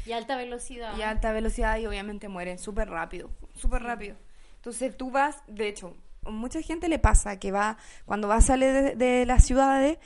Y 0.05 0.11
alta 0.11 0.37
velocidad. 0.37 0.95
y 0.97 1.01
alta 1.01 1.31
velocidad 1.31 1.77
y 1.79 1.87
obviamente 1.87 2.27
mueren 2.29 2.59
súper 2.59 2.89
rápido, 2.89 3.31
súper 3.55 3.81
rápido. 3.81 4.15
Entonces 4.57 4.95
tú 4.95 5.09
vas, 5.09 5.41
de 5.47 5.67
hecho, 5.67 5.95
mucha 6.25 6.61
gente 6.61 6.89
le 6.89 6.99
pasa 6.99 7.39
que 7.39 7.51
va, 7.51 7.77
cuando 8.05 8.27
va 8.27 8.35
a 8.35 8.41
salir 8.41 8.71
de, 8.71 8.95
de 8.95 9.25
las 9.25 9.43
ciudades, 9.43 9.97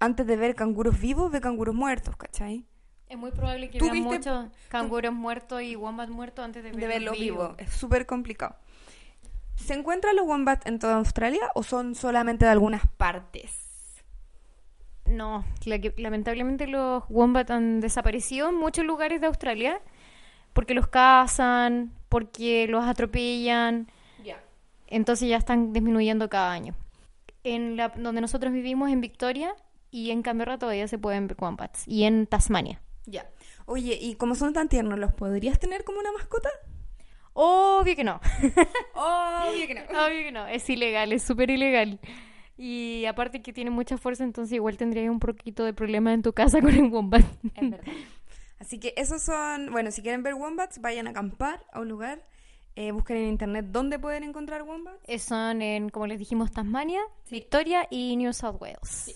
antes 0.00 0.26
de 0.26 0.36
ver 0.36 0.54
canguros 0.54 0.98
vivos, 0.98 1.30
ve 1.30 1.40
canguros 1.42 1.74
muertos, 1.74 2.16
¿cachai? 2.16 2.64
Es 3.08 3.16
muy 3.18 3.30
probable 3.30 3.70
que 3.70 3.78
¿Tú 3.78 3.84
vean 3.86 4.02
muchos 4.02 4.48
canguros 4.68 5.12
muertos 5.12 5.62
y 5.62 5.76
wombats 5.76 6.10
muertos 6.10 6.44
antes 6.44 6.62
de, 6.64 6.72
de 6.72 6.86
verlos 6.86 7.18
vivos. 7.18 7.54
Es 7.58 7.70
súper 7.72 8.04
complicado. 8.06 8.56
¿Se 9.54 9.74
encuentran 9.74 10.16
los 10.16 10.26
wombats 10.26 10.66
en 10.66 10.78
toda 10.78 10.96
Australia 10.96 11.50
o 11.54 11.62
son 11.62 11.94
solamente 11.94 12.44
de 12.44 12.50
algunas 12.50 12.82
partes? 12.96 13.62
No, 15.06 15.44
la 15.64 15.78
que- 15.78 15.94
lamentablemente 15.98 16.66
los 16.66 17.04
wombats 17.08 17.50
han 17.52 17.80
desaparecido 17.80 18.48
en 18.48 18.56
muchos 18.56 18.84
lugares 18.84 19.20
de 19.20 19.28
Australia 19.28 19.80
porque 20.52 20.74
los 20.74 20.88
cazan, 20.88 21.92
porque 22.08 22.66
los 22.66 22.84
atropellan, 22.84 23.86
Ya. 24.24 24.42
entonces 24.88 25.28
ya 25.28 25.36
están 25.36 25.72
disminuyendo 25.72 26.28
cada 26.28 26.50
año. 26.50 26.74
En 27.44 27.76
la, 27.76 27.90
donde 27.90 28.20
nosotros 28.20 28.52
vivimos, 28.52 28.90
en 28.90 29.00
Victoria 29.00 29.54
y 29.92 30.10
en 30.10 30.22
Canberra 30.22 30.58
todavía 30.58 30.88
se 30.88 30.98
pueden 30.98 31.28
ver 31.28 31.36
wombats 31.40 31.86
y 31.86 32.02
en 32.04 32.26
Tasmania. 32.26 32.80
Ya. 33.06 33.28
Oye, 33.66 33.98
y 34.00 34.16
como 34.16 34.34
son 34.34 34.52
tan 34.52 34.68
tiernos, 34.68 34.98
¿los 34.98 35.12
podrías 35.14 35.58
tener 35.58 35.84
como 35.84 36.00
una 36.00 36.12
mascota? 36.12 36.50
Obvio 37.32 37.94
que 37.96 38.04
no. 38.04 38.20
Obvio 38.94 39.66
que 39.66 39.74
no. 39.74 39.82
Obvio 39.82 40.22
que 40.24 40.32
no, 40.32 40.46
es 40.46 40.68
ilegal, 40.70 41.12
es 41.12 41.22
súper 41.22 41.50
ilegal. 41.50 42.00
Y 42.56 43.04
aparte 43.04 43.42
que 43.42 43.52
tiene 43.52 43.70
mucha 43.70 43.98
fuerza, 43.98 44.24
entonces 44.24 44.54
igual 44.54 44.76
tendría 44.78 45.10
un 45.10 45.20
poquito 45.20 45.64
de 45.64 45.74
problema 45.74 46.12
en 46.14 46.22
tu 46.22 46.32
casa 46.32 46.60
con 46.62 46.70
el 46.70 46.90
wombat. 46.90 47.24
Es 47.54 47.70
verdad. 47.70 47.92
Así 48.58 48.78
que 48.80 48.94
esos 48.96 49.22
son, 49.22 49.70
bueno, 49.70 49.90
si 49.90 50.00
quieren 50.00 50.22
ver 50.22 50.34
wombats, 50.34 50.80
vayan 50.80 51.06
a 51.06 51.10
acampar 51.10 51.66
a 51.72 51.80
un 51.80 51.88
lugar, 51.90 52.26
eh, 52.74 52.90
busquen 52.90 53.18
en 53.18 53.28
internet 53.28 53.66
dónde 53.68 53.98
pueden 53.98 54.24
encontrar 54.24 54.62
wombats. 54.62 54.98
Eh, 55.06 55.18
Son 55.18 55.60
en, 55.60 55.90
como 55.90 56.06
les 56.06 56.18
dijimos, 56.18 56.50
Tasmania, 56.50 57.02
Victoria 57.30 57.86
y 57.90 58.16
New 58.16 58.32
South 58.32 58.56
Wales. 58.58 59.14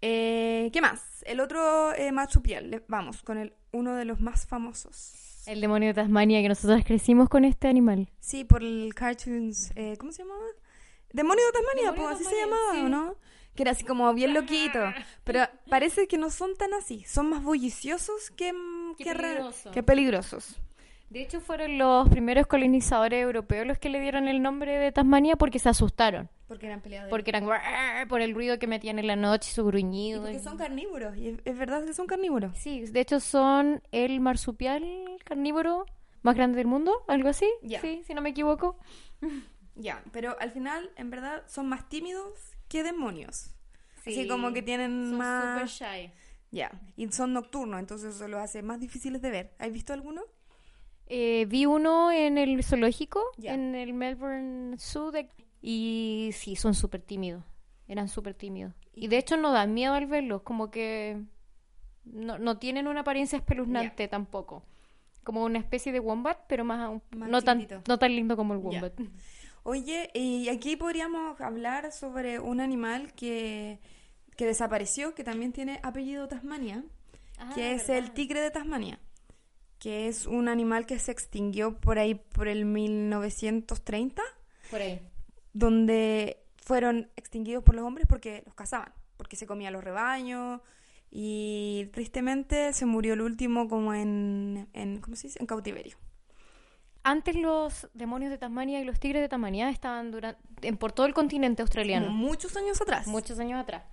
Eh, 0.00 0.70
¿Qué 0.72 0.80
más? 0.80 1.02
El 1.26 1.40
otro 1.40 1.92
eh, 1.94 2.12
marsupial, 2.12 2.84
vamos, 2.88 3.22
con 3.22 3.38
el 3.38 3.54
uno 3.72 3.94
de 3.96 4.04
los 4.04 4.20
más 4.20 4.46
famosos. 4.46 5.42
El 5.46 5.60
demonio 5.60 5.88
de 5.88 5.94
Tasmania, 5.94 6.42
que 6.42 6.48
nosotros 6.48 6.82
crecimos 6.84 7.28
con 7.28 7.44
este 7.44 7.68
animal. 7.68 8.08
Sí, 8.20 8.44
por 8.44 8.62
el 8.62 8.92
cartoons, 8.94 9.72
eh, 9.76 9.96
¿cómo 9.98 10.12
se 10.12 10.22
llamaba? 10.22 10.44
Demonio 11.12 11.44
de 11.46 11.52
Tasmania, 11.52 11.90
Demonio 11.92 12.02
pues 12.04 12.18
de 12.18 12.24
así 12.26 12.34
se 12.34 12.40
llamaba, 12.42 12.72
sí. 12.74 12.80
¿o 12.80 12.88
¿no? 12.88 13.16
Que 13.54 13.62
era 13.62 13.72
así 13.72 13.82
como 13.84 14.12
bien 14.14 14.34
loquito. 14.34 14.78
Pero 15.24 15.40
parece 15.68 16.06
que 16.06 16.18
no 16.18 16.30
son 16.30 16.54
tan 16.56 16.74
así, 16.74 17.02
son 17.04 17.30
más 17.30 17.42
bulliciosos 17.42 18.30
que, 18.30 18.52
mm, 18.52 18.94
Qué 18.98 19.04
que 19.04 19.14
ra- 19.14 19.22
peligroso. 19.28 19.70
que 19.72 19.82
peligrosos. 19.82 20.60
De 21.10 21.22
hecho, 21.22 21.40
fueron 21.40 21.78
los 21.78 22.08
primeros 22.08 22.46
colonizadores 22.46 23.22
europeos 23.22 23.66
los 23.66 23.78
que 23.78 23.88
le 23.88 24.00
dieron 24.00 24.28
el 24.28 24.42
nombre 24.42 24.76
de 24.76 24.92
Tasmania 24.92 25.36
porque 25.36 25.58
se 25.58 25.68
asustaron. 25.70 26.28
Porque 26.46 26.66
eran 26.66 26.80
peleadores. 26.80 27.10
Porque 27.10 27.30
eran 27.30 28.08
por 28.08 28.20
el 28.20 28.34
ruido 28.34 28.58
que 28.58 28.66
metían 28.66 28.98
en 28.98 29.06
la 29.06 29.16
noche, 29.16 29.50
su 29.50 29.62
Y 29.62 29.64
gruñido. 29.64 30.20
porque 30.22 30.36
y- 30.36 30.40
son 30.40 30.56
carnívoros, 30.58 31.16
y 31.16 31.36
es, 31.44 31.58
verdad 31.58 31.84
que 31.84 31.94
son 31.94 32.06
carnívoros. 32.06 32.56
Sí, 32.56 32.82
de 32.86 33.00
hecho 33.00 33.20
son 33.20 33.82
el 33.92 34.20
marsupial 34.20 34.84
carnívoro 35.24 35.86
más 36.22 36.34
grande 36.36 36.56
del 36.58 36.66
mundo, 36.66 36.92
algo 37.08 37.28
así. 37.28 37.46
Sí, 37.80 38.02
si 38.06 38.14
no 38.14 38.20
me 38.20 38.30
equivoco. 38.30 38.78
Ya, 39.80 40.02
pero 40.10 40.36
al 40.40 40.50
final, 40.50 40.90
en 40.96 41.08
verdad, 41.08 41.44
son 41.46 41.68
más 41.68 41.88
tímidos 41.88 42.32
que 42.68 42.82
demonios. 42.82 43.54
Así 44.00 44.12
Sí, 44.24 44.26
como 44.26 44.52
que 44.52 44.60
tienen 44.60 45.10
Son 45.10 45.18
más... 45.18 45.60
super 45.70 45.88
shy. 45.88 46.12
Ya, 46.50 46.72
y 46.96 47.06
son 47.12 47.32
nocturnos, 47.32 47.78
entonces 47.78 48.16
eso 48.16 48.26
los 48.26 48.40
hace 48.40 48.60
más 48.62 48.80
difíciles 48.80 49.22
de 49.22 49.30
ver. 49.30 49.54
¿Has 49.60 49.70
visto 49.70 49.92
alguno? 49.92 50.22
Eh, 51.10 51.46
vi 51.48 51.64
uno 51.66 52.12
en 52.12 52.36
el 52.38 52.62
zoológico, 52.62 53.22
en 53.42 53.74
el 53.74 53.94
Melbourne 53.94 54.76
Zoo, 54.78 55.10
de- 55.10 55.28
y 55.62 56.30
sí, 56.34 56.54
son 56.54 56.74
súper 56.74 57.00
tímidos. 57.02 57.42
Eran 57.86 58.08
súper 58.08 58.34
tímidos. 58.34 58.74
Y 58.94 59.08
de 59.08 59.16
hecho 59.18 59.36
no 59.38 59.50
dan 59.52 59.72
miedo 59.72 59.94
al 59.94 60.06
verlos, 60.06 60.42
como 60.42 60.70
que 60.70 61.22
no, 62.04 62.38
no 62.38 62.58
tienen 62.58 62.86
una 62.86 63.00
apariencia 63.00 63.38
espeluznante 63.38 64.08
tampoco. 64.08 64.62
Como 65.24 65.44
una 65.44 65.58
especie 65.58 65.92
de 65.92 66.00
wombat, 66.00 66.38
pero 66.48 66.64
más, 66.64 67.00
Más 67.16 67.28
no, 67.30 67.40
tan, 67.42 67.66
no 67.86 67.98
tan 67.98 68.14
lindo 68.14 68.36
como 68.36 68.52
el 68.54 68.60
wombat. 68.60 68.92
Oye, 69.62 70.10
y 70.14 70.48
aquí 70.48 70.76
podríamos 70.76 71.40
hablar 71.40 71.92
sobre 71.92 72.38
un 72.38 72.60
animal 72.60 73.12
que, 73.14 73.78
que 74.36 74.46
desapareció, 74.46 75.14
que 75.14 75.24
también 75.24 75.52
tiene 75.52 75.80
apellido 75.82 76.28
Tasmania, 76.28 76.84
Ah, 77.40 77.52
que 77.54 77.72
es 77.72 77.88
el 77.88 78.12
tigre 78.12 78.40
de 78.40 78.50
Tasmania, 78.50 78.98
que 79.78 80.08
es 80.08 80.26
un 80.26 80.48
animal 80.48 80.86
que 80.86 80.98
se 80.98 81.12
extinguió 81.12 81.78
por 81.78 81.98
ahí 81.98 82.14
por 82.14 82.48
el 82.48 82.64
1930, 82.64 84.22
Por 84.70 84.80
ahí. 84.80 85.00
donde 85.52 86.42
fueron 86.56 87.10
extinguidos 87.16 87.62
por 87.64 87.74
los 87.74 87.84
hombres 87.84 88.06
porque 88.08 88.42
los 88.46 88.54
cazaban, 88.54 88.92
porque 89.16 89.36
se 89.36 89.46
comían 89.46 89.72
los 89.72 89.84
rebaños 89.84 90.60
y 91.10 91.88
tristemente 91.92 92.72
se 92.72 92.86
murió 92.86 93.14
el 93.14 93.22
último 93.22 93.68
como 93.68 93.94
en, 93.94 94.68
en 94.72 95.00
¿cómo 95.00 95.16
se 95.16 95.28
dice? 95.28 95.38
En 95.40 95.46
cautiverio. 95.46 95.96
Antes 97.04 97.36
los 97.36 97.88
demonios 97.94 98.30
de 98.30 98.36
Tasmania 98.38 98.80
y 98.80 98.84
los 98.84 99.00
tigres 99.00 99.22
de 99.22 99.28
Tasmania 99.28 99.70
estaban 99.70 100.10
durante, 100.10 100.40
en, 100.66 100.76
por 100.76 100.92
todo 100.92 101.06
el 101.06 101.14
continente 101.14 101.62
Como 101.62 101.66
australiano. 101.68 102.10
muchos 102.10 102.54
años 102.56 102.80
atrás. 102.82 103.06
muchos 103.06 103.38
años 103.38 103.58
atrás. 103.60 103.84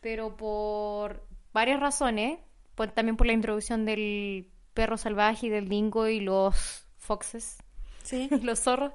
Pero 0.00 0.36
por 0.36 1.24
varias 1.54 1.80
razones 1.80 2.38
por- 2.74 2.90
también 2.92 3.16
por 3.16 3.26
la 3.26 3.32
introducción 3.32 3.86
del 3.86 4.50
perro 4.78 4.96
salvaje 4.96 5.48
y 5.48 5.50
del 5.50 5.68
dingo 5.68 6.06
y 6.06 6.20
los 6.20 6.86
foxes, 6.98 7.58
Sí. 8.04 8.28
los 8.42 8.60
zorros, 8.60 8.92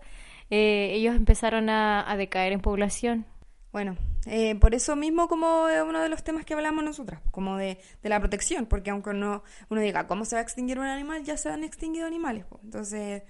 eh, 0.50 0.92
ellos 0.94 1.14
empezaron 1.14 1.68
a, 1.68 2.10
a 2.10 2.16
decaer 2.16 2.54
en 2.54 2.62
población. 2.62 3.26
Bueno, 3.74 3.98
eh, 4.26 4.56
por 4.56 4.74
eso 4.76 4.96
mismo 4.96 5.28
como 5.28 5.64
uno 5.66 6.00
de 6.00 6.08
los 6.08 6.24
temas 6.24 6.46
que 6.46 6.54
hablamos 6.54 6.86
nosotras, 6.86 7.20
como 7.32 7.58
de, 7.58 7.80
de 8.02 8.10
la 8.10 8.22
protección, 8.22 8.66
porque 8.66 8.92
aunque 8.92 9.14
no, 9.14 9.44
uno 9.70 9.82
diga 9.82 10.08
cómo 10.08 10.24
se 10.24 10.38
va 10.38 10.40
a 10.40 10.44
extinguir 10.44 10.80
un 10.80 10.86
animal, 10.86 11.26
ya 11.26 11.36
se 11.36 11.50
han 11.50 11.66
extinguido 11.66 12.08
animales. 12.08 12.46
Entonces, 12.64 13.24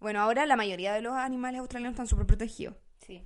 bueno, 0.00 0.20
ahora 0.20 0.44
la 0.44 0.56
mayoría 0.56 0.92
de 0.94 1.02
los 1.02 1.14
animales 1.14 1.60
australianos 1.60 1.92
están 1.94 2.08
súper 2.08 2.26
protegidos. 2.26 2.74
Sí. 3.06 3.22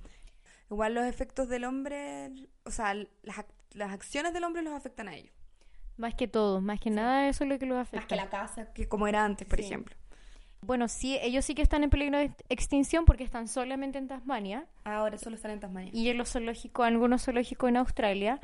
Igual 0.69 0.93
los 0.93 1.05
efectos 1.05 1.49
del 1.49 1.63
hombre, 1.63 2.29
o 2.63 2.69
sea, 2.69 2.93
las, 2.93 3.43
las 3.71 3.91
acciones 3.91 4.33
del 4.33 4.43
hombre 4.43 4.61
los 4.61 4.75
afectan 4.75 5.07
a 5.07 5.15
ellos. 5.15 5.33
Más 5.97 6.13
que 6.15 6.27
todo, 6.27 6.61
más 6.61 6.79
que 6.79 6.89
nada 6.89 7.27
eso 7.27 7.43
es 7.43 7.49
lo 7.49 7.57
que 7.59 7.65
los 7.65 7.77
afecta. 7.77 7.97
Más 7.97 8.05
que 8.07 8.15
la 8.15 8.29
casa, 8.29 8.71
que 8.73 8.87
como 8.87 9.07
era 9.07 9.25
antes, 9.25 9.47
por 9.47 9.59
Sí. 9.59 9.65
ejemplo. 9.65 9.95
Bueno, 10.61 10.87
sí, 10.87 11.17
ellos 11.21 11.45
sí 11.45 11.53
que 11.55 11.61
están 11.61 11.83
en 11.83 11.89
peligro 11.89 12.17
de 12.17 12.25
ex- 12.25 12.43
extinción 12.49 13.05
porque 13.05 13.23
están 13.23 13.47
solamente 13.47 13.99
en 13.99 14.07
Tasmania 14.07 14.65
Ahora 14.83 15.17
solo 15.17 15.35
están 15.35 15.51
en 15.51 15.59
Tasmania. 15.59 15.91
y 15.93 16.09
en 16.09 16.17
los 16.17 16.31
zoológicos, 16.31 16.85
algunos 16.85 17.23
zoológicos 17.23 17.69
en 17.69 17.77
Australia. 17.77 18.39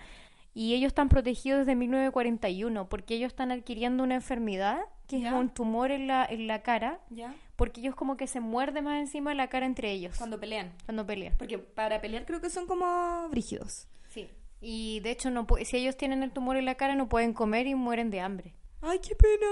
Y 0.56 0.76
ellos 0.76 0.89
están 0.89 1.10
protegidos 1.10 1.60
desde 1.66 1.76
1941 1.76 2.88
porque 2.88 3.16
ellos 3.16 3.28
están 3.30 3.52
adquiriendo 3.52 4.04
una 4.04 4.13
enfermedad 4.16 4.82
que 5.08 5.26
es 5.26 5.34
un 5.34 5.50
tumor 5.50 5.89
en 5.92 6.06
la, 6.08 6.26
en 6.26 6.46
la 6.48 6.62
cara 6.62 7.00
¿Ya? 7.10 7.34
porque 7.56 7.82
ellos 7.82 7.96
como 7.96 8.18
que 8.18 8.28
se 8.28 8.39
muerden 8.39 8.84
más 8.84 9.00
encima 9.00 9.32
de 9.32 9.36
la 9.36 9.48
cara 9.48 9.66
entre 9.66 9.92
ellos 9.92 10.16
Cuando 10.18 10.39
pelean. 10.39 10.72
cuando 10.86 11.06
pelean. 11.08 11.34
Porque 11.39 11.58
para 11.58 12.00
pelear 12.02 12.26
creo 12.26 12.39
que 12.39 12.52
son 12.52 12.68
como 12.68 13.28
brígidos. 13.30 13.88
Sí. 14.63 14.95
Y 14.95 14.99
de 15.02 15.12
hecho, 15.12 15.30
no 15.30 15.45
si 15.63 15.78
ellos 15.78 15.97
tienen 15.97 16.23
el 16.23 16.32
tumor 16.32 16.58
en 16.58 16.65
la 16.65 16.76
cara 16.76 16.95
no 16.95 17.10
pueden 17.10 17.34
comer 17.34 17.67
y 17.67 17.76
mueren 17.76 18.10
de 18.10 18.21
hambre. 18.21 18.56
Ay, 18.82 18.99
qué 18.99 19.15
pena. 19.15 19.47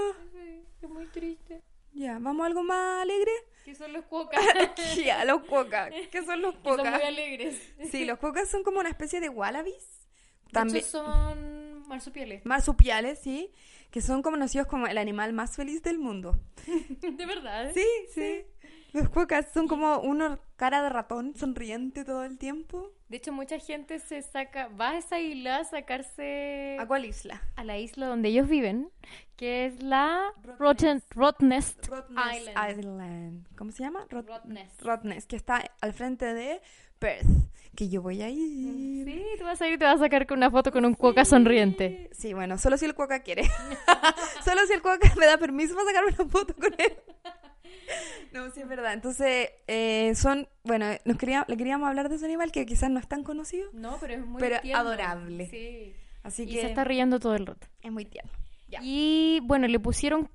Es 0.80 0.88
muy 0.88 1.06
triste. 1.06 1.62
Ya, 1.92 2.18
¿vamos 2.18 2.42
a 2.44 2.46
algo 2.46 2.62
más 2.62 3.02
alegre? 3.02 3.30
Que 3.64 3.74
son 3.74 3.92
los 3.92 4.04
cuocas. 4.06 4.40
ya, 5.04 5.24
los 5.24 5.44
cuocas. 5.44 5.90
¿Qué 6.10 6.24
son 6.24 6.42
los 6.42 6.54
que 6.56 6.68
son 6.68 6.76
cuocas? 6.76 6.94
muy 6.94 7.02
alegres. 7.02 7.74
Sí, 7.90 8.04
los 8.04 8.18
cuocas 8.18 8.48
son 8.48 8.62
como 8.64 8.80
una 8.80 8.88
especie 8.88 9.20
de 9.20 9.28
wallabies. 9.28 10.08
De 10.46 10.52
También 10.52 10.78
hecho, 10.78 11.04
son 11.04 11.86
marsupiales. 11.86 12.44
marsupiales, 12.44 13.18
sí, 13.20 13.52
que 13.90 14.00
son 14.00 14.22
conocidos 14.22 14.66
como 14.66 14.86
el 14.86 14.98
animal 14.98 15.32
más 15.32 15.54
feliz 15.56 15.82
del 15.82 15.98
mundo. 15.98 16.38
De 16.66 17.26
verdad. 17.26 17.70
Sí, 17.74 17.86
sí. 18.14 18.44
Los 18.92 19.08
cuocas 19.08 19.46
son 19.54 19.68
como 19.68 19.98
uno 20.00 20.38
cara 20.56 20.82
de 20.82 20.90
ratón 20.90 21.34
sonriente 21.34 22.04
todo 22.04 22.24
el 22.24 22.36
tiempo. 22.38 22.90
De 23.08 23.16
hecho, 23.16 23.32
mucha 23.32 23.58
gente 23.58 23.98
se 23.98 24.20
saca, 24.22 24.68
va 24.68 24.90
a 24.90 24.98
esa 24.98 25.18
isla 25.18 25.58
a 25.58 25.64
sacarse 25.64 26.76
¿A 26.78 26.86
cuál 26.86 27.04
isla? 27.06 27.42
a 27.56 27.64
la 27.64 27.78
isla 27.78 28.06
donde 28.06 28.28
ellos 28.28 28.48
viven, 28.48 28.90
que 29.36 29.66
es 29.66 29.82
la. 29.82 30.32
Rotten, 30.58 31.02
Rottnest 31.10 31.86
Rottnest 31.88 32.38
Island. 32.48 32.78
Island. 32.78 33.46
¿Cómo 33.56 33.70
se 33.72 33.82
llama? 33.82 34.06
Rot- 34.10 34.26
Rottnest. 34.26 34.82
Rottnest, 34.82 35.28
que 35.28 35.36
está 35.36 35.62
al 35.80 35.92
frente 35.94 36.32
de 36.34 36.60
Perth, 36.98 37.26
que 37.74 37.88
yo 37.88 38.02
voy 38.02 38.20
a 38.22 38.28
ir. 38.28 39.04
Sí, 39.06 39.24
tú 39.38 39.44
vas 39.44 39.60
a 39.60 39.68
ir 39.68 39.74
y 39.74 39.78
te 39.78 39.84
vas 39.84 39.96
a 39.96 40.04
sacar 40.04 40.26
con 40.26 40.36
una 40.38 40.50
foto 40.50 40.70
con 40.70 40.84
un 40.84 40.94
cuoca 40.94 41.24
sonriente. 41.24 42.10
Sí, 42.12 42.32
bueno, 42.34 42.56
solo 42.58 42.76
si 42.76 42.84
el 42.84 42.94
cuoca 42.94 43.20
quiere. 43.20 43.44
solo 44.44 44.66
si 44.66 44.74
el 44.74 44.82
cuoca 44.82 45.12
me 45.18 45.26
da 45.26 45.38
permiso 45.38 45.74
para 45.74 45.86
sacar 45.86 46.04
una 46.04 46.30
foto 46.30 46.54
con 46.54 46.72
él. 46.78 46.92
no, 48.32 48.50
sí 48.50 48.60
es 48.60 48.68
verdad. 48.68 48.92
Entonces, 48.92 49.50
eh, 49.66 50.12
son, 50.14 50.48
bueno, 50.64 50.86
nos 51.04 51.16
quería, 51.18 51.44
le 51.48 51.56
queríamos 51.56 51.88
hablar 51.88 52.08
de 52.08 52.16
ese 52.16 52.24
animal 52.24 52.52
que 52.52 52.66
quizás 52.66 52.90
no 52.90 52.98
es 53.00 53.08
tan 53.08 53.22
conocido, 53.24 53.68
No, 53.72 53.98
pero 54.00 54.14
es 54.14 54.24
muy 54.26 54.40
Pero 54.40 54.60
tierno. 54.60 54.80
adorable. 54.80 55.46
Sí. 55.48 55.94
así 56.22 56.44
Y 56.44 56.46
que 56.54 56.60
se 56.62 56.66
está 56.68 56.84
riendo 56.84 57.18
todo 57.20 57.34
el 57.34 57.46
rato. 57.46 57.66
es 57.80 57.90
muy 57.92 58.04
tierno. 58.04 58.30
Ya. 58.68 58.80
Y 58.82 59.40
bueno, 59.44 59.66
le 59.68 59.78
pusieron 59.80 60.30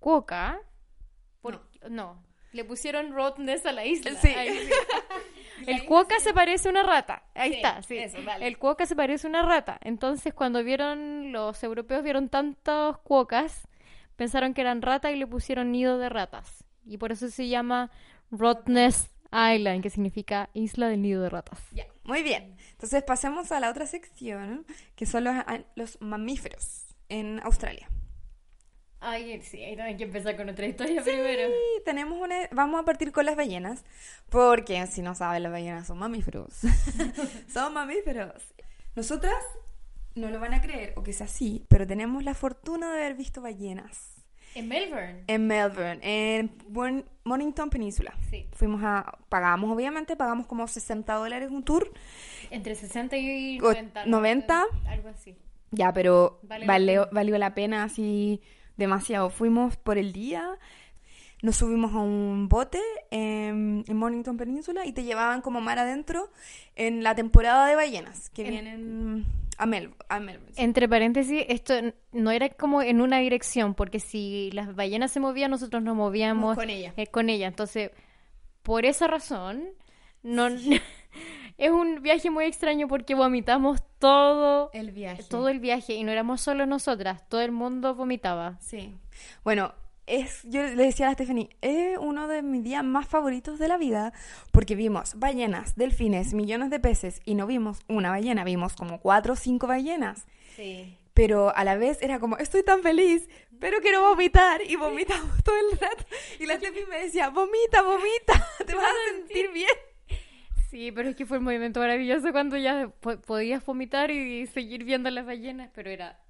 cuoca. 0.00 0.60
por- 1.40 1.68
no. 1.90 2.22
le 2.52 2.64
pusieron 2.64 3.12
Rottnest 3.12 3.66
a 3.66 3.72
la 3.72 3.84
isla. 3.84 4.12
Sí. 4.20 4.28
Ahí 4.28 4.58
sí. 4.58 4.70
El 5.66 5.84
cuoca 5.86 6.18
se 6.20 6.32
parece 6.32 6.68
a 6.68 6.70
una 6.70 6.82
rata. 6.84 7.24
Ahí 7.34 7.50
Sí, 7.50 7.56
está, 7.56 7.82
sí. 7.82 7.98
eso, 7.98 8.22
dale. 8.22 8.46
El 8.46 8.58
cuoca 8.58 8.86
se 8.86 8.94
parece 8.96 9.26
a 9.26 9.30
una 9.30 9.42
rata. 9.42 9.76
Entonces, 9.82 10.32
cuando 10.32 10.62
vieron, 10.62 11.32
los 11.32 11.62
europeos 11.64 12.02
vieron 12.04 12.28
tantos 12.28 12.98
cuocas, 12.98 13.66
pensaron 14.16 14.54
que 14.54 14.60
eran 14.60 14.82
ratas 14.82 15.12
y 15.12 15.16
le 15.16 15.26
pusieron 15.26 15.72
nido 15.72 15.98
de 15.98 16.08
ratas. 16.08 16.64
Y 16.88 16.98
por 16.98 17.12
eso 17.12 17.28
se 17.28 17.48
llama 17.48 17.90
Rottnest 18.30 19.10
Island, 19.30 19.82
que 19.82 19.90
significa 19.90 20.48
isla 20.54 20.88
del 20.88 21.02
nido 21.02 21.22
de 21.22 21.28
ratas. 21.28 21.60
Ya, 21.72 21.86
muy 22.04 22.22
bien. 22.22 22.56
Entonces 22.72 23.02
pasemos 23.02 23.52
a 23.52 23.60
la 23.60 23.70
otra 23.70 23.86
sección, 23.86 24.66
que 24.96 25.06
son 25.06 25.24
los, 25.24 25.34
los 25.76 26.00
mamíferos 26.00 26.96
en 27.08 27.40
Australia. 27.40 27.88
Ay, 29.00 29.40
sí, 29.42 29.62
ahí 29.62 29.78
hay 29.78 29.96
que 29.96 30.04
empezar 30.04 30.36
con 30.36 30.48
otra 30.48 30.66
historia 30.66 31.04
Sí, 31.04 31.12
tenemos 31.84 32.20
una, 32.20 32.48
vamos 32.50 32.80
a 32.80 32.84
partir 32.84 33.12
con 33.12 33.26
las 33.26 33.36
ballenas, 33.36 33.84
porque 34.28 34.84
si 34.88 35.02
no 35.02 35.14
saben, 35.14 35.44
las 35.44 35.52
ballenas 35.52 35.86
son 35.86 35.98
mamíferos. 35.98 36.52
son 37.52 37.74
mamíferos. 37.74 38.42
Nosotras 38.96 39.36
no 40.16 40.30
lo 40.30 40.40
van 40.40 40.54
a 40.54 40.60
creer, 40.60 40.94
o 40.96 41.04
quizás 41.04 41.30
sí, 41.30 41.64
pero 41.68 41.86
tenemos 41.86 42.24
la 42.24 42.34
fortuna 42.34 42.92
de 42.92 42.98
haber 43.02 43.14
visto 43.14 43.40
ballenas 43.40 44.17
En 44.58 44.68
Melbourne. 44.68 45.24
en 45.26 45.46
Melbourne, 45.46 45.98
en 46.02 46.52
Mornington 47.24 47.70
Península. 47.70 48.14
Sí. 48.30 48.46
Fuimos 48.52 48.80
a, 48.84 49.18
pagamos 49.28 49.70
obviamente, 49.74 50.16
pagamos 50.16 50.46
como 50.46 50.66
60 50.66 51.14
dólares 51.14 51.50
un 51.50 51.62
tour, 51.62 51.92
Entre 52.50 52.74
60 52.74 53.16
y 53.16 53.58
O- 53.60 53.64
90. 53.72 54.04
¿no? 54.06 54.10
90. 54.18 54.64
Algo 54.86 55.08
así. 55.08 55.36
Ya, 55.70 55.92
pero 55.92 56.40
Vale 56.42 56.66
valió, 56.66 57.38
la 57.38 57.54
pena 57.54 57.84
así 57.84 58.40
demasiado. 58.76 59.28
Fuimos 59.30 59.76
por 59.76 59.98
el 59.98 60.12
día, 60.12 60.48
nos 61.42 61.56
subimos 61.56 61.92
a 61.94 61.98
un 61.98 62.48
bote 62.48 62.80
en, 63.10 63.84
en 63.86 63.96
Mornington 63.96 64.36
Península 64.38 64.86
y 64.86 64.92
te 64.92 65.04
llevaban 65.04 65.42
como 65.42 65.60
mar 65.60 65.78
adentro 65.78 66.30
en 66.74 67.02
la 67.02 67.14
temporada 67.14 67.66
de 67.66 67.76
ballenas 67.76 68.30
que 68.30 68.42
En- 68.46 68.50
vienen 68.50 69.26
a, 69.58 69.66
Mel 69.66 69.90
a 70.08 70.20
Melbourne. 70.20 70.54
sí. 70.54 70.62
Entre 70.62 70.88
paréntesis, 70.88 71.44
esto 71.48 71.74
no 72.12 72.30
era 72.30 72.48
como 72.48 72.80
en 72.80 73.00
una 73.00 73.18
dirección, 73.18 73.74
porque 73.74 74.00
si 74.00 74.50
las 74.52 74.74
ballenas 74.74 75.10
se 75.12 75.20
movían, 75.20 75.50
nosotros 75.50 75.82
nos 75.82 75.94
movíamos 75.96 76.56
con 76.56 76.70
ella. 76.70 76.94
eh, 76.96 77.06
con 77.08 77.28
ella. 77.28 77.48
Entonces, 77.48 77.90
por 78.62 78.86
esa 78.86 79.06
razón, 79.08 79.64
no 80.22 80.46
es 81.58 81.70
un 81.70 82.02
viaje 82.02 82.30
muy 82.30 82.44
extraño 82.44 82.86
porque 82.88 83.14
vomitamos 83.14 83.82
todo, 83.98 84.70
El 84.72 84.92
viaje. 84.92 85.22
todo 85.28 85.48
el 85.48 85.58
viaje 85.60 85.94
y 85.94 86.04
no 86.04 86.12
éramos 86.12 86.40
solo 86.40 86.64
nosotras, 86.66 87.28
todo 87.28 87.40
el 87.40 87.52
mundo 87.52 87.94
vomitaba. 87.94 88.58
Sí. 88.60 88.96
Bueno, 89.44 89.74
es, 90.08 90.42
yo 90.44 90.62
le 90.62 90.84
decía 90.84 91.08
a 91.08 91.12
Stephanie, 91.14 91.50
es 91.60 91.98
uno 91.98 92.28
de 92.28 92.42
mis 92.42 92.64
días 92.64 92.82
más 92.84 93.06
favoritos 93.08 93.58
de 93.58 93.68
la 93.68 93.76
vida 93.76 94.12
porque 94.52 94.74
vimos 94.74 95.18
ballenas, 95.18 95.76
delfines, 95.76 96.34
millones 96.34 96.70
de 96.70 96.80
peces 96.80 97.20
y 97.24 97.34
no 97.34 97.46
vimos 97.46 97.80
una 97.88 98.10
ballena, 98.10 98.44
vimos 98.44 98.74
como 98.74 99.00
cuatro 99.00 99.34
o 99.34 99.36
cinco 99.36 99.66
ballenas. 99.66 100.26
Sí. 100.56 100.96
Pero 101.14 101.54
a 101.56 101.64
la 101.64 101.76
vez 101.76 101.98
era 102.00 102.20
como, 102.20 102.36
estoy 102.38 102.62
tan 102.62 102.82
feliz, 102.82 103.28
pero 103.58 103.78
quiero 103.80 104.02
vomitar. 104.02 104.60
Y 104.68 104.76
vomitamos 104.76 105.30
todo 105.44 105.56
el 105.72 105.78
rato. 105.78 106.04
Y 106.38 106.46
la 106.46 106.56
Steffi 106.56 106.80
me 106.88 107.00
decía, 107.02 107.28
vomita, 107.30 107.82
vomita, 107.82 108.46
te 108.66 108.74
vas 108.74 108.84
a 108.84 109.14
sentir 109.16 109.50
bien. 109.52 109.68
Sí, 110.70 110.92
pero 110.92 111.08
es 111.08 111.16
que 111.16 111.24
fue 111.26 111.38
un 111.38 111.44
movimiento 111.44 111.80
maravilloso 111.80 112.30
cuando 112.30 112.56
ya 112.56 112.92
po- 113.00 113.18
podías 113.20 113.64
vomitar 113.64 114.10
y 114.10 114.46
seguir 114.46 114.84
viendo 114.84 115.10
las 115.10 115.24
ballenas, 115.26 115.70
pero 115.74 115.90
era, 115.90 116.20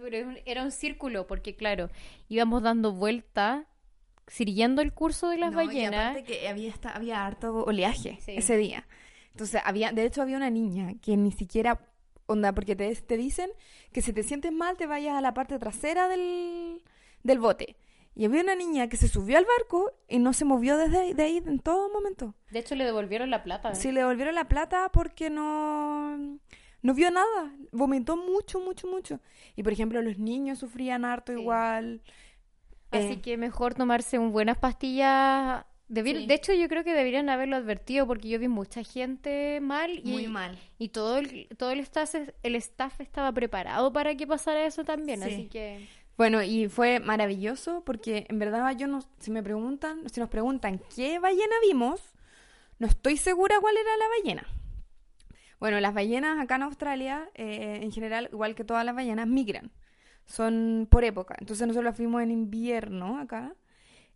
pero 0.00 0.34
era 0.44 0.62
un- 0.62 0.70
círculo, 0.70 1.26
porque 1.26 1.54
claro, 1.54 1.90
íbamos 2.28 2.62
dando 2.62 2.92
vuelta, 2.92 3.66
siguiendo 4.26 4.82
el 4.82 4.92
curso 4.92 5.28
de 5.28 5.38
las 5.38 5.52
No, 5.52 5.62
y 5.62 5.66
ballenas. 5.66 6.10
aparte 6.10 6.24
que 6.24 6.48
había, 6.48 6.68
esta- 6.68 6.90
había 6.90 7.26
harto 7.26 7.64
oleaje 7.64 8.18
Sí. 8.20 8.32
ese 8.36 8.56
día. 8.56 8.86
Entonces, 9.32 9.60
había, 9.64 9.92
de 9.92 10.04
hecho, 10.04 10.22
había 10.22 10.36
una 10.36 10.50
niña 10.50 10.94
que 11.02 11.16
ni 11.16 11.32
siquiera, 11.32 11.80
onda, 12.26 12.52
porque 12.52 12.76
te, 12.76 12.94
te 12.96 13.16
dicen 13.16 13.50
que 13.92 14.02
si 14.02 14.12
te 14.12 14.22
sientes 14.22 14.52
mal 14.52 14.76
te 14.76 14.86
vayas 14.86 15.16
a 15.16 15.20
la 15.20 15.34
parte 15.34 15.58
trasera 15.58 16.08
del, 16.08 16.82
del 17.22 17.38
bote. 17.38 17.76
Y 18.14 18.26
había 18.26 18.42
una 18.42 18.54
niña 18.54 18.88
que 18.88 18.98
se 18.98 19.08
subió 19.08 19.38
al 19.38 19.46
barco 19.58 19.90
y 20.06 20.18
no 20.18 20.34
se 20.34 20.44
movió 20.44 20.76
desde 20.76 20.98
ahí, 20.98 21.12
de 21.14 21.22
ahí 21.22 21.36
en 21.38 21.58
todo 21.60 21.90
momento. 21.90 22.34
De 22.50 22.58
hecho, 22.58 22.74
le 22.74 22.84
devolvieron 22.84 23.30
la 23.30 23.42
plata. 23.42 23.74
Sí, 23.74 23.90
le 23.90 24.00
devolvieron 24.00 24.34
la 24.34 24.48
plata 24.48 24.90
porque 24.92 25.30
no, 25.30 26.38
no 26.82 26.94
vio 26.94 27.10
nada. 27.10 27.52
Vomitó 27.72 28.16
mucho, 28.16 28.60
mucho, 28.60 28.86
mucho. 28.86 29.20
Y 29.56 29.62
por 29.62 29.72
ejemplo, 29.72 30.02
los 30.02 30.18
niños 30.18 30.58
sufrían 30.58 31.04
harto 31.04 31.32
Sí. 31.32 31.40
igual. 31.40 32.02
Así 32.90 33.12
Eh, 33.14 33.20
que 33.22 33.36
mejor 33.36 33.74
tomarse 33.74 34.18
un 34.18 34.32
buenas 34.32 34.58
pastillas. 34.58 35.64
Debi- 35.88 36.20
Sí. 36.20 36.26
De 36.26 36.34
hecho, 36.34 36.52
yo 36.54 36.68
creo 36.68 36.84
que 36.84 36.94
deberían 36.94 37.28
haberlo 37.28 37.56
advertido 37.56 38.06
porque 38.06 38.28
yo 38.28 38.38
vi 38.38 38.48
mucha 38.48 38.82
gente 38.82 39.60
mal 39.60 39.90
y, 40.02 40.10
Muy 40.12 40.26
mal. 40.28 40.58
y 40.78 40.88
todo 40.88 41.18
el, 41.18 41.48
todo 41.58 41.70
el 41.70 41.80
staff, 41.80 42.14
el 42.42 42.54
staff 42.56 43.00
estaba 43.00 43.30
preparado 43.32 43.92
para 43.92 44.14
que 44.14 44.26
pasara 44.26 44.64
eso 44.64 44.84
también. 44.84 45.20
Sí. 45.22 45.28
Así 45.34 45.48
que 45.48 45.86
Bueno, 46.16 46.42
y 46.42 46.68
fue 46.68 47.00
maravilloso 47.00 47.82
porque 47.84 48.26
en 48.28 48.38
verdad 48.38 48.74
yo 48.76 48.86
no, 48.86 49.00
si 49.18 49.30
me 49.30 49.42
preguntan, 49.42 50.08
si 50.10 50.20
nos 50.20 50.28
preguntan 50.28 50.80
qué 50.94 51.18
ballena 51.18 51.54
vimos, 51.66 52.00
no 52.78 52.86
estoy 52.86 53.16
segura 53.16 53.56
cuál 53.60 53.76
era 53.76 53.96
la 53.96 54.08
ballena. 54.08 54.46
Bueno, 55.62 55.78
las 55.78 55.94
ballenas 55.94 56.40
acá 56.40 56.56
en 56.56 56.62
Australia, 56.64 57.30
eh, 57.34 57.78
en 57.82 57.92
general, 57.92 58.28
igual 58.32 58.56
que 58.56 58.64
todas 58.64 58.84
las 58.84 58.96
ballenas, 58.96 59.28
migran. 59.28 59.70
son 60.26 60.88
por 60.90 61.04
época. 61.04 61.36
Entonces 61.38 61.66
nosotros 61.68 61.94
fuimos 61.96 62.20
en 62.20 62.32
invierno 62.32 63.18
acá. 63.20 63.54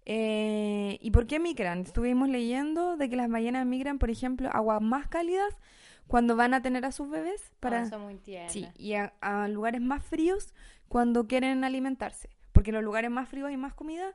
Eh, 0.05 0.99
¿Y 1.01 1.11
por 1.13 1.27
qué 1.29 1.39
migran? 1.39 1.81
Estuvimos 1.83 2.29
leyendo 2.29 2.97
de 2.97 3.09
que 3.09 3.15
las 3.17 3.29
ballenas 3.31 3.65
migran, 3.65 3.99
por 4.01 4.11
ejemplo, 4.11 4.49
a 4.49 4.59
aguas 4.59 4.83
más 4.83 5.07
cálidas 5.07 5.57
cuando 6.09 6.35
van 6.35 6.53
a 6.53 6.63
tener 6.63 6.85
a 6.85 6.91
sus 6.91 7.09
bebés 7.11 7.53
para 7.61 7.83
Ah, 7.83 7.87
son 7.87 8.03
muy 8.03 8.17
tiernas. 8.17 8.53
sí, 8.53 8.69
y 8.77 8.95
a, 8.95 9.15
a 9.21 9.47
lugares 9.49 9.81
más 9.81 10.05
fríos 10.05 10.53
cuando 10.89 11.27
quieren 11.29 11.63
alimentarse, 11.65 12.29
porque 12.53 12.71
en 12.71 12.75
los 12.77 12.85
lugares 12.85 13.11
más 13.11 13.29
fríos 13.29 13.49
hay 13.49 13.57
más 13.57 13.75
comida 13.75 14.15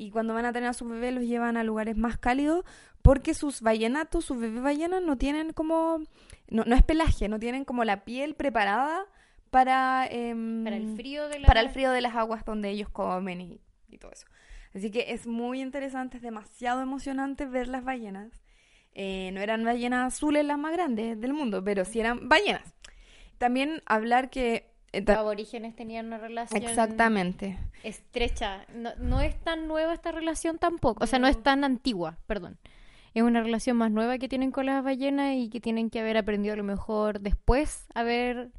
y 0.00 0.10
cuando 0.10 0.32
van 0.32 0.46
a 0.46 0.52
tener 0.52 0.70
a 0.70 0.72
sus 0.72 0.88
bebés 0.88 1.12
los 1.12 1.24
llevan 1.24 1.58
a 1.58 1.64
lugares 1.64 1.94
más 1.94 2.16
cálidos 2.16 2.64
porque 3.02 3.34
sus 3.34 3.60
ballenatos, 3.60 4.24
sus 4.24 4.38
bebés 4.38 4.62
ballenas 4.62 5.02
no 5.02 5.18
tienen 5.18 5.52
como 5.52 5.98
no, 6.48 6.64
no 6.64 6.74
es 6.74 6.82
pelaje, 6.82 7.28
no 7.28 7.38
tienen 7.38 7.66
como 7.66 7.84
la 7.84 8.04
piel 8.04 8.34
preparada 8.34 9.04
para 9.50 10.06
em, 10.10 10.64
Para 10.64 10.76
el 10.76 10.96
frío 10.96 11.28
de 11.28 11.40
la... 11.40 11.46
para 11.46 11.60
el 11.60 11.68
frío 11.68 11.90
de 11.90 12.00
las 12.00 12.14
aguas 12.14 12.46
donde 12.46 12.70
ellos 12.70 12.88
comen 12.88 13.42
y, 13.42 13.60
y 13.88 13.98
todo 13.98 14.12
eso. 14.12 14.26
Así 14.74 14.90
que 14.90 15.12
es 15.12 15.26
muy 15.26 15.60
interesante, 15.60 16.16
es 16.16 16.22
demasiado 16.22 16.80
emocionante 16.80 17.44
ver 17.44 17.68
las 17.68 17.84
ballenas. 17.84 18.30
Eh, 18.92 19.30
no 19.32 19.40
eran 19.40 19.64
ballenas 19.64 20.14
azules 20.14 20.44
las 20.44 20.58
más 20.58 20.72
grandes 20.72 21.20
del 21.20 21.34
mundo, 21.34 21.62
pero 21.62 21.84
sí 21.84 22.00
eran 22.00 22.28
ballenas. 22.28 22.74
También 23.36 23.82
hablar 23.84 24.30
que... 24.30 24.70
Los 24.92 25.16
aborígenes 25.16 25.76
tenían 25.76 26.06
una 26.06 26.18
relación 26.18 26.62
Exactamente. 26.62 27.58
estrecha. 27.84 28.64
No, 28.74 28.90
no 28.98 29.20
es 29.20 29.38
tan 29.40 29.68
nueva 29.68 29.94
esta 29.94 30.12
relación 30.12 30.58
tampoco. 30.58 31.04
O 31.04 31.06
sea, 31.06 31.18
no 31.18 31.26
es 31.28 31.40
tan 31.42 31.64
antigua, 31.64 32.18
perdón. 32.26 32.58
Es 33.14 33.22
una 33.22 33.40
relación 33.42 33.76
más 33.76 33.90
nueva 33.90 34.18
que 34.18 34.28
tienen 34.28 34.50
con 34.52 34.66
las 34.66 34.82
ballenas 34.84 35.34
y 35.36 35.48
que 35.48 35.60
tienen 35.60 35.90
que 35.90 36.00
haber 36.00 36.16
aprendido 36.16 36.54
a 36.54 36.56
lo 36.56 36.64
mejor 36.64 37.20
después 37.20 37.86
a 37.94 38.02
ver 38.02 38.50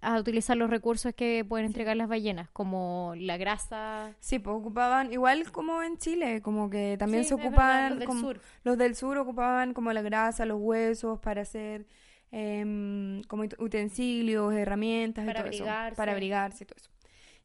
a 0.00 0.16
utilizar 0.20 0.56
los 0.56 0.70
recursos 0.70 1.12
que 1.14 1.44
pueden 1.48 1.66
entregar 1.66 1.96
las 1.96 2.08
ballenas, 2.08 2.48
como 2.50 3.14
la 3.16 3.36
grasa. 3.36 4.14
Sí, 4.20 4.38
pues 4.38 4.54
ocupaban, 4.56 5.12
igual 5.12 5.50
como 5.50 5.82
en 5.82 5.96
Chile, 5.98 6.40
como 6.40 6.70
que 6.70 6.96
también 6.98 7.24
Sí, 7.24 7.30
se 7.30 7.34
verdad, 7.34 7.48
ocupaban, 7.50 7.90
los 7.90 7.98
del 7.98 8.06
como- 8.08 8.20
sur. 8.20 8.40
los 8.62 8.78
del 8.78 8.94
sur 8.94 9.18
ocupaban 9.18 9.74
como 9.74 9.92
la 9.92 10.02
grasa, 10.02 10.44
los 10.44 10.58
huesos 10.60 11.18
para 11.18 11.42
hacer 11.42 11.84
em, 12.30 13.22
como 13.24 13.44
ut- 13.44 13.56
utensilios, 13.58 14.52
herramientas 14.54 15.24
Para 15.26 15.40
y 15.40 15.42
todo 15.42 15.50
eso, 15.50 15.64
abrigarse. 15.64 15.96
para 15.96 16.12
abrigarse 16.12 16.64
y 16.64 16.66
todo 16.66 16.76
eso. 16.78 16.90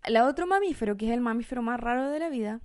El 0.03 0.17
otro 0.17 0.45
mamífero, 0.47 0.97
que 0.97 1.05
es 1.07 1.11
el 1.13 1.21
mamífero 1.21 1.61
más 1.61 1.79
raro 1.79 2.09
de 2.09 2.19
la 2.19 2.29
vida, 2.29 2.59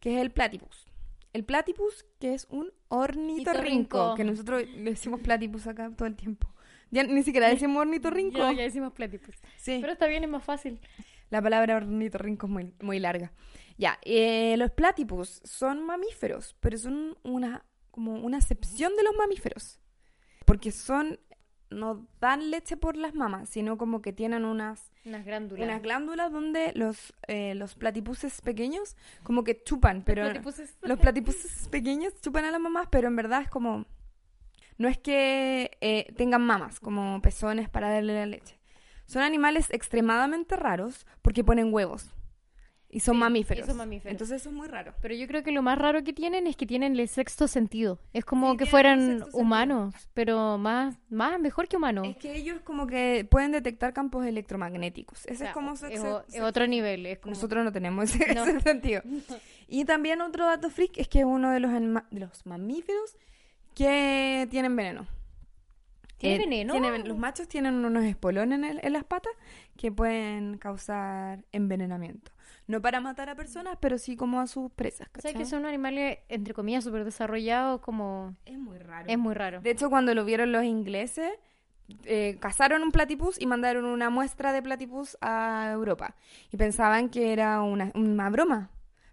que 0.00 0.16
es 0.16 0.20
el 0.20 0.30
platypus. 0.32 0.86
El 1.32 1.44
platypus, 1.44 2.04
que 2.18 2.34
es 2.34 2.46
un 2.50 2.72
ornitorrinco, 2.88 3.98
Ornitorrinco. 3.98 4.14
que 4.16 4.24
nosotros 4.24 4.68
le 4.68 4.90
decimos 4.90 5.20
platypus 5.20 5.66
acá 5.66 5.90
todo 5.96 6.06
el 6.06 6.16
tiempo. 6.16 6.48
Ya 6.90 7.04
ni 7.04 7.22
siquiera 7.22 7.48
decimos 7.48 7.80
ornitorrinco. 7.80 8.36
Ya, 8.38 8.52
ya 8.52 8.62
decimos 8.64 8.92
platypus. 8.92 9.36
Sí. 9.56 9.78
Pero 9.80 9.92
está 9.94 10.06
bien, 10.08 10.24
es 10.24 10.28
más 10.30 10.44
fácil. 10.44 10.78
La 11.30 11.40
palabra 11.40 11.76
ornitorrinco 11.76 12.46
es 12.46 12.52
muy, 12.52 12.74
muy 12.82 12.98
larga. 12.98 13.32
Ya, 13.78 13.98
eh, 14.02 14.56
los 14.58 14.70
platypus 14.72 15.40
son 15.44 15.82
mamíferos, 15.86 16.54
pero 16.60 16.76
son 16.76 17.16
una, 17.22 17.64
como 17.90 18.12
una 18.16 18.36
excepción 18.36 18.94
de 18.96 19.02
los 19.04 19.14
mamíferos. 19.16 19.80
Porque 20.44 20.70
son, 20.70 21.18
no 21.72 22.06
dan 22.20 22.50
leche 22.50 22.76
por 22.76 22.96
las 22.96 23.14
mamas, 23.14 23.48
sino 23.48 23.76
como 23.78 24.00
que 24.02 24.12
tienen 24.12 24.44
unas, 24.44 24.90
Unas 25.04 25.24
glándulas. 25.24 25.64
unas 25.64 25.82
glándulas 25.82 26.30
donde 26.32 26.72
los, 26.74 27.12
eh, 27.28 27.54
los 27.54 27.74
platypuses 27.74 28.40
pequeños 28.40 28.96
como 29.22 29.44
que 29.44 29.62
chupan, 29.62 30.02
pero 30.04 30.22
Platypuses. 30.24 30.76
los 30.82 30.98
platypuses 30.98 31.68
pequeños 31.68 32.12
chupan 32.20 32.44
a 32.44 32.50
las 32.50 32.60
mamás, 32.60 32.88
pero 32.90 33.08
en 33.08 33.16
verdad 33.16 33.42
es 33.42 33.48
como, 33.50 33.86
no 34.78 34.88
es 34.88 34.98
que 34.98 35.76
eh, 35.80 36.12
tengan 36.16 36.42
mamas 36.46 36.80
como 36.80 37.20
pezones 37.22 37.68
para 37.68 37.90
darle 37.90 38.14
la 38.14 38.26
leche. 38.26 38.58
Son 39.06 39.22
animales 39.22 39.68
extremadamente 39.70 40.56
raros 40.56 41.06
porque 41.22 41.44
ponen 41.44 41.72
huevos. 41.74 42.14
Y 42.94 43.00
son 43.00 43.14
Sí, 43.14 43.16
y 43.16 43.20
mamíferos. 43.20 43.66
son 43.66 43.76
mamíferos. 43.78 44.12
Entonces 44.12 44.42
eso 44.42 44.50
es 44.50 44.54
muy 44.54 44.68
raro. 44.68 44.92
Pero 45.00 45.14
yo 45.14 45.26
creo 45.26 45.42
que 45.42 45.50
lo 45.50 45.62
más 45.62 45.78
raro 45.78 46.04
que 46.04 46.12
tienen 46.12 46.46
es 46.46 46.56
que 46.56 46.66
tienen 46.66 46.94
el 47.00 47.08
sexto 47.08 47.48
sentido. 47.48 47.98
Es 48.12 48.24
como 48.26 48.50
Sí, 48.52 48.58
que 48.58 48.66
fueran 48.66 49.00
sentido. 49.00 49.30
humanos, 49.32 49.94
pero 50.12 50.58
más, 50.58 50.98
más 51.08 51.40
mejor 51.40 51.68
que 51.68 51.78
humanos. 51.78 52.06
Es 52.06 52.16
que 52.18 52.36
ellos 52.36 52.60
como 52.62 52.86
que 52.86 53.26
pueden 53.30 53.50
detectar 53.52 53.94
campos 53.94 54.26
electromagnéticos. 54.26 55.20
Ese 55.24 55.32
O 55.32 55.36
sea, 55.38 55.48
es 55.48 55.54
como 55.54 55.74
su 55.74 55.86
es, 55.86 56.40
otro 56.42 56.66
nivel. 56.66 57.06
Es 57.06 57.18
como... 57.18 57.34
Nosotros 57.34 57.64
no 57.64 57.72
tenemos 57.72 58.14
ese, 58.14 58.34
No. 58.34 58.44
ese 58.44 58.60
sentido. 58.60 59.00
Y 59.68 59.86
también 59.86 60.20
otro 60.20 60.44
dato 60.44 60.68
freak 60.68 60.98
es 60.98 61.08
que 61.08 61.20
es 61.20 61.24
uno 61.24 61.50
de 61.50 61.60
los, 61.60 61.72
de 61.72 62.20
los 62.20 62.44
mamíferos 62.44 63.16
que 63.74 64.46
tienen 64.50 64.76
veneno. 64.76 65.06
¿Tiene 66.18 66.34
Eh, 66.36 66.38
veneno? 66.66 66.74
los 67.06 67.16
machos 67.16 67.48
tienen 67.48 67.84
unos 67.86 68.04
espolones 68.04 68.58
en, 68.58 68.64
el- 68.64 68.80
en 68.82 68.92
las 68.92 69.04
patas 69.04 69.32
que 69.78 69.90
pueden 69.90 70.58
causar 70.58 71.42
envenenamiento. 71.52 72.31
No 72.66 72.80
para 72.80 73.00
matar 73.00 73.28
a 73.28 73.34
personas, 73.34 73.76
pero 73.80 73.98
sí 73.98 74.16
como 74.16 74.40
a 74.40 74.46
sus 74.46 74.70
presas. 74.72 75.08
O 75.16 75.20
sea, 75.20 75.32
que 75.32 75.38
¿cachai? 75.38 75.50
son 75.50 75.66
animales, 75.66 76.18
entre 76.28 76.54
comillas, 76.54 76.84
súper 76.84 77.04
desarrollados, 77.04 77.80
como... 77.80 78.36
Es 78.44 78.58
muy 78.58 78.78
raro. 78.78 79.06
Es 79.08 79.18
muy 79.18 79.34
raro. 79.34 79.60
De 79.60 79.70
hecho, 79.70 79.90
cuando 79.90 80.14
lo 80.14 80.24
vieron 80.24 80.52
los 80.52 80.64
ingleses, 80.64 81.30
eh, 82.04 82.36
cazaron 82.40 82.82
un 82.82 82.92
platypus 82.92 83.40
y 83.40 83.46
mandaron 83.46 83.84
una 83.84 84.10
muestra 84.10 84.52
de 84.52 84.62
platypus 84.62 85.16
a 85.20 85.70
Europa. 85.72 86.14
Y 86.50 86.56
pensaban 86.56 87.08
que 87.08 87.32
era 87.32 87.62
una, 87.62 87.90
una 87.94 88.30
broma. 88.30 88.70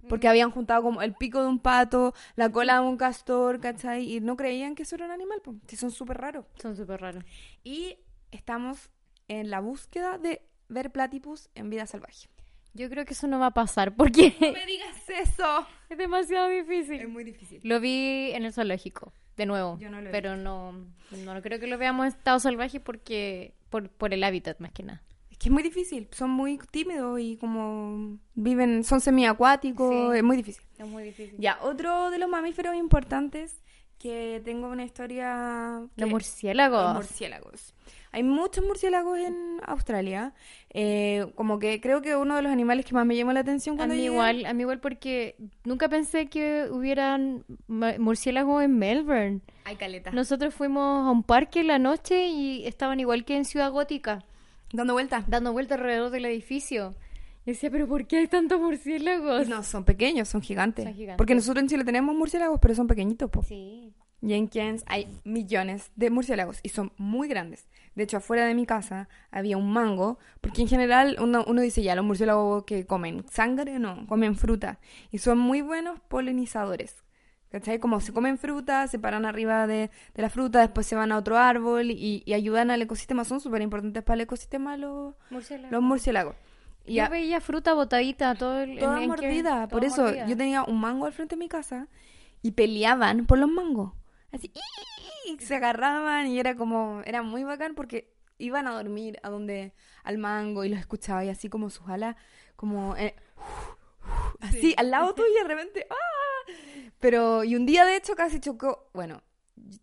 Porque 0.08 0.30
habían 0.30 0.50
juntado 0.50 0.82
como 0.82 1.02
el 1.02 1.14
pico 1.14 1.42
de 1.42 1.50
un 1.50 1.60
pato, 1.60 2.14
la 2.36 2.50
cola 2.50 2.76
de 2.76 2.88
un 2.88 2.96
castor, 2.96 3.60
¿cachai? 3.60 4.16
Y 4.16 4.22
no 4.22 4.38
creían 4.38 4.74
que 4.74 4.84
eso 4.84 4.96
era 4.96 5.06
un 5.06 5.12
animal, 5.12 5.42
pues. 5.44 5.58
Sí, 5.68 5.76
son 5.76 5.92
súper 5.92 6.18
raros. 6.18 6.46
Son 6.56 6.76
súper 6.76 7.02
raros. 7.02 7.26
Y 7.64 7.98
estamos 8.32 8.90
en 9.28 9.50
la 9.50 9.60
búsqueda 9.60 10.18
de 10.18 10.42
ver 10.70 10.92
platypus 10.92 11.50
en 11.54 11.70
vida 11.70 11.86
salvaje. 11.86 12.30
Yo 12.74 12.90
creo 12.90 13.06
que 13.06 13.14
eso 13.14 13.28
no 13.28 13.40
va 13.40 13.48
a 13.48 13.52
pasar 13.52 13.96
porque 13.96 14.36
me 14.40 14.66
digas 14.66 14.98
eso! 15.10 15.66
es 15.90 15.98
demasiado 15.98 16.48
difícil. 16.50 17.02
Es 17.02 17.10
muy 17.10 17.24
difícil. 17.24 17.60
Lo 17.64 17.80
vi 17.80 18.32
en 18.34 18.46
el 18.46 18.54
zoológico, 18.54 19.12
de 19.38 19.46
nuevo. 19.46 19.78
Yo 19.80 19.90
no 19.90 20.02
lo 20.02 20.12
pero 20.12 20.38
no, 20.38 20.74
no 21.12 21.42
creo 21.42 21.60
que 21.60 21.68
lo 21.68 21.78
veamos 21.78 22.06
en 22.06 22.14
estado 22.14 22.40
salvaje 22.40 22.80
porque 22.80 23.54
por, 23.70 23.90
por 23.90 24.14
el 24.14 24.24
hábitat 24.24 24.60
más 24.60 24.72
que 24.72 24.84
nada. 24.84 25.02
Es 25.32 25.38
que 25.38 25.50
es 25.50 25.54
muy 25.54 25.64
difícil. 25.64 26.08
Son 26.12 26.30
muy 26.30 26.60
tímidos 26.72 27.20
y 27.20 27.38
como 27.38 28.18
viven, 28.36 28.84
son 28.84 29.02
semiacuáticos. 29.02 30.12
Sí. 30.14 30.18
Es 30.18 30.24
muy 30.24 30.38
difícil. 30.38 30.64
Es 30.78 30.88
muy 30.88 31.04
difícil. 31.04 31.36
Ya, 31.40 31.58
otro 31.62 32.10
de 32.12 32.18
los 32.20 32.30
mamíferos 32.30 32.76
importantes 32.76 33.62
que 33.98 34.42
tengo 34.46 34.70
una 34.70 34.86
historia... 34.86 35.82
que- 35.96 36.02
Los 36.02 36.10
murciélagos. 36.10 36.84
Los 36.84 36.94
murciélagos. 36.96 37.74
Hay 38.12 38.24
muchos 38.24 38.66
murciélagos 38.66 39.20
en 39.20 39.36
Australia. 39.66 40.34
Eh, 40.72 41.28
como 41.36 41.60
que 41.60 41.80
creo 41.80 42.02
que 42.02 42.16
uno 42.16 42.36
de 42.36 42.42
los 42.42 42.52
animales 42.52 42.86
que 42.86 42.94
más 42.96 43.06
me 43.06 43.16
llamó 43.16 43.34
la 43.34 43.42
atención 43.42 43.76
A 43.76 43.78
cuando 43.78 43.94
mí 43.96 44.02
llegué- 44.02 44.14
igual, 44.14 44.46
a 44.46 44.54
mí 44.54 44.62
igual 44.62 44.80
porque 44.80 45.36
nunca 45.64 45.90
pensé 45.90 46.28
que 46.28 46.68
hubieran 46.72 47.46
murciélagos 47.68 48.64
en 48.64 48.78
Melbourne. 48.78 49.42
Hay 49.66 49.76
caleta. 49.76 50.12
Nosotros 50.12 50.54
fuimos 50.54 51.08
a 51.08 51.12
un 51.12 51.24
parque 51.24 51.62
en 51.62 51.68
la 51.68 51.80
noche 51.80 52.28
y 52.28 52.66
estaban 52.66 53.00
igual 53.00 53.26
que 53.26 53.36
en 53.36 53.46
Ciudad 53.46 53.72
Gótica, 53.72 54.24
Dando 54.74 54.94
vueltas. 54.94 55.26
dando 55.30 55.52
vueltas 55.54 55.78
alrededor 55.80 56.10
del 56.12 56.26
edificio. 56.26 56.96
Y 57.46 57.52
decía, 57.52 57.72
pero 57.72 57.88
¿por 57.88 58.06
qué 58.06 58.18
hay 58.18 58.28
tantos 58.28 58.60
murciélagos? 58.60 59.48
No, 59.48 59.64
son 59.64 59.84
pequeños, 59.86 60.28
son 60.28 60.42
gigantes. 60.42 60.86
Son 60.86 60.94
gigantes. 60.94 61.18
Porque 61.18 61.34
nosotros 61.36 61.62
en 61.64 61.70
Chile 61.70 61.84
tenemos 61.84 62.16
murciélagos, 62.16 62.60
pero 62.62 62.76
son 62.76 62.88
pequeñitos, 62.88 63.30
po. 63.32 63.44
Sí. 63.44 63.94
Y 64.22 64.34
en 64.34 64.48
Cairns 64.48 64.84
hay 64.86 65.08
millones 65.24 65.92
de 65.96 66.10
murciélagos 66.10 66.60
y 66.62 66.70
son 66.70 66.92
muy 66.98 67.28
grandes. 67.30 67.68
De 67.96 68.04
hecho, 68.04 68.18
afuera 68.18 68.46
de 68.46 68.54
mi 68.56 68.66
casa 68.66 69.10
había 69.32 69.58
un 69.58 69.72
mango, 69.72 70.20
porque 70.42 70.62
en 70.62 70.68
general 70.68 71.18
uno, 71.20 71.44
uno 71.48 71.62
dice 71.62 71.82
ya, 71.84 71.96
los 71.96 72.06
murciélagos 72.06 72.64
que 72.64 72.86
comen 72.86 73.26
sangre, 73.30 73.78
no, 73.80 74.06
comen 74.08 74.36
fruta. 74.36 74.80
Y 75.12 75.18
son 75.18 75.38
muy 75.40 75.62
buenos 75.62 76.00
polinizadores. 76.08 77.04
¿Cachai? 77.52 77.80
Como 77.80 78.00
se 78.00 78.14
comen 78.14 78.38
fruta, 78.38 78.88
se 78.88 79.00
paran 79.00 79.26
arriba 79.26 79.66
de, 79.66 79.90
de 80.14 80.22
la 80.22 80.30
fruta, 80.30 80.60
después 80.60 80.86
se 80.86 80.96
van 80.96 81.12
a 81.12 81.18
otro 81.18 81.36
árbol 81.40 81.90
y, 81.90 82.22
y 82.24 82.34
ayudan 82.34 82.70
al 82.70 82.80
ecosistema. 82.84 83.24
Son 83.26 83.40
súper 83.42 83.64
importantes 83.64 84.04
para 84.04 84.14
el 84.16 84.22
ecosistema 84.22 84.78
los, 84.78 85.16
Murciélagos. 85.32 85.72
los 85.72 85.82
murciélagos. 85.82 86.36
Y 86.86 86.96
Yo 86.98 87.06
a- 87.06 87.10
veía 87.10 87.42
fruta 87.42 87.74
botadita 87.74 88.36
todo 88.36 88.62
el, 88.62 88.78
toda 88.78 89.02
en- 89.02 89.08
mordida. 89.08 89.68
Por 89.68 89.84
eso 89.84 90.04
mordida. 90.04 90.28
yo 90.28 90.38
tenía 90.38 90.62
un 90.64 90.80
mango 90.80 91.08
al 91.08 91.14
frente 91.14 91.36
de 91.36 91.40
mi 91.40 91.50
casa 91.50 91.88
y 92.44 92.52
peleaban 92.52 93.26
por 93.26 93.40
los 93.40 93.50
mangos. 93.50 93.94
Así, 94.32 94.52
y 95.30 95.40
se 95.40 95.56
agarraban 95.56 96.28
y 96.28 96.40
era 96.40 96.56
como, 96.56 97.02
era 97.06 97.22
muy 97.22 97.44
bacán 97.44 97.76
porque 97.76 98.14
iban 98.38 98.68
a 98.68 98.74
dormir 98.74 99.20
a 99.24 99.30
donde, 99.30 99.74
al 100.04 100.18
mango 100.18 100.64
y 100.64 100.70
los 100.70 100.80
escuchaba 100.80 101.24
y 101.26 101.30
así 101.30 101.50
como 101.50 101.70
sus 101.70 101.88
alas, 101.90 102.16
como, 102.56 102.96
eh, 102.96 103.16
así 104.42 104.74
al 104.78 104.92
lado 104.92 105.14
tuyo 105.14 105.30
y 105.30 105.42
de 105.42 105.48
repente, 105.48 105.88
¡ah! 105.90 106.52
Pero, 107.00 107.44
y 107.44 107.56
un 107.56 107.66
día 107.66 107.86
de 107.86 107.96
hecho 107.96 108.16
casi 108.16 108.40
chocó, 108.40 108.90
bueno, 108.94 109.22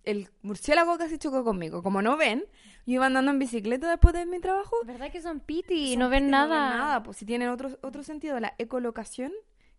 el 0.04 0.28
murciélago 0.42 0.96
casi 0.98 1.18
chocó 1.18 1.44
conmigo. 1.44 1.82
Como 1.82 2.02
no 2.02 2.16
ven, 2.16 2.44
yo 2.86 2.94
iba 2.94 3.06
andando 3.06 3.30
en 3.30 3.38
bicicleta 3.38 3.88
después 3.88 4.14
de 4.14 4.26
mi 4.26 4.40
trabajo 4.40 4.76
¿Verdad 4.84 5.10
que 5.10 5.20
son 5.20 5.40
piti 5.40 5.74
y 5.74 5.90
son 5.92 6.00
no 6.00 6.08
ven 6.08 6.30
nada? 6.30 6.76
nada, 6.76 7.02
pues 7.02 7.18
si 7.18 7.24
tienen 7.24 7.48
otro, 7.48 7.78
otro 7.82 8.02
sentido, 8.02 8.38
la 8.40 8.54
ecolocación, 8.58 9.32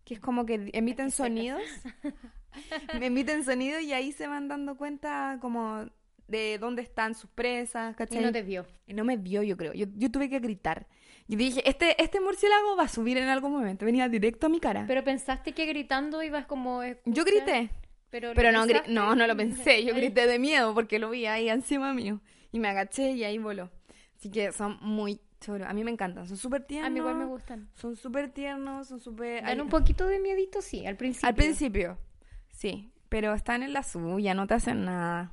que 0.03 0.13
es 0.13 0.19
como 0.19 0.45
que 0.45 0.69
emiten 0.73 1.11
sonidos, 1.11 1.61
emiten 3.01 3.43
sonidos 3.43 3.81
y 3.81 3.93
ahí 3.93 4.11
se 4.11 4.27
van 4.27 4.47
dando 4.47 4.75
cuenta 4.77 5.37
como 5.41 5.85
de 6.27 6.57
dónde 6.59 6.81
están 6.81 7.15
sus 7.15 7.29
presas, 7.29 7.93
Y 7.93 7.95
¿cachai? 7.97 8.21
no 8.23 8.31
te 8.31 8.41
vio. 8.41 8.65
Y 8.85 8.93
no 8.93 9.03
me 9.05 9.17
vio, 9.17 9.43
yo 9.43 9.55
creo. 9.57 9.73
Yo, 9.73 9.85
yo 9.95 10.11
tuve 10.11 10.29
que 10.29 10.39
gritar. 10.39 10.87
Y 11.29 11.35
dije, 11.35 11.61
este, 11.67 12.01
este 12.01 12.19
murciélago 12.21 12.75
va 12.77 12.83
a 12.83 12.87
subir 12.87 13.17
en 13.17 13.27
algún 13.29 13.51
momento. 13.51 13.85
Venía 13.85 14.07
directo 14.09 14.47
a 14.47 14.49
mi 14.49 14.59
cara. 14.59 14.85
Pero 14.87 15.03
pensaste 15.03 15.53
que 15.53 15.65
gritando 15.65 16.23
ibas 16.23 16.45
como... 16.45 16.81
a 16.81 16.87
Yo 16.87 16.91
escuchar? 17.23 17.25
grité. 17.25 17.69
Pero, 18.09 18.31
Pero 18.33 18.51
¿lo 18.51 18.59
no, 18.59 18.65
gri- 18.65 18.87
no, 18.87 19.15
no 19.15 19.27
lo 19.27 19.35
pensé. 19.35 19.83
Yo 19.83 19.93
grité 19.95 20.25
de 20.27 20.39
miedo 20.39 20.73
porque 20.73 20.99
lo 20.99 21.09
vi 21.09 21.25
ahí 21.25 21.49
encima 21.49 21.93
mío. 21.93 22.21
Y 22.53 22.59
me 22.59 22.69
agaché 22.69 23.11
y 23.11 23.23
ahí 23.25 23.37
voló. 23.37 23.69
Así 24.17 24.31
que 24.31 24.51
son 24.53 24.77
muy 24.81 25.19
choros. 25.41 25.67
A 25.67 25.73
mí 25.73 25.83
me 25.83 25.91
encantan. 25.91 26.27
Son 26.27 26.37
súper 26.37 26.63
tiernos. 26.63 26.87
A 26.87 26.89
mí 26.91 26.99
igual 26.99 27.15
me 27.15 27.25
gustan. 27.25 27.69
Son 27.73 27.95
súper 27.97 28.29
tiernos, 28.31 28.87
son 28.87 28.99
súper... 29.01 29.43
Dan 29.43 29.59
un 29.61 29.69
poquito 29.69 30.07
de 30.07 30.19
miedito, 30.19 30.61
sí, 30.61 30.85
al 30.85 30.95
principio. 30.95 31.27
Al 31.27 31.35
principio, 31.35 31.97
sí. 32.57 32.91
Pero 33.09 33.33
están 33.33 33.63
en 33.63 33.71
la 33.71 33.83
suya, 33.83 34.33
no 34.33 34.47
te 34.47 34.55
hacen 34.55 34.83
nada. 34.83 35.31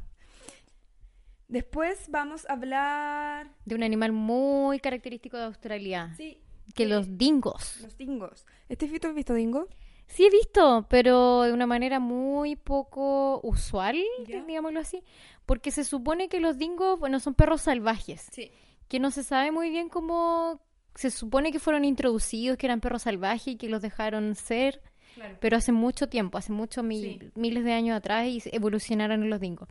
Después 1.48 2.06
vamos 2.08 2.46
a 2.48 2.52
hablar... 2.54 3.50
De 3.64 3.74
un 3.74 3.82
animal 3.82 4.12
muy 4.12 4.78
característico 4.80 5.36
de 5.36 5.44
Australia. 5.44 6.14
Sí. 6.16 6.38
Que 6.74 6.86
los 6.86 7.18
dingos. 7.18 7.80
Los 7.82 7.96
dingos. 7.98 8.46
¿Este 8.68 8.88
fito 8.88 9.08
has 9.08 9.14
visto 9.14 9.34
dingo? 9.34 9.68
Sí 10.06 10.24
he 10.24 10.30
visto, 10.30 10.86
pero 10.88 11.42
de 11.42 11.52
una 11.52 11.66
manera 11.66 11.98
muy 11.98 12.56
poco 12.56 13.40
usual, 13.42 13.96
Ya. 14.26 14.42
digámoslo 14.44 14.80
así, 14.80 15.02
porque 15.46 15.70
se 15.70 15.82
supone 15.84 16.28
que 16.28 16.40
los 16.40 16.58
dingos, 16.58 16.98
bueno, 17.00 17.20
son 17.20 17.34
perros 17.34 17.62
salvajes, 17.62 18.28
Sí. 18.32 18.50
que 18.88 19.00
no 19.00 19.10
se 19.10 19.22
sabe 19.24 19.50
muy 19.50 19.70
bien 19.70 19.88
cómo 19.88 20.60
se 20.94 21.10
supone 21.10 21.52
que 21.52 21.58
fueron 21.58 21.84
introducidos, 21.84 22.56
que 22.56 22.66
eran 22.66 22.80
perros 22.80 23.02
salvajes 23.02 23.48
y 23.48 23.56
que 23.56 23.68
los 23.68 23.82
dejaron 23.82 24.34
ser, 24.34 24.82
Claro. 25.14 25.36
pero 25.40 25.56
hace 25.56 25.72
mucho 25.72 26.08
tiempo, 26.08 26.38
hace 26.38 26.52
muchos 26.52 26.82
mil- 26.84 27.18
Sí. 27.20 27.30
miles 27.36 27.64
de 27.64 27.72
años 27.72 27.96
atrás 27.96 28.26
y 28.26 28.42
evolucionaron 28.52 29.28
los 29.30 29.40
dingos. 29.40 29.68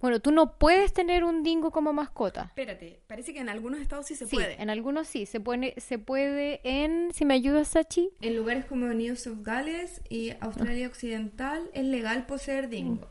Bueno, 0.00 0.20
tú 0.20 0.30
no 0.32 0.58
puedes 0.58 0.92
tener 0.92 1.24
un 1.24 1.42
dingo 1.42 1.70
como 1.70 1.92
mascota. 1.92 2.42
Espérate, 2.48 3.00
parece 3.06 3.32
que 3.32 3.40
en 3.40 3.48
algunos 3.48 3.80
estados 3.80 4.06
sí 4.06 4.14
se 4.14 4.26
Sí, 4.26 4.36
puede. 4.36 4.60
en 4.62 4.68
algunos 4.70 5.08
sí, 5.08 5.24
se 5.26 5.40
puede, 5.40 5.74
se 5.80 5.98
puede 5.98 6.60
en, 6.62 7.12
si 7.14 7.24
me 7.24 7.34
ayudas, 7.34 7.68
Sachi, 7.68 8.10
En 8.20 8.36
lugares 8.36 8.66
como 8.66 8.86
New 8.88 9.16
South 9.16 9.38
Gales 9.42 10.02
y 10.10 10.32
Australia 10.40 10.86
Occidental 10.88 11.70
es 11.72 11.84
legal 11.84 12.26
poseer 12.26 12.68
dingo. 12.68 13.08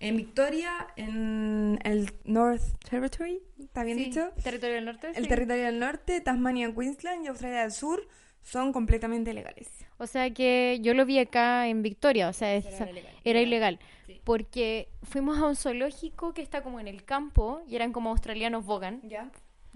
En 0.00 0.16
Victoria, 0.18 0.70
en 0.96 1.78
el 1.84 2.10
North 2.24 2.62
Territory, 2.90 3.40
¿está 3.58 3.84
bien 3.84 3.96
Sí, 3.98 4.04
dicho? 4.06 4.30
territorio 4.42 4.74
del 4.74 4.84
norte. 4.84 5.08
El 5.14 5.22
sí. 5.24 5.28
territorio 5.28 5.64
del 5.64 5.78
norte, 5.78 6.20
Tasmania, 6.20 6.74
Queensland 6.74 7.24
y 7.24 7.28
Australia 7.28 7.62
del 7.62 7.72
Sur 7.72 8.06
son 8.44 8.72
completamente 8.72 9.34
legales. 9.34 9.68
O 9.98 10.06
sea 10.06 10.30
que 10.30 10.78
yo 10.82 10.94
lo 10.94 11.04
vi 11.04 11.18
acá 11.18 11.66
en 11.66 11.82
Victoria, 11.82 12.28
o 12.28 12.32
sea, 12.32 12.54
es- 12.54 12.66
Era 12.66 12.90
ilegal. 12.90 13.14
era 13.24 13.40
ilegal. 13.40 13.78
Sí. 14.06 14.20
Porque 14.22 14.88
fuimos 15.02 15.38
a 15.38 15.46
un 15.46 15.56
zoológico 15.56 16.32
que 16.34 16.42
está 16.42 16.62
como 16.62 16.78
en 16.78 16.86
el 16.86 17.04
campo 17.04 17.62
y 17.66 17.74
eran 17.74 17.92
como 17.92 18.10
australianos 18.10 18.64
bogan, 18.64 19.00
¿Ya? 19.02 19.30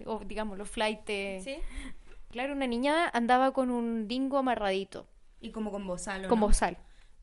o 0.06 0.20
digamos 0.20 0.56
los 0.58 0.68
flight. 0.70 1.00
Sí. 1.06 1.56
Claro, 2.30 2.52
una 2.52 2.66
niña 2.66 3.08
andaba 3.12 3.52
con 3.52 3.70
un 3.70 4.06
dingo 4.06 4.36
amarradito, 4.38 5.06
Y 5.40 5.50
como 5.50 5.70
con 5.72 5.86
bozal, 5.86 6.26
¿o 6.26 6.28
con 6.28 6.38
no? 6.40 6.46
bozal. 6.46 6.76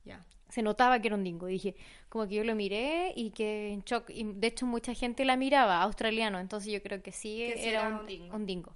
Ya. 0.03 0.19
Se 0.49 0.61
notaba 0.63 0.99
que 0.99 1.07
era 1.09 1.15
un 1.15 1.23
dingo. 1.23 1.45
Dije, 1.47 1.75
como 2.09 2.27
que 2.27 2.35
yo 2.35 2.43
lo 2.43 2.55
miré 2.55 3.13
y 3.15 3.29
que 3.31 3.71
en 3.73 3.81
shock. 3.83 4.09
Y 4.09 4.23
de 4.23 4.47
hecho, 4.47 4.65
mucha 4.65 4.93
gente 4.93 5.25
la 5.25 5.35
miraba, 5.37 5.81
australiano. 5.81 6.39
Entonces, 6.39 6.71
yo 6.71 6.81
creo 6.81 7.01
que 7.03 7.11
sí, 7.11 7.37
Que 7.37 7.69
era, 7.69 7.81
era 7.81 7.89
un, 7.89 7.99
un 8.01 8.05
dingo. 8.07 8.35
un 8.35 8.45
dingo. 8.45 8.75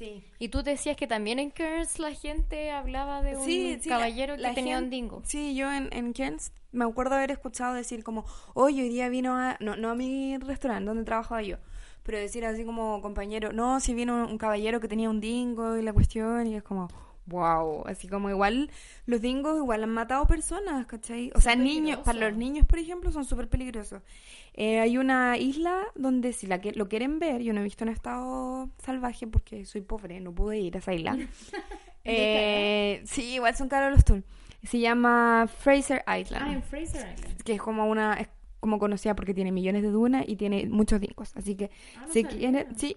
Sí. 0.00 0.24
Y 0.38 0.48
tú 0.48 0.62
decías 0.62 0.96
que 0.96 1.06
también 1.06 1.38
en 1.38 1.50
Cairns 1.50 1.98
la 1.98 2.12
gente 2.12 2.70
hablaba 2.70 3.20
de 3.22 3.36
un 3.36 3.44
Sí, 3.44 3.78
sí, 3.82 3.88
la- 3.90 3.96
caballero 3.96 4.34
que 4.34 4.40
la 4.40 4.54
tenía 4.54 4.78
un 4.78 4.88
dingo. 4.90 5.20
Sí, 5.26 5.54
yo 5.54 5.70
en, 5.70 5.90
en 5.92 6.14
me 6.72 6.84
acuerdo 6.84 7.16
haber 7.16 7.30
escuchado 7.30 7.74
decir 7.74 8.02
como, 8.02 8.24
oye, 8.54 8.82
hoy 8.82 8.88
día 8.88 9.08
vino 9.10 9.36
a, 9.36 9.56
no, 9.60 9.76
no 9.76 9.90
a 9.90 9.94
mi 9.94 10.38
restaurante 10.38 10.86
donde 10.88 11.04
trabajaba 11.04 11.42
yo, 11.42 11.58
pero 12.02 12.16
decir 12.18 12.46
así 12.46 12.64
como 12.64 13.02
compañero, 13.02 13.52
no, 13.52 13.78
si 13.80 13.92
vino 13.94 14.14
un, 14.14 14.30
un 14.30 14.38
caballero 14.38 14.80
que 14.80 14.88
tenía 14.88 15.10
un 15.10 15.20
dingo 15.20 15.76
y 15.76 15.82
la 15.82 15.92
cuestión, 15.92 16.46
y 16.46 16.56
es 16.56 16.62
como, 16.62 16.88
wow, 17.30 17.84
así 17.86 18.08
como 18.08 18.28
igual 18.28 18.70
los 19.06 19.20
dingos 19.22 19.56
igual 19.56 19.82
han 19.84 19.90
matado 19.90 20.26
personas, 20.26 20.84
¿cachai? 20.86 21.30
O 21.34 21.40
sea, 21.40 21.56
niños, 21.56 22.00
para 22.04 22.28
los 22.28 22.36
niños, 22.36 22.66
por 22.66 22.78
ejemplo, 22.78 23.10
son 23.10 23.24
súper 23.24 23.48
peligrosos. 23.48 24.02
Eh, 24.54 24.80
hay 24.80 24.98
una 24.98 25.38
isla 25.38 25.84
donde 25.94 26.32
si 26.32 26.46
la 26.46 26.60
que, 26.60 26.72
lo 26.72 26.88
quieren 26.88 27.18
ver, 27.18 27.40
yo 27.40 27.52
no 27.52 27.60
he 27.60 27.64
visto 27.64 27.84
en 27.84 27.90
estado 27.90 28.68
salvaje 28.82 29.26
porque 29.26 29.64
soy 29.64 29.80
pobre, 29.80 30.20
no 30.20 30.32
pude 30.34 30.58
ir 30.58 30.74
a 30.76 30.78
esa 30.80 30.92
isla. 30.92 31.16
Eh, 32.04 33.02
sí, 33.04 33.34
igual 33.34 33.54
son 33.54 33.68
caros 33.68 33.92
los 33.92 34.04
tours. 34.04 34.24
Se 34.62 34.78
llama 34.78 35.46
Fraser 35.58 36.02
Island, 36.06 36.44
Ah, 36.48 36.52
en 36.54 36.62
Fraser 36.62 37.14
Island. 37.14 37.42
que 37.42 37.52
es 37.54 37.60
como 37.60 37.86
una 37.86 38.14
es 38.14 38.28
como 38.58 38.78
conocida 38.78 39.14
porque 39.14 39.32
tiene 39.34 39.52
millones 39.52 39.82
de 39.82 39.90
dunas 39.90 40.24
y 40.26 40.36
tiene 40.36 40.66
muchos 40.66 40.98
dingos. 41.00 41.36
Así 41.36 41.56
que 41.56 41.70
Ah, 41.98 42.04
no 42.06 42.12
si 42.12 42.24
quieren, 42.24 42.66
sí, 42.76 42.96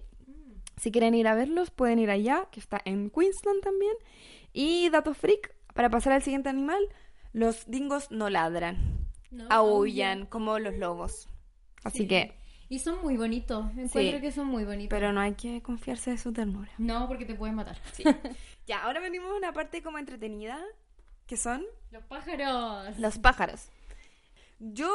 si 0.77 0.91
quieren 0.91 1.13
ir 1.15 1.27
a 1.27 1.35
verlos, 1.35 1.71
pueden 1.71 1.99
ir 1.99 2.09
allá, 2.09 2.47
que 2.51 2.59
está 2.59 2.81
en 2.85 3.09
Queensland 3.09 3.61
también. 3.61 3.93
Y 4.53 4.89
dato 4.89 5.13
freak, 5.13 5.55
para 5.73 5.89
pasar 5.89 6.13
al 6.13 6.21
siguiente 6.23 6.49
animal, 6.49 6.81
los 7.31 7.65
dingos 7.69 8.11
no 8.11 8.29
ladran, 8.29 9.07
No, 9.31 9.47
aullan 9.49 10.25
como 10.27 10.59
los 10.59 10.75
lobos. 10.77 11.27
Así 11.83 11.99
Sí. 11.99 12.07
que, 12.07 12.37
Y 12.69 12.79
son 12.79 13.01
muy 13.03 13.17
bonitos. 13.17 13.65
Encuentro 13.77 14.17
Sí. 14.17 14.21
que 14.21 14.31
son 14.31 14.47
muy 14.47 14.63
bonitos. 14.63 14.89
pero 14.89 15.11
no 15.13 15.21
hay 15.21 15.33
que 15.33 15.61
confiarse 15.61 16.11
de 16.11 16.17
su 16.17 16.33
ternura. 16.33 16.71
No, 16.79 17.07
porque 17.07 17.25
te 17.25 17.35
pueden 17.35 17.55
matar. 17.55 17.77
Ya, 18.65 18.81
ahora 18.83 18.99
venimos 19.01 19.29
a 19.31 19.35
una 19.35 19.51
parte 19.53 19.83
como 19.83 19.97
entretenida, 19.99 20.57
que 21.27 21.35
son 21.37 21.65
Los 21.91 22.03
pájaros. 22.05 22.97
los 22.97 23.19
pájaros. 23.19 23.67
Yo 24.59 24.89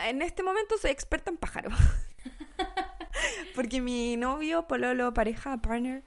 en 0.00 0.22
este 0.22 0.42
momento 0.42 0.78
soy 0.78 0.90
experta 0.90 1.30
en 1.30 1.36
pájaros. 1.36 1.74
Porque 3.54 3.80
mi 3.80 4.16
novio, 4.16 4.66
pololo, 4.66 5.12
pareja, 5.14 5.56
partner, 5.58 6.02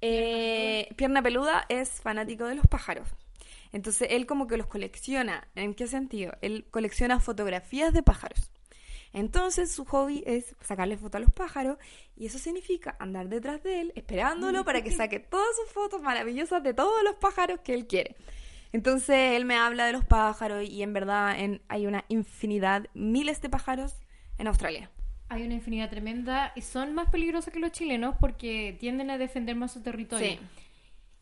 eh, 0.00 0.88
pierna 0.96 1.22
peluda, 1.22 1.64
es 1.68 1.90
fanático 2.00 2.44
de 2.46 2.54
los 2.54 2.66
pájaros. 2.66 3.08
Entonces 3.72 4.08
él 4.10 4.26
como 4.26 4.46
que 4.46 4.56
los 4.56 4.66
colecciona. 4.66 5.48
¿En 5.54 5.74
qué 5.74 5.86
sentido? 5.86 6.32
Él 6.40 6.66
colecciona 6.70 7.20
fotografías 7.20 7.92
de 7.92 8.02
pájaros. 8.02 8.50
Entonces 9.12 9.72
su 9.72 9.84
hobby 9.86 10.22
es 10.26 10.54
sacarle 10.60 10.96
fotos 10.98 11.16
a 11.16 11.20
los 11.24 11.32
pájaros 11.32 11.78
y 12.16 12.26
eso 12.26 12.38
significa 12.38 12.96
andar 12.98 13.28
detrás 13.28 13.62
de 13.62 13.80
él 13.80 13.92
esperándolo 13.94 14.64
para 14.64 14.82
que 14.82 14.90
saque 14.90 15.20
todas 15.20 15.56
sus 15.56 15.72
fotos 15.72 16.02
maravillosas 16.02 16.62
de 16.62 16.74
todos 16.74 17.02
los 17.02 17.14
pájaros 17.16 17.60
que 17.60 17.72
él 17.72 17.86
quiere. 17.86 18.14
Entonces 18.72 19.34
él 19.36 19.46
me 19.46 19.56
habla 19.56 19.86
de 19.86 19.92
los 19.92 20.04
pájaros 20.04 20.64
y 20.64 20.82
en 20.82 20.92
verdad 20.92 21.38
en- 21.38 21.62
hay 21.68 21.86
una 21.86 22.04
infinidad, 22.08 22.88
miles 22.92 23.40
de 23.40 23.48
pájaros 23.48 23.94
en 24.38 24.48
Australia. 24.48 24.90
Hay 25.28 25.42
una 25.42 25.54
infinidad 25.54 25.90
tremenda 25.90 26.52
y 26.54 26.60
son 26.60 26.94
más 26.94 27.10
peligrosos 27.10 27.52
que 27.52 27.58
los 27.58 27.72
chilenos 27.72 28.14
porque 28.20 28.76
tienden 28.78 29.10
a 29.10 29.18
defender 29.18 29.56
más 29.56 29.72
su 29.72 29.82
territorio. 29.82 30.26
Sí. 30.32 30.38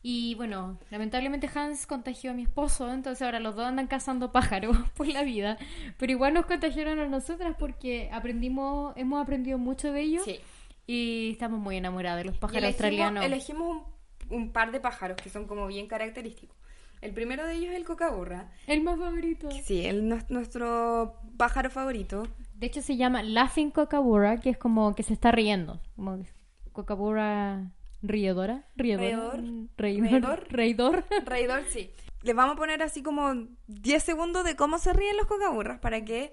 Y 0.07 0.35
bueno, 0.35 0.79
lamentablemente 0.91 1.49
Hans 1.55 1.87
contagió 1.87 2.33
a 2.33 2.35
mi 2.35 2.43
esposo, 2.43 2.93
entonces 2.93 3.23
ahora 3.23 3.41
los 3.41 3.57
dos 3.57 3.65
andan 3.65 3.87
cazando 3.87 4.33
pájaros 4.33 4.77
por 4.97 5.07
la 5.09 5.23
vida. 5.23 5.57
Pero 5.97 6.13
igual 6.13 6.35
nos 6.35 6.45
contagiaron 6.45 6.99
a 6.99 7.07
nosotras 7.07 7.57
porque 7.59 8.11
aprendimos, 8.13 8.93
hemos 8.99 9.23
aprendido 9.23 9.57
mucho 9.57 9.91
de 9.93 10.03
ellos 10.03 10.23
Sí. 10.25 10.39
y 10.87 11.31
estamos 11.33 11.59
muy 11.59 11.79
enamorados 11.79 12.19
de 12.19 12.25
los 12.27 12.37
pájaros 12.37 12.63
elegimos, 12.65 12.75
australianos. 12.83 13.25
elegimos 13.25 13.83
un, 14.29 14.37
un 14.37 14.53
par 14.53 14.71
de 14.73 14.81
pájaros 14.81 15.17
que 15.23 15.31
son 15.31 15.47
como 15.47 15.67
bien 15.67 15.87
característicos. 15.87 16.55
El 17.01 17.13
primero 17.15 17.47
de 17.47 17.55
ellos 17.55 17.71
es 17.71 17.77
el 17.77 17.85
cocaburra. 17.85 18.51
El 18.67 18.83
más 18.83 18.99
favorito. 18.99 19.51
Sí, 19.63 19.87
el, 19.87 20.05
nues- 20.11 20.27
nuestro 20.29 21.19
pájaro 21.39 21.71
favorito. 21.71 22.27
De 22.55 22.67
hecho 22.67 22.83
se 22.83 22.97
llama 22.97 23.23
Laughing 23.23 23.71
Kookaburra, 23.71 24.41
que 24.41 24.51
es 24.51 24.59
como 24.59 24.95
que 24.95 25.03
se 25.03 25.13
está 25.13 25.33
riendo. 25.33 25.81
Como 25.97 26.25
Kookaburra 26.73 27.73
riedora. 28.01 28.65
Reidor. 28.77 29.41
Reidor. 29.77 30.11
Reidor. 30.11 30.47
Reidor. 30.51 31.05
Reidor, 31.25 31.65
sí. 31.69 31.91
Les 32.23 32.35
vamos 32.35 32.55
a 32.55 32.59
poner 32.59 32.83
así 32.83 33.03
como 33.03 33.35
10 33.67 34.03
segundos 34.03 34.45
de 34.45 34.57
cómo 34.57 34.79
se 34.79 34.93
ríen 34.93 35.17
los 35.17 35.27
cocaburras 35.27 35.79
para 35.81 36.05
que 36.05 36.33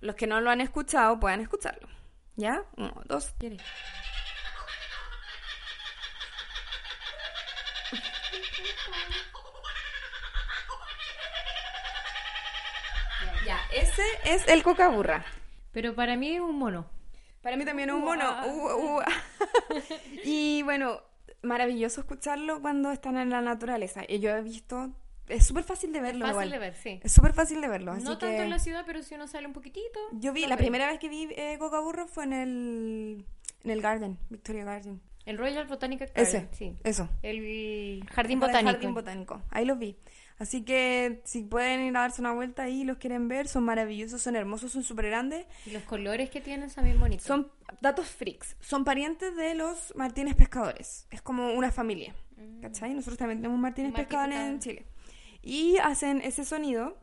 los 0.00 0.14
que 0.16 0.26
no 0.26 0.40
lo 0.40 0.50
han 0.50 0.60
escuchado 0.60 1.18
puedan 1.20 1.40
escucharlo. 1.40 1.88
¿Ya? 2.36 2.64
Uno, 2.76 2.92
dos, 3.06 3.34
¿quieres? 3.38 3.62
Ya, 13.46 13.58
ese 13.74 14.02
es 14.24 14.46
el 14.48 14.62
cocaburra. 14.62 15.24
Pero 15.72 15.94
para 15.94 16.16
mí 16.16 16.34
es 16.34 16.40
un 16.40 16.56
mono. 16.56 16.86
Para 17.42 17.56
mí 17.56 17.64
también 17.64 17.88
es 17.88 17.94
un 17.94 18.02
mono. 18.04 18.24
Uh, 18.46 18.98
uh. 18.98 19.00
y 20.24 20.62
bueno, 20.62 21.00
maravilloso 21.42 22.00
escucharlo 22.00 22.60
cuando 22.60 22.90
están 22.92 23.16
en 23.16 23.30
la 23.30 23.40
naturaleza. 23.40 24.02
Y 24.06 24.18
yo 24.20 24.30
he 24.30 24.42
visto, 24.42 24.90
es 25.28 25.46
súper 25.46 25.64
fácil 25.64 25.92
de 25.92 26.00
verlo 26.00 26.26
Fácil 26.26 26.34
igual. 26.34 26.50
de 26.50 26.58
ver, 26.58 26.74
sí. 26.74 27.00
Es 27.02 27.12
súper 27.12 27.32
fácil 27.32 27.60
de 27.60 27.68
verlo. 27.68 27.92
Así 27.92 28.04
no 28.04 28.18
que 28.18 28.26
tanto 28.26 28.42
en 28.42 28.50
la 28.50 28.58
ciudad, 28.58 28.82
pero 28.86 29.02
si 29.02 29.14
uno 29.14 29.26
sale 29.26 29.46
un 29.46 29.52
poquitito. 29.52 29.98
yo 30.12 30.32
vi, 30.32 30.46
la 30.46 30.56
primera 30.56 30.86
vez 30.86 30.98
que 30.98 31.08
vi 31.08 31.28
eh, 31.36 31.56
Cocaburro 31.58 32.06
fue 32.06 32.24
en 32.24 32.32
el, 32.32 33.26
en 33.64 33.70
el 33.70 33.80
Garden, 33.80 34.18
Victoria 34.28 34.64
Garden. 34.64 35.00
El 35.26 35.38
Royal 35.38 35.66
Botanical 35.66 36.10
Ese, 36.14 36.40
Garden, 36.40 36.54
sí. 36.56 36.76
eso. 36.82 37.08
El 37.22 38.04
jardín 38.10 38.40
Para 38.40 38.52
el 38.52 38.58
botánico. 38.58 38.72
Jardín 38.72 38.94
botánico. 38.94 39.42
Ahí 39.50 39.64
los 39.64 39.78
vi. 39.78 39.96
Así 40.40 40.62
que 40.64 41.20
si 41.24 41.42
pueden 41.42 41.80
ir 41.82 41.96
a 41.96 42.00
darse 42.00 42.20
una 42.22 42.32
vuelta 42.32 42.62
ahí 42.64 42.82
los 42.82 42.96
quieren 42.96 43.28
ver, 43.28 43.46
son 43.46 43.62
maravillosos, 43.62 44.20
son 44.22 44.34
hermosos, 44.34 44.72
son 44.72 44.82
súper 44.82 45.06
grandes. 45.06 45.46
Y 45.66 45.70
los 45.70 45.82
colores 45.84 46.30
que 46.30 46.40
tienen 46.40 46.70
son 46.70 46.84
bien 46.84 46.98
bonitos. 46.98 47.24
Son 47.26 47.52
datos 47.80 48.08
freaks, 48.08 48.56
son 48.58 48.82
parientes 48.84 49.36
de 49.36 49.54
los 49.54 49.94
Martínez 49.96 50.34
Pescadores. 50.34 51.06
Es 51.10 51.20
como 51.22 51.52
una 51.52 51.70
familia, 51.70 52.14
¿cachai? 52.62 52.94
Nosotros 52.94 53.18
también 53.18 53.38
tenemos 53.42 53.60
Martínez 53.60 53.90
Mm. 53.92 53.92
Martín 53.92 54.08
Pescadores 54.08 54.38
en. 54.38 54.60
Chile. 54.60 54.86
Y 55.42 55.76
hacen 55.78 56.20
ese 56.22 56.44
sonido, 56.44 56.98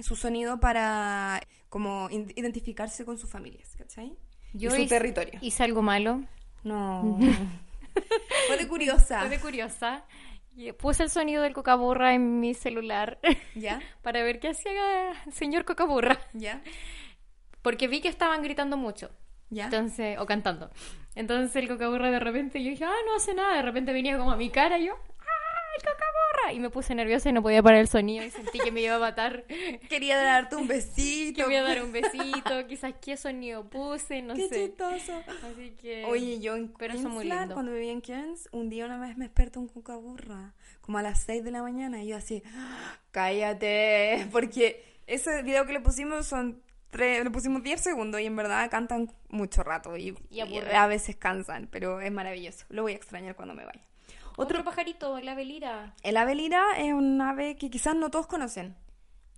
su 0.00 0.14
sonido 0.16 0.60
para 0.60 1.40
como 1.68 2.08
identificarse 2.10 3.04
con 3.04 3.18
sus 3.18 3.28
familias, 3.30 3.74
¿cachai? 3.76 4.16
Yo 4.52 4.68
y 4.70 4.72
su 4.72 4.76
hice- 4.82 4.88
territorio. 4.88 5.38
Hice 5.42 5.64
algo 5.64 5.82
malo. 5.82 6.22
No. 6.62 7.18
Fue 8.48 8.56
de 8.56 8.66
curiosa. 8.68 9.20
Fue 9.20 9.28
de 9.28 9.40
curiosa. 9.40 10.04
Puse 10.78 11.02
el 11.02 11.10
sonido 11.10 11.42
del 11.42 11.52
cocaburra 11.52 12.14
en 12.14 12.40
mi 12.40 12.54
celular 12.54 13.18
¿Ya? 13.54 13.80
para 14.02 14.22
ver 14.22 14.38
qué 14.40 14.48
hacía 14.48 15.10
el 15.26 15.32
señor 15.32 15.64
cocaburra. 15.64 16.18
¿Ya? 16.32 16.62
Porque 17.62 17.88
vi 17.88 18.00
que 18.00 18.08
estaban 18.08 18.42
gritando 18.42 18.76
mucho. 18.76 19.10
¿Ya? 19.50 19.64
Entonces, 19.64 20.18
o 20.18 20.26
cantando. 20.26 20.70
Entonces 21.14 21.54
el 21.56 21.68
cocaburra 21.68 22.10
de 22.10 22.20
repente, 22.20 22.62
yo 22.62 22.70
dije, 22.70 22.84
ah, 22.84 22.94
no 23.06 23.16
hace 23.16 23.34
nada. 23.34 23.56
De 23.56 23.62
repente 23.62 23.92
venía 23.92 24.16
como 24.18 24.32
a 24.32 24.36
mi 24.36 24.50
cara 24.50 24.78
y 24.78 24.86
yo, 24.86 24.94
ah, 24.94 25.76
el 25.76 25.82
cocaburra. 25.82 26.13
Y 26.52 26.60
me 26.60 26.70
puse 26.70 26.94
nerviosa 26.94 27.28
y 27.28 27.32
no 27.32 27.42
podía 27.42 27.62
parar 27.62 27.80
el 27.80 27.88
sonido 27.88 28.24
y 28.24 28.30
sentí 28.30 28.58
que 28.58 28.70
me 28.72 28.80
iba 28.82 28.96
a 28.96 28.98
matar. 28.98 29.44
Quería 29.88 30.16
darte 30.18 30.56
un 30.56 30.68
besito. 30.68 31.42
Que 31.42 31.48
me 31.48 31.54
iba 31.56 31.64
a 31.64 31.68
dar 31.74 31.82
un 31.84 31.92
besito, 31.92 32.66
quizás 32.68 32.94
qué 33.00 33.16
sonido 33.16 33.68
puse, 33.68 34.22
no 34.22 34.34
Qué 34.34 34.48
sé. 34.48 34.66
chistoso. 34.68 35.22
Así 35.42 35.70
que... 35.80 36.04
Oye, 36.06 36.38
yo 36.40 36.56
en 36.56 36.68
Pero 36.78 36.94
eso 36.94 37.08
muy 37.08 37.24
Queensland, 37.24 37.40
lindo. 37.42 37.54
cuando 37.54 37.72
vivía 37.72 37.92
en 37.92 38.00
Cairns, 38.00 38.48
un 38.52 38.68
día 38.70 38.84
una 38.86 38.98
vez 38.98 39.16
me 39.16 39.24
despertó 39.24 39.60
un 39.60 39.68
cucaburra, 39.68 40.54
como 40.80 40.98
a 40.98 41.02
las 41.02 41.22
6 41.24 41.42
de 41.44 41.50
la 41.50 41.62
mañana, 41.62 42.02
y 42.02 42.08
yo 42.08 42.16
así, 42.16 42.42
"Ah, 42.54 42.98
cállate, 43.10 44.26
porque 44.32 44.84
ese 45.06 45.42
video 45.42 45.66
que 45.66 45.72
le 45.72 45.80
pusimos 45.80 46.26
son 46.26 46.62
le 46.96 47.28
pusimos 47.30 47.60
10 47.64 47.80
segundos 47.80 48.20
y 48.20 48.26
en 48.26 48.36
verdad 48.36 48.70
cantan 48.70 49.10
mucho 49.28 49.64
rato 49.64 49.96
y, 49.96 50.14
Y 50.30 50.42
y 50.44 50.58
a 50.72 50.86
veces 50.86 51.16
cansan, 51.16 51.66
pero 51.68 52.00
es 52.00 52.12
maravilloso, 52.12 52.64
lo 52.68 52.82
voy 52.82 52.92
a 52.92 52.94
extrañar 52.94 53.34
cuando 53.34 53.52
me 53.54 53.64
vaya. 53.64 53.80
Otro 54.36 54.64
pajarito, 54.64 55.16
el 55.18 55.28
ave 55.28 55.44
lira. 55.44 55.94
El 56.02 56.16
ave 56.16 56.34
lira 56.34 56.62
es 56.78 56.92
un 56.92 57.20
ave 57.20 57.56
que 57.56 57.70
quizás 57.70 57.94
no 57.96 58.10
todos 58.10 58.26
conocen. 58.26 58.76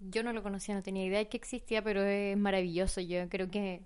Yo 0.01 0.23
no 0.23 0.33
lo 0.33 0.43
conocía, 0.43 0.75
no 0.75 0.83
tenía 0.83 1.05
idea 1.05 1.19
de 1.19 1.29
que 1.29 1.37
existía, 1.37 1.83
pero 1.83 2.03
es 2.05 2.37
maravilloso. 2.37 3.01
Yo 3.01 3.29
creo 3.29 3.51
que 3.51 3.83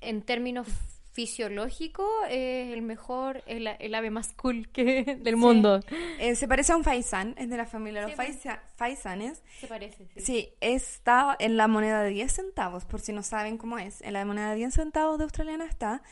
en 0.00 0.22
términos 0.22 0.66
fisiológicos 1.12 2.08
es 2.30 2.72
el 2.72 2.82
mejor, 2.82 3.42
el, 3.46 3.66
el 3.66 3.94
ave 3.94 4.10
más 4.10 4.32
cool 4.34 4.68
que 4.70 5.04
del 5.20 5.36
mundo. 5.36 5.80
Eh, 6.18 6.34
se 6.34 6.48
parece 6.48 6.72
a 6.72 6.76
un 6.76 6.84
faisán, 6.84 7.34
es 7.36 7.50
de 7.50 7.56
la 7.56 7.66
familia 7.66 8.00
de 8.00 8.06
los 8.06 8.10
Sí, 8.12 8.16
pues. 8.16 8.28
faisa- 8.42 8.62
faisanes. 8.76 9.42
Se 9.60 9.66
parece, 9.66 10.06
sí. 10.14 10.20
Sí, 10.20 10.48
está 10.60 11.36
en 11.38 11.56
la 11.56 11.68
moneda 11.68 12.02
de 12.02 12.10
10 12.10 12.32
centavos, 12.32 12.84
por 12.86 13.00
si 13.00 13.12
no 13.12 13.22
saben 13.22 13.58
cómo 13.58 13.78
es. 13.78 14.00
En 14.00 14.14
la 14.14 14.24
moneda 14.24 14.50
de 14.50 14.56
10 14.56 14.72
centavos 14.74 15.18
de 15.18 15.24
australiana 15.24 15.66
está. 15.66 16.02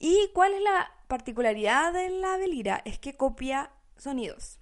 ¿Y 0.00 0.28
cuál 0.34 0.54
es 0.54 0.62
la 0.62 0.90
particularidad 1.08 1.92
de 1.92 2.10
la 2.10 2.36
velira? 2.36 2.82
Es 2.84 2.98
que 2.98 3.16
copia 3.16 3.70
sonidos. 3.98 4.58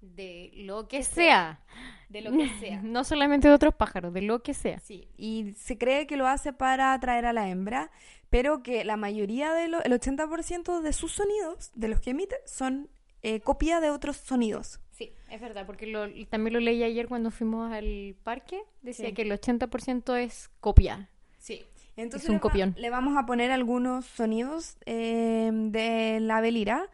De 0.00 0.50
lo 0.54 0.88
que 0.88 1.02
sea. 1.02 1.60
De 2.08 2.22
lo 2.22 2.32
que 2.32 2.48
sea. 2.60 2.80
No 2.82 3.04
solamente 3.04 3.48
de 3.48 3.54
otros 3.54 3.74
pájaros, 3.74 4.12
de 4.14 4.22
lo 4.22 4.42
que 4.42 4.54
sea. 4.54 4.78
Sí, 4.80 5.08
y 5.16 5.52
se 5.58 5.76
cree 5.76 6.06
que 6.06 6.16
lo 6.16 6.26
hace 6.26 6.52
para 6.52 6.92
atraer 6.94 7.26
a 7.26 7.32
la 7.34 7.48
hembra, 7.50 7.90
pero 8.30 8.62
que 8.62 8.84
la 8.84 8.96
mayoría 8.96 9.52
de 9.52 9.68
los, 9.68 9.84
el 9.84 9.92
80% 9.92 10.80
de 10.80 10.92
sus 10.94 11.12
sonidos, 11.12 11.70
de 11.74 11.88
los 11.88 12.00
que 12.00 12.10
emite, 12.10 12.36
son 12.46 12.88
eh, 13.22 13.40
copia 13.40 13.80
de 13.80 13.90
otros 13.90 14.16
sonidos. 14.16 14.80
Sí, 14.92 15.12
es 15.30 15.40
verdad, 15.40 15.66
porque 15.66 15.86
lo- 15.86 16.08
también 16.28 16.54
lo 16.54 16.60
leí 16.60 16.82
ayer 16.82 17.06
cuando 17.06 17.30
fuimos 17.30 17.70
al 17.72 18.16
parque. 18.22 18.62
Decía 18.82 19.08
Sí. 19.08 19.12
que 19.14 19.22
el 19.22 19.32
80% 19.32 20.14
es 20.16 20.50
copia. 20.60 21.10
Sí. 21.38 21.64
Entonces 21.96 22.28
un 22.30 22.36
le 22.36 22.38
va- 22.38 22.42
copión. 22.42 22.74
le 22.78 22.88
vamos 22.88 23.18
a 23.18 23.26
poner 23.26 23.50
algunos 23.50 24.06
sonidos 24.06 24.78
eh, 24.86 25.50
de 25.52 26.20
la 26.20 26.40
velira. 26.40 26.88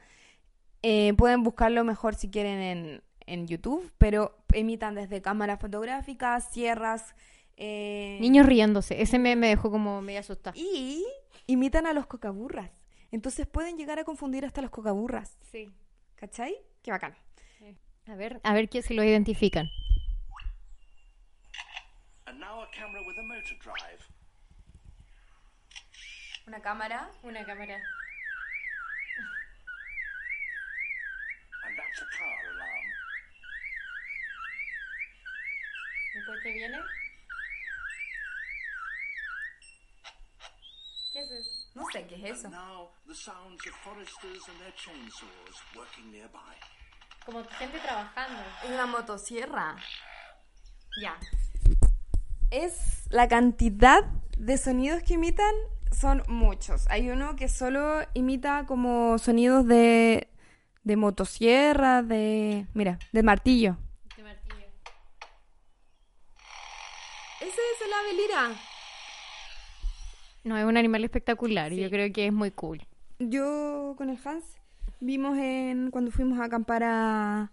Eh, 0.88 1.14
pueden 1.14 1.42
buscarlo 1.42 1.82
mejor 1.82 2.14
si 2.14 2.30
quieren 2.30 2.60
en, 2.60 3.02
en 3.26 3.48
YouTube, 3.48 3.92
pero 3.98 4.38
imitan 4.54 4.94
desde 4.94 5.20
cámaras 5.20 5.58
fotográficas, 5.60 6.52
sierras. 6.52 7.16
eh, 7.56 8.18
Niños 8.20 8.46
riéndose. 8.46 9.02
Ese 9.02 9.18
me, 9.18 9.34
me 9.34 9.48
dejó 9.48 9.70
como 9.72 10.00
media 10.00 10.20
asustada. 10.20 10.56
Y 10.56 11.04
imitan 11.48 11.86
a 11.86 11.92
los 11.92 12.06
cocaburras. 12.06 12.70
Entonces 13.10 13.48
pueden 13.48 13.76
llegar 13.76 13.98
a 13.98 14.04
confundir 14.04 14.44
hasta 14.44 14.62
los 14.62 14.70
cocaburras. 14.70 15.36
Sí. 15.50 15.68
¿Cachai? 16.14 16.54
Qué 16.82 16.92
bacán. 16.92 17.16
A 18.06 18.14
ver, 18.14 18.40
a 18.44 18.54
ver 18.54 18.68
qué 18.68 18.82
si 18.82 18.94
lo 18.94 19.02
identifican. 19.02 19.68
And 22.26 22.38
now 22.38 22.62
a 22.62 22.70
camera 22.70 23.00
with 23.04 23.18
a 23.18 23.22
motor 23.22 23.58
drive. 23.58 24.04
Una 26.46 26.60
cámara. 26.60 27.10
Una 27.24 27.44
cámara. 27.44 27.74
And 31.66 31.76
that's 31.76 31.80
a 31.80 31.80
car 31.80 31.82
alarm. 31.82 31.85
¿Después 36.14 36.38
qué 36.42 36.52
viene? 36.52 36.78
¿Qué 41.12 41.20
es 41.20 41.30
eso? 41.30 41.50
No 41.74 41.84
sé 41.92 42.06
qué 42.06 42.14
es 42.16 42.38
eso. 42.38 42.48
And 42.48 42.56
now 42.56 42.90
the 43.06 43.14
sounds 43.14 43.66
of 43.66 43.74
foresters 43.84 44.48
and 44.48 44.58
their 44.58 44.74
chainsaws 44.74 45.62
working 45.74 46.10
nearby. 46.10 46.56
Como 47.24 47.44
gente 47.44 47.78
trabajando. 47.78 48.42
Es 48.64 48.70
una 48.70 48.86
motosierra. 48.86 49.76
Ya. 51.00 51.18
Es 52.50 53.06
la 53.10 53.28
cantidad 53.28 54.04
de 54.36 54.58
sonidos 54.58 55.02
que 55.02 55.14
imitan 55.14 55.54
son 55.92 56.22
muchos. 56.28 56.86
Hay 56.88 57.10
uno 57.10 57.36
que 57.36 57.48
solo 57.48 58.02
imita 58.14 58.66
como 58.66 59.18
sonidos 59.18 59.66
de 59.66 60.25
de 60.86 60.96
motosierra, 60.96 62.04
de 62.04 62.64
mira, 62.72 63.00
de 63.10 63.24
martillo. 63.24 63.76
De 64.16 64.22
martillo. 64.22 64.54
Ese 67.40 67.48
es 67.48 67.82
el 67.84 67.92
ave 67.92 68.12
lira. 68.22 68.56
No, 70.44 70.56
es 70.56 70.64
un 70.64 70.76
animal 70.76 71.02
espectacular 71.02 71.72
y 71.72 71.80
yo 71.80 71.90
creo 71.90 72.12
que 72.12 72.28
es 72.28 72.32
muy 72.32 72.52
cool. 72.52 72.86
Yo 73.18 73.94
con 73.98 74.10
el 74.10 74.18
Hans 74.24 74.44
vimos 75.00 75.36
en 75.38 75.90
cuando 75.90 76.12
fuimos 76.12 76.38
a 76.38 76.44
acampar 76.44 76.84
a, 76.84 77.50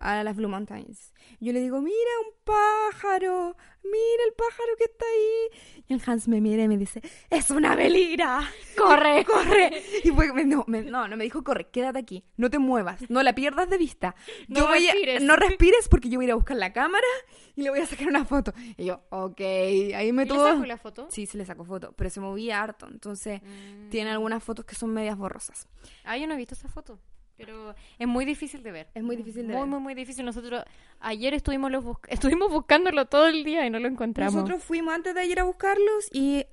a 0.00 0.24
las 0.24 0.34
Blue 0.36 0.48
Mountains. 0.48 1.12
Yo 1.40 1.52
le 1.52 1.60
digo, 1.60 1.80
mira 1.80 1.94
un 2.26 2.34
pájaro, 2.44 3.56
mira 3.84 4.24
el 4.26 4.32
pájaro 4.34 4.76
que 4.78 4.84
está 4.84 5.04
ahí. 5.04 5.82
Y 5.88 5.94
el 5.94 6.02
Hans 6.06 6.26
me 6.26 6.40
mira 6.40 6.62
y 6.64 6.68
me 6.68 6.76
dice, 6.78 7.02
es 7.28 7.50
una 7.50 7.74
velira. 7.76 8.40
Corre, 8.76 9.24
corre. 9.26 9.82
Y 10.02 10.10
fue, 10.10 10.32
me- 10.32 10.44
no, 10.44 10.64
me- 10.66 10.82
no, 10.82 11.06
no 11.06 11.16
me 11.16 11.24
dijo, 11.24 11.44
corre, 11.44 11.68
quédate 11.70 11.98
aquí, 11.98 12.24
no 12.38 12.48
te 12.50 12.58
muevas, 12.58 13.08
no 13.10 13.22
la 13.22 13.34
pierdas 13.34 13.68
de 13.68 13.76
vista. 13.78 14.14
No 14.48 14.60
Yo 14.60 14.68
voy 14.68 14.88
a- 14.88 14.92
respires. 14.92 15.22
no 15.22 15.36
respires 15.36 15.88
porque 15.88 16.08
yo 16.08 16.16
voy 16.18 16.24
a 16.24 16.28
ir 16.28 16.32
a 16.32 16.36
buscar 16.36 16.56
la 16.56 16.72
cámara 16.72 17.06
y 17.54 17.62
le 17.62 17.70
voy 17.70 17.80
a 17.80 17.86
sacar 17.86 18.08
una 18.08 18.24
foto. 18.24 18.52
Y 18.78 18.86
yo, 18.86 19.02
ok, 19.10 19.40
ahí 19.40 20.12
me 20.12 20.22
¿Y 20.22 20.26
le 20.26 20.34
tuvo... 20.34 20.46
sacó 20.46 20.64
la 20.66 20.78
foto? 20.78 21.08
Sí, 21.10 21.26
se 21.26 21.36
le 21.36 21.44
sacó 21.44 21.64
foto, 21.64 21.92
pero 21.96 22.08
se 22.10 22.20
movía 22.20 22.62
harto, 22.62 22.88
entonces 22.88 23.42
Mm. 23.42 23.90
tiene 23.90 24.10
algunas 24.10 24.42
fotos 24.42 24.64
que 24.64 24.74
son 24.74 24.94
medias 24.94 25.16
borrosas. 25.18 25.68
Ah, 26.04 26.16
yo 26.16 26.26
no 26.26 26.34
he 26.34 26.36
visto 26.38 26.54
esa 26.54 26.68
foto. 26.68 26.98
Pero 27.40 27.74
es 27.98 28.06
muy 28.08 28.24
difícil 28.24 28.62
de 28.62 28.72
ver. 28.72 28.88
Es 28.94 29.02
muy 29.02 29.16
difícil 29.16 29.42
de 29.46 29.52
muy, 29.54 29.60
ver. 29.62 29.66
Muy, 29.68 29.80
muy 29.80 29.94
difícil. 29.94 30.24
Nosotros 30.24 30.62
ayer 31.00 31.34
estuvimos, 31.34 31.70
los 31.70 31.84
estuvimos 32.08 32.50
buscándolo 32.50 33.06
todo 33.06 33.26
el 33.28 33.44
día 33.44 33.66
y 33.66 33.70
no 33.70 33.78
lo 33.78 33.88
encontramos. 33.88 34.34
Nosotros 34.34 34.62
fuimos 34.62 34.94
antes 34.94 35.14
de 35.14 35.26
ir 35.26 35.40
a 35.40 35.44
buscarlos 35.44 36.08
y 36.12 36.44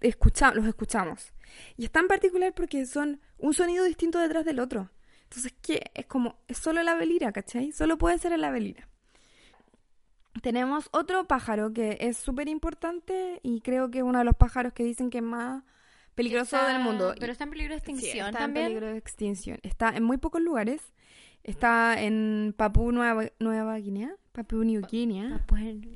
escucha- 0.00 0.52
los 0.54 0.66
escuchamos. 0.66 1.32
Y 1.76 1.84
es 1.84 1.90
tan 1.90 2.06
particular 2.08 2.52
porque 2.54 2.84
son 2.86 3.20
un 3.38 3.54
sonido 3.54 3.84
distinto 3.84 4.18
detrás 4.18 4.44
del 4.44 4.60
otro. 4.60 4.90
Entonces, 5.24 5.54
¿qué? 5.62 5.90
Es 5.94 6.06
como, 6.06 6.36
es 6.48 6.58
solo 6.58 6.82
la 6.82 6.94
velira, 6.94 7.32
¿cachai? 7.32 7.72
Solo 7.72 7.98
puede 7.98 8.18
ser 8.18 8.38
la 8.38 8.50
velira. 8.50 8.88
Tenemos 10.42 10.88
otro 10.92 11.26
pájaro 11.26 11.72
que 11.72 11.96
es 12.00 12.16
súper 12.16 12.48
importante 12.48 13.40
y 13.42 13.60
creo 13.60 13.90
que 13.90 13.98
es 13.98 14.04
uno 14.04 14.18
de 14.20 14.24
los 14.24 14.36
pájaros 14.36 14.72
que 14.72 14.84
dicen 14.84 15.10
que 15.10 15.20
más 15.20 15.64
peligroso 16.18 16.56
Está- 16.56 16.68
del 16.72 16.82
mundo. 16.82 17.14
Pero 17.18 17.32
está 17.32 17.44
en 17.44 17.50
peligro 17.50 17.74
de 17.74 17.80
Sí, 17.80 17.90
extinción 17.92 18.26
está 18.28 18.38
también. 18.40 18.66
en 18.66 18.72
peligro 18.72 18.86
de 18.92 18.98
extinción. 18.98 19.58
Está 19.62 19.96
en 19.96 20.02
muy 20.02 20.18
pocos 20.18 20.42
lugares. 20.42 20.92
Está 21.44 22.02
en 22.02 22.52
Papúa 22.56 22.92
Nueva, 22.92 23.24
Nueva 23.38 23.76
Guinea, 23.78 24.14
Papúa 24.32 24.64
New 24.64 24.82
Guinea, 24.90 25.46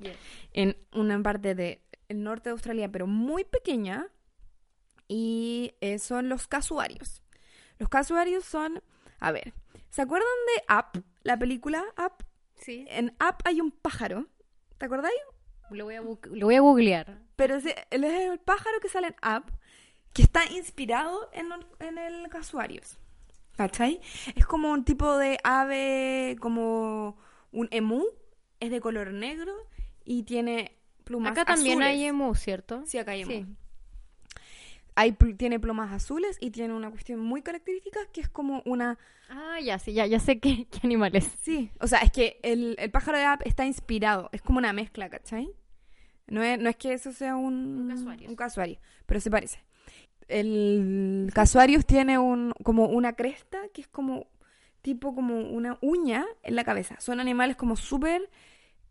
yeah. 0.00 0.12
en 0.52 0.76
una 0.94 1.20
parte 1.22 1.54
del 1.54 1.78
norte 2.10 2.48
de 2.48 2.52
Australia, 2.52 2.90
pero 2.90 3.06
muy 3.06 3.44
pequeña. 3.44 4.06
Y 5.08 5.74
eh, 5.80 5.98
son 5.98 6.28
los 6.28 6.46
casuarios. 6.46 7.22
Los 7.78 7.88
casuarios 7.88 8.44
son, 8.44 8.82
a 9.18 9.32
ver, 9.32 9.52
¿se 9.90 10.02
acuerdan 10.02 10.28
de 10.56 10.74
Up, 10.74 11.04
la 11.22 11.36
película 11.36 11.84
Up? 11.98 12.24
Sí. 12.54 12.86
En 12.88 13.08
Up 13.20 13.36
hay 13.44 13.60
un 13.60 13.72
pájaro, 13.72 14.28
¿te 14.78 14.86
acordáis? 14.86 15.14
Lo 15.70 15.84
voy 15.84 15.96
a, 15.96 16.00
lo 16.02 16.46
voy 16.46 16.54
a 16.54 16.60
googlear. 16.60 17.18
Pero 17.36 17.56
ese- 17.56 17.74
él 17.90 18.04
es 18.04 18.30
el 18.30 18.38
pájaro 18.38 18.78
que 18.80 18.88
sale 18.88 19.08
en 19.08 19.16
Up, 19.36 19.50
que 20.12 20.22
está 20.22 20.44
inspirado 20.50 21.30
en, 21.32 21.98
el 21.98 22.28
casuarios. 22.28 22.98
¿Cachai? 23.56 24.00
Es 24.34 24.46
como 24.46 24.72
un 24.72 24.84
tipo 24.84 25.16
de 25.16 25.38
ave, 25.44 26.36
como 26.40 27.16
un 27.50 27.68
emú 27.70 28.06
es 28.60 28.70
de 28.70 28.80
color 28.80 29.12
negro 29.12 29.52
y 30.04 30.22
tiene 30.22 30.78
plumas 31.04 31.32
Acá 31.32 31.44
también 31.44 31.82
hay 31.82 32.04
emu, 32.04 32.34
¿cierto? 32.34 32.82
Sí, 32.86 32.98
acá 32.98 33.12
hay 33.12 33.22
emu. 33.22 33.30
Sí. 33.30 33.46
Hay 34.94 35.12
tiene 35.12 35.58
plumas 35.58 35.92
azules 35.92 36.36
y 36.40 36.50
tiene 36.50 36.74
una 36.74 36.90
cuestión 36.90 37.20
muy 37.20 37.42
característica 37.42 38.00
que 38.12 38.20
es 38.20 38.28
como 38.28 38.62
una... 38.66 38.98
Ah, 39.30 39.58
ya, 39.62 39.78
sí, 39.78 39.94
ya, 39.94 40.06
ya 40.06 40.18
sé 40.18 40.38
qué, 40.38 40.66
qué 40.70 40.80
animal 40.82 41.16
es. 41.16 41.30
Sí, 41.40 41.70
o 41.80 41.86
sea, 41.86 42.00
es 42.00 42.12
que 42.12 42.38
el, 42.42 42.76
el 42.78 42.90
pájaro 42.90 43.18
de 43.18 43.24
App 43.24 43.42
está 43.46 43.64
inspirado, 43.64 44.28
es 44.32 44.42
como 44.42 44.58
una 44.58 44.72
mezcla, 44.72 45.08
¿cachai? 45.08 45.50
No 46.26 46.42
es, 46.42 46.58
no 46.58 46.68
es 46.68 46.76
que 46.76 46.92
eso 46.92 47.12
sea 47.12 47.36
un, 47.36 47.80
Un 47.80 47.88
casuarios. 47.88 48.30
un 48.30 48.36
casuario, 48.36 48.78
pero 49.06 49.20
se 49.20 49.30
parece. 49.30 49.58
El 50.28 51.30
casuarius 51.34 51.86
tiene 51.86 52.18
un, 52.18 52.52
como 52.64 52.86
una 52.86 53.14
cresta 53.14 53.58
que 53.74 53.82
es 53.82 53.88
como 53.88 54.26
tipo 54.82 55.14
como 55.14 55.40
una 55.40 55.78
uña 55.80 56.24
en 56.42 56.56
la 56.56 56.64
cabeza. 56.64 56.96
Son 57.00 57.20
animales 57.20 57.56
como 57.56 57.76
súper 57.76 58.28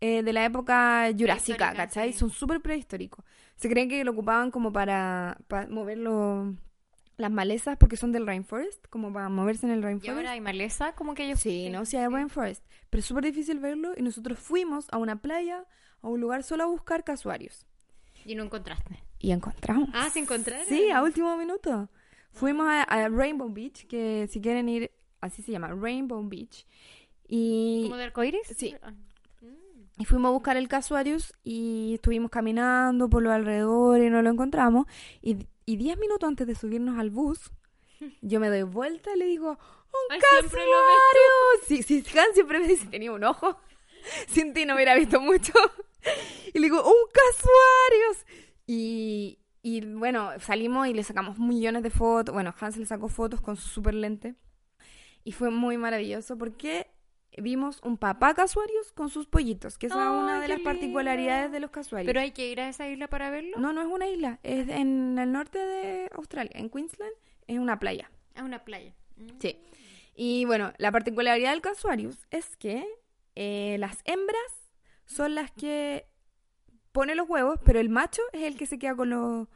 eh, 0.00 0.22
de 0.22 0.32
la 0.32 0.44
época 0.44 1.08
jurásica, 1.18 1.74
¿cachai? 1.74 2.12
sí. 2.12 2.18
Son 2.18 2.30
súper 2.30 2.60
prehistóricos. 2.60 3.24
Se 3.56 3.68
creen 3.68 3.88
que 3.88 4.04
lo 4.04 4.12
ocupaban 4.12 4.50
como 4.50 4.72
para, 4.72 5.38
para 5.48 5.66
mover 5.68 5.98
las 5.98 7.30
malezas 7.30 7.76
porque 7.76 7.96
son 7.96 8.10
del 8.12 8.26
rainforest, 8.26 8.86
como 8.88 9.12
para 9.12 9.28
moverse 9.28 9.66
en 9.66 9.72
el 9.72 9.78
Y 9.80 9.82
rainforest. 9.82 10.16
ahora 10.16 10.30
hay 10.32 10.40
maleza, 10.40 10.94
como 10.94 11.14
que 11.14 11.24
ellos... 11.26 11.40
Sí, 11.40 11.68
no, 11.70 11.84
sí 11.84 11.96
hay 11.96 12.08
rainforest. 12.08 12.64
Pero 12.90 13.00
es 13.00 13.06
súper 13.06 13.24
difícil 13.24 13.58
verlo 13.60 13.92
y 13.96 14.02
nosotros 14.02 14.38
fuimos 14.38 14.86
a 14.90 14.98
una 14.98 15.20
playa, 15.20 15.66
a 16.00 16.08
un 16.08 16.20
lugar 16.20 16.42
solo 16.42 16.64
a 16.64 16.66
buscar 16.66 17.04
casuarios. 17.04 17.66
Y 18.24 18.34
no 18.34 18.44
encontraste. 18.44 19.02
Y 19.22 19.30
encontramos. 19.30 19.88
Ah, 19.94 20.10
¿se 20.10 20.18
encontraron? 20.18 20.66
Sí, 20.66 20.90
a 20.90 21.02
último 21.02 21.36
minuto. 21.36 21.88
Fuimos 22.32 22.66
a, 22.66 22.82
a 22.82 23.08
Rainbow 23.08 23.48
Beach, 23.48 23.86
que 23.86 24.28
si 24.30 24.40
quieren 24.40 24.68
ir, 24.68 24.90
así 25.20 25.42
se 25.42 25.52
llama, 25.52 25.68
Rainbow 25.68 26.22
Beach. 26.28 26.66
Y, 27.28 27.84
¿Como 27.84 27.96
de 27.96 28.04
arcoíris? 28.04 28.42
Sí. 28.56 28.74
Ah. 28.82 28.92
y 29.96 30.04
fuimos 30.04 30.30
a 30.30 30.32
buscar 30.32 30.56
el 30.56 30.66
casuarius 30.68 31.32
y 31.44 31.94
estuvimos 31.94 32.30
caminando 32.30 33.08
por 33.08 33.22
los 33.22 33.32
alrededores 33.32 34.06
y 34.06 34.10
no 34.10 34.22
lo 34.22 34.30
encontramos. 34.30 34.86
Y, 35.22 35.46
y 35.64 35.76
diez 35.76 35.96
minutos 35.98 36.28
antes 36.28 36.46
de 36.46 36.54
subirnos 36.56 36.98
al 36.98 37.10
bus, 37.10 37.52
yo 38.22 38.40
me 38.40 38.48
doy 38.48 38.64
vuelta 38.64 39.14
y 39.14 39.18
le 39.18 39.26
digo, 39.26 39.50
¡Un 39.50 40.14
Ay, 40.14 40.20
casuario! 40.20 40.48
siempre 40.48 40.64
lo 40.66 41.66
Sí, 41.66 41.82
sí, 41.82 42.18
Han 42.18 42.34
siempre 42.34 42.58
me 42.58 42.66
dice, 42.66 42.86
tenía 42.86 43.12
un 43.12 43.22
ojo. 43.22 43.56
Sin 44.26 44.52
ti 44.52 44.66
no 44.66 44.74
hubiera 44.74 44.94
visto 44.94 45.20
mucho. 45.20 45.52
Y 46.54 46.58
le 46.58 46.66
digo, 46.66 46.82
¡un 46.84 47.08
casuarios! 47.12 48.26
Y, 48.72 49.38
y 49.62 49.80
bueno, 49.94 50.30
salimos 50.40 50.88
y 50.88 50.94
le 50.94 51.02
sacamos 51.02 51.38
millones 51.38 51.82
de 51.82 51.90
fotos. 51.90 52.32
Bueno, 52.32 52.54
Hans 52.58 52.78
le 52.78 52.86
sacó 52.86 53.08
fotos 53.08 53.42
con 53.42 53.56
su 53.56 53.68
super 53.68 53.92
lente. 53.92 54.34
Y 55.24 55.32
fue 55.32 55.50
muy 55.50 55.76
maravilloso 55.76 56.38
porque 56.38 56.86
vimos 57.36 57.80
un 57.82 57.98
papá 57.98 58.34
casuarios 58.34 58.92
con 58.92 59.10
sus 59.10 59.26
pollitos, 59.26 59.76
que 59.76 59.86
es 59.86 59.92
una 59.92 60.36
Ay, 60.36 60.40
de 60.42 60.48
las 60.48 60.60
particularidades 60.60 61.44
lindo. 61.44 61.54
de 61.54 61.60
los 61.60 61.70
casuarios. 61.70 62.06
¿Pero 62.08 62.20
hay 62.20 62.32
que 62.32 62.50
ir 62.50 62.60
a 62.60 62.68
esa 62.70 62.88
isla 62.88 63.08
para 63.08 63.30
verlo? 63.30 63.58
No, 63.58 63.72
no 63.74 63.82
es 63.82 63.86
una 63.88 64.08
isla, 64.08 64.40
es 64.42 64.68
en 64.68 65.18
el 65.18 65.30
norte 65.32 65.58
de 65.58 66.10
Australia, 66.14 66.52
en 66.54 66.68
Queensland, 66.70 67.12
es 67.46 67.58
una 67.58 67.78
playa. 67.78 68.10
Es 68.34 68.42
una 68.42 68.64
playa. 68.64 68.94
Sí. 69.38 69.56
Y 70.14 70.44
bueno, 70.46 70.72
la 70.78 70.90
particularidad 70.92 71.52
del 71.52 71.60
casuarius 71.60 72.26
es 72.30 72.56
que 72.56 72.86
eh, 73.34 73.76
las 73.78 73.98
hembras 74.04 74.72
son 75.06 75.34
las 75.34 75.50
que 75.52 76.06
ponen 76.92 77.16
los 77.16 77.28
huevos, 77.28 77.58
pero 77.64 77.80
el 77.80 77.88
macho 77.88 78.22
es 78.32 78.42
el 78.42 78.56
que 78.56 78.66
se 78.66 78.78
queda 78.78 78.94
con 78.94 79.10
los 79.10 79.48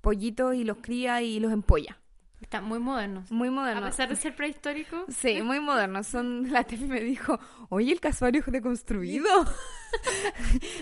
pollitos 0.00 0.54
y 0.54 0.64
los 0.64 0.78
cría 0.78 1.22
y 1.22 1.40
los 1.40 1.52
empolla. 1.52 2.00
Están 2.40 2.64
muy 2.64 2.78
modernos. 2.78 3.30
Muy 3.30 3.50
moderno. 3.50 3.86
A 3.86 3.90
pesar 3.90 4.08
de 4.08 4.16
ser 4.16 4.34
prehistórico. 4.34 5.04
Sí, 5.08 5.42
muy 5.42 5.60
modernos. 5.60 6.06
Son, 6.06 6.50
la 6.50 6.64
Tefi 6.64 6.84
me 6.86 7.00
dijo, 7.00 7.38
oye, 7.68 7.92
el 7.92 8.00
casuario 8.00 8.40
es 8.40 8.50
deconstruido. 8.50 9.28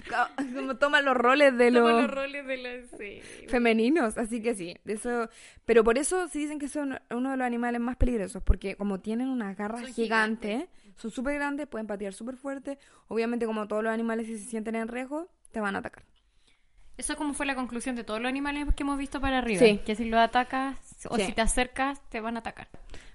como, 0.09 0.53
como 0.55 0.77
toma 0.77 1.03
los 1.03 1.17
roles 1.17 1.59
de 1.59 1.73
Toma 1.73 1.93
los 1.93 2.03
los 2.03 2.11
roles 2.13 2.47
de 2.47 2.57
la... 2.59 2.71
Sí. 2.97 3.21
femeninos, 3.49 4.17
así 4.19 4.41
que 4.41 4.55
sí, 4.55 4.77
eso, 4.85 5.29
pero 5.65 5.83
por 5.83 5.99
eso 5.99 6.29
sí 6.29 6.41
dicen 6.41 6.61
que 6.61 6.69
son 6.69 7.01
uno 7.11 7.31
de 7.33 7.37
los 7.37 7.45
animales 7.45 7.81
más 7.81 7.97
peligrosos, 7.97 8.43
porque 8.43 8.77
como 8.77 9.01
tienen 9.01 9.29
unas 9.29 9.57
garras 9.57 9.83
Son 9.83 9.93
gigantes, 9.93 10.69
son 10.97 11.11
súper 11.11 11.35
grandes, 11.35 11.67
pueden 11.67 11.87
patear 11.87 12.13
súper 12.13 12.37
fuerte, 12.37 12.79
obviamente 13.09 13.47
como 13.47 13.67
todos 13.67 13.83
los 13.83 13.93
animales 13.93 14.27
si 14.27 14.39
se 14.39 14.49
sienten 14.49 14.77
en 14.77 14.89
riesgo, 14.89 15.29
te 15.51 15.61
van 15.61 15.77
a 15.77 15.81
atacar. 15.81 16.05
Eso 16.97 17.17
como 17.17 17.33
fue 17.33 17.47
la 17.47 17.55
conclusión 17.55 17.95
de 17.95 18.03
todos 18.05 18.21
los 18.21 18.29
animales 18.29 18.67
que 18.75 18.83
hemos 18.83 18.99
visto 18.99 19.21
para 19.21 19.39
arriba. 19.39 19.61
Sí. 19.61 19.79
Que 19.87 19.95
si 19.95 20.05
los 20.07 20.19
atacas 20.21 20.77
o 21.09 21.17
Sí. 21.17 21.27
si 21.27 21.33
te 21.33 21.41
acercas, 21.43 22.01
te 22.09 22.21
van 22.21 22.37
a 22.37 22.41
atacar. 22.41 22.69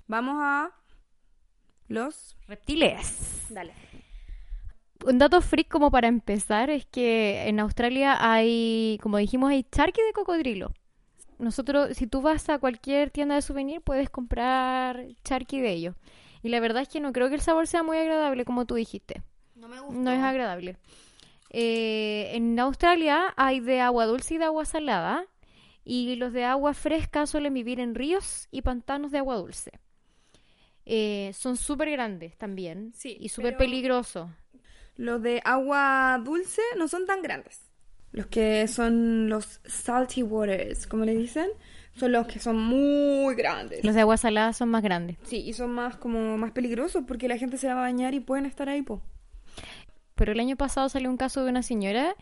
Vamos 0.07 0.37
a 0.39 0.71
los... 1.87 2.37
Reptiles. 2.47 3.47
Dale. 3.49 3.73
Un 5.05 5.17
dato 5.17 5.41
freak 5.41 5.67
como 5.67 5.91
para 5.91 6.07
empezar 6.07 6.69
es 6.69 6.85
que 6.85 7.47
en 7.47 7.59
Australia 7.59 8.17
hay, 8.19 8.99
como 9.01 9.17
dijimos, 9.17 9.51
hay 9.51 9.63
charqui 9.63 10.01
de 10.01 10.13
cocodrilo. 10.13 10.71
Nosotros, 11.39 11.97
si 11.97 12.07
tú 12.07 12.21
vas 12.21 12.47
a 12.49 12.59
cualquier 12.59 13.11
tienda 13.11 13.35
de 13.35 13.41
souvenir, 13.41 13.81
puedes 13.81 14.09
comprar 14.09 15.05
charqui 15.25 15.59
de 15.59 15.71
ellos. 15.71 15.95
Y 16.41 16.49
la 16.49 16.61
verdad 16.61 16.83
es 16.83 16.87
que 16.89 17.01
no 17.01 17.11
creo 17.11 17.27
que 17.27 17.35
el 17.35 17.41
sabor 17.41 17.67
sea 17.67 17.83
muy 17.83 17.97
agradable, 17.97 18.45
como 18.45 18.65
tú 18.65 18.75
dijiste. 18.75 19.23
No 19.55 19.67
me 19.67 19.77
No 19.91 20.11
es 20.11 20.21
agradable. 20.21 20.77
Eh, 21.53 22.31
en 22.33 22.59
Australia 22.59 23.33
hay 23.37 23.59
de 23.59 23.79
agua 23.79 24.05
dulce 24.05 24.33
y 24.33 24.37
de 24.39 24.45
agua 24.45 24.65
salada. 24.65 25.25
Y 25.85 26.15
los 26.15 26.33
de 26.33 26.45
agua 26.45 26.73
fresca 26.73 27.25
suelen 27.27 27.53
vivir 27.53 27.79
en 27.79 27.93
ríos 27.93 28.47
y 28.51 28.61
pantanos 28.61 29.11
de 29.11 29.19
agua 29.19 29.35
dulce. 29.35 29.79
Eh, 30.85 31.31
son 31.33 31.55
súper 31.55 31.91
grandes 31.91 32.37
también. 32.37 32.93
Sí, 32.95 33.17
y 33.19 33.29
súper 33.29 33.57
peligrosos. 33.57 34.29
Los 34.95 35.21
de 35.21 35.41
agua 35.43 36.21
dulce 36.23 36.61
no 36.77 36.87
son 36.87 37.05
tan 37.05 37.21
grandes. 37.21 37.61
Los 38.11 38.27
que 38.27 38.67
son 38.67 39.27
los 39.27 39.59
salty 39.65 40.21
waters, 40.23 40.85
como 40.85 41.03
le 41.03 41.15
dicen, 41.15 41.49
son 41.95 42.11
los 42.11 42.27
que 42.27 42.39
son 42.39 42.57
muy 42.57 43.33
grandes. 43.35 43.83
Los 43.83 43.95
de 43.95 44.01
agua 44.01 44.17
salada 44.17 44.53
son 44.53 44.69
más 44.69 44.83
grandes. 44.83 45.17
Sí, 45.23 45.37
y 45.37 45.53
son 45.53 45.71
más 45.71 45.97
como 45.97 46.37
más 46.37 46.51
peligrosos 46.51 47.03
porque 47.07 47.27
la 47.27 47.37
gente 47.37 47.57
se 47.57 47.67
va 47.67 47.73
a 47.73 47.81
bañar 47.81 48.13
y 48.13 48.19
pueden 48.19 48.45
estar 48.45 48.69
ahí, 48.69 48.83
po. 48.83 49.01
Pero 50.15 50.31
el 50.31 50.39
año 50.39 50.55
pasado 50.55 50.89
salió 50.89 51.09
un 51.09 51.17
caso 51.17 51.43
de 51.43 51.49
una 51.49 51.63
señora 51.63 52.15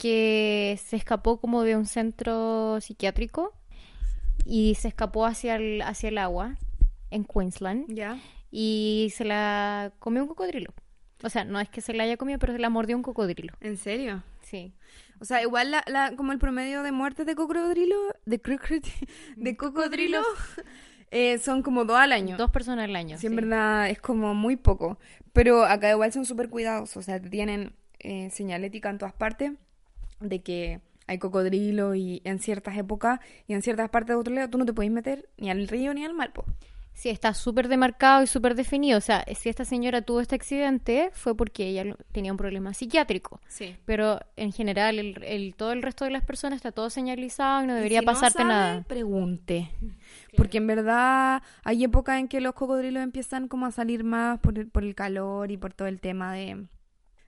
que 0.00 0.78
se 0.84 0.96
escapó 0.96 1.38
como 1.40 1.62
de 1.62 1.76
un 1.76 1.86
centro 1.86 2.80
psiquiátrico 2.80 3.52
y 4.44 4.74
se 4.76 4.88
escapó 4.88 5.26
hacia 5.26 5.56
el, 5.56 5.82
hacia 5.82 6.08
el 6.10 6.18
agua 6.18 6.56
en 7.10 7.24
Queensland 7.24 7.86
Ya. 7.94 8.18
y 8.50 9.12
se 9.14 9.24
la 9.24 9.92
comió 9.98 10.22
un 10.22 10.28
cocodrilo. 10.28 10.72
O 11.22 11.30
sea, 11.30 11.44
no 11.44 11.58
es 11.60 11.68
que 11.70 11.80
se 11.80 11.94
la 11.94 12.04
haya 12.04 12.16
comido, 12.18 12.38
pero 12.38 12.52
se 12.52 12.58
la 12.58 12.68
mordió 12.68 12.94
un 12.96 13.02
cocodrilo. 13.02 13.54
¿En 13.60 13.76
serio? 13.78 14.22
Sí. 14.42 14.74
O 15.18 15.24
sea, 15.24 15.42
igual 15.42 15.70
la, 15.70 15.82
la- 15.86 16.14
como 16.14 16.32
el 16.32 16.38
promedio 16.38 16.82
de 16.82 16.92
muertes 16.92 17.24
de 17.24 17.34
cocodrilo, 17.34 17.96
de, 18.26 18.40
de 19.36 19.56
cocodrilo, 19.56 20.20
eh, 21.10 21.38
son 21.38 21.62
como 21.62 21.86
dos 21.86 21.96
al 21.96 22.12
año. 22.12 22.36
Dos 22.36 22.50
personas 22.50 22.84
al 22.84 22.96
año. 22.96 23.16
Sí, 23.16 23.28
en 23.28 23.36
verdad 23.36 23.88
es 23.88 23.98
como 23.98 24.34
muy 24.34 24.56
poco. 24.56 24.98
Pero 25.36 25.66
acá 25.66 25.90
igual 25.90 26.10
son 26.14 26.24
súper 26.24 26.48
cuidados. 26.48 26.96
O 26.96 27.02
sea, 27.02 27.20
tienen 27.20 27.74
eh, 27.98 28.30
señalética 28.30 28.88
en 28.88 28.96
todas 28.96 29.12
partes 29.12 29.52
de 30.18 30.40
que 30.40 30.80
hay 31.06 31.18
cocodrilo 31.18 31.94
y 31.94 32.22
en 32.24 32.38
ciertas 32.38 32.78
épocas 32.78 33.20
y 33.46 33.52
en 33.52 33.60
ciertas 33.60 33.90
partes 33.90 34.08
de 34.08 34.14
Australia 34.14 34.48
tú 34.48 34.56
no 34.56 34.64
te 34.64 34.72
puedes 34.72 34.90
meter 34.90 35.28
ni 35.36 35.50
al 35.50 35.68
río 35.68 35.92
ni 35.92 36.06
al 36.06 36.14
mar. 36.14 36.32
po. 36.32 36.46
Sí, 36.98 37.10
está 37.10 37.34
súper 37.34 37.68
demarcado 37.68 38.22
y 38.22 38.26
súper 38.26 38.54
definido. 38.54 38.96
O 38.96 39.02
sea, 39.02 39.22
si 39.38 39.50
esta 39.50 39.66
señora 39.66 40.00
tuvo 40.00 40.22
este 40.22 40.34
accidente 40.34 41.10
fue 41.12 41.36
porque 41.36 41.66
ella 41.68 41.94
tenía 42.10 42.32
un 42.32 42.38
problema 42.38 42.72
psiquiátrico. 42.72 43.38
Sí. 43.48 43.76
Pero 43.84 44.18
en 44.36 44.50
general, 44.50 44.98
el, 44.98 45.22
el- 45.22 45.54
todo 45.54 45.72
el 45.72 45.82
resto 45.82 46.06
de 46.06 46.10
las 46.10 46.24
personas 46.24 46.56
está 46.56 46.72
todo 46.72 46.88
señalizado 46.88 47.62
y 47.62 47.66
no 47.66 47.74
Y 47.74 47.76
debería 47.76 48.00
si 48.00 48.06
no 48.06 48.12
pasarte 48.12 48.38
sabe, 48.38 48.48
nada. 48.48 48.82
Pregunte. 48.88 49.70
Porque 50.38 50.56
en 50.56 50.66
verdad 50.66 51.42
hay 51.64 51.84
épocas 51.84 52.18
en 52.18 52.28
que 52.28 52.40
los 52.40 52.54
cocodrilos 52.54 53.02
empiezan 53.02 53.46
como 53.48 53.66
a 53.66 53.72
salir 53.72 54.02
más 54.02 54.38
por 54.40 54.58
el, 54.58 54.66
por 54.68 54.82
el 54.82 54.94
calor 54.94 55.50
y 55.50 55.58
por 55.58 55.74
todo 55.74 55.88
el 55.88 56.00
tema 56.00 56.32
de, 56.32 56.64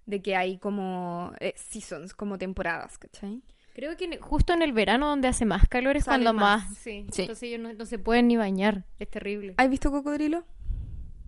de 0.06 0.22
que 0.22 0.34
hay 0.34 0.56
como 0.56 1.32
eh, 1.40 1.52
seasons, 1.56 2.14
como 2.14 2.38
temporadas, 2.38 2.96
¿cachai? 2.96 3.42
Creo 3.78 3.96
que 3.96 4.18
justo 4.18 4.52
en 4.52 4.62
el 4.62 4.72
verano 4.72 5.06
donde 5.06 5.28
hace 5.28 5.44
más 5.44 5.68
calor 5.68 5.96
es 5.96 6.04
cuando 6.04 6.34
más. 6.34 6.68
más. 6.68 6.78
Sí. 6.78 7.06
Sí. 7.12 7.22
Entonces 7.22 7.44
ellos 7.44 7.60
no, 7.60 7.72
no 7.72 7.86
se 7.86 8.00
pueden 8.00 8.26
ni 8.26 8.36
bañar. 8.36 8.84
Es 8.98 9.08
terrible. 9.08 9.54
¿Has 9.56 9.70
visto 9.70 9.92
cocodrilo? 9.92 10.42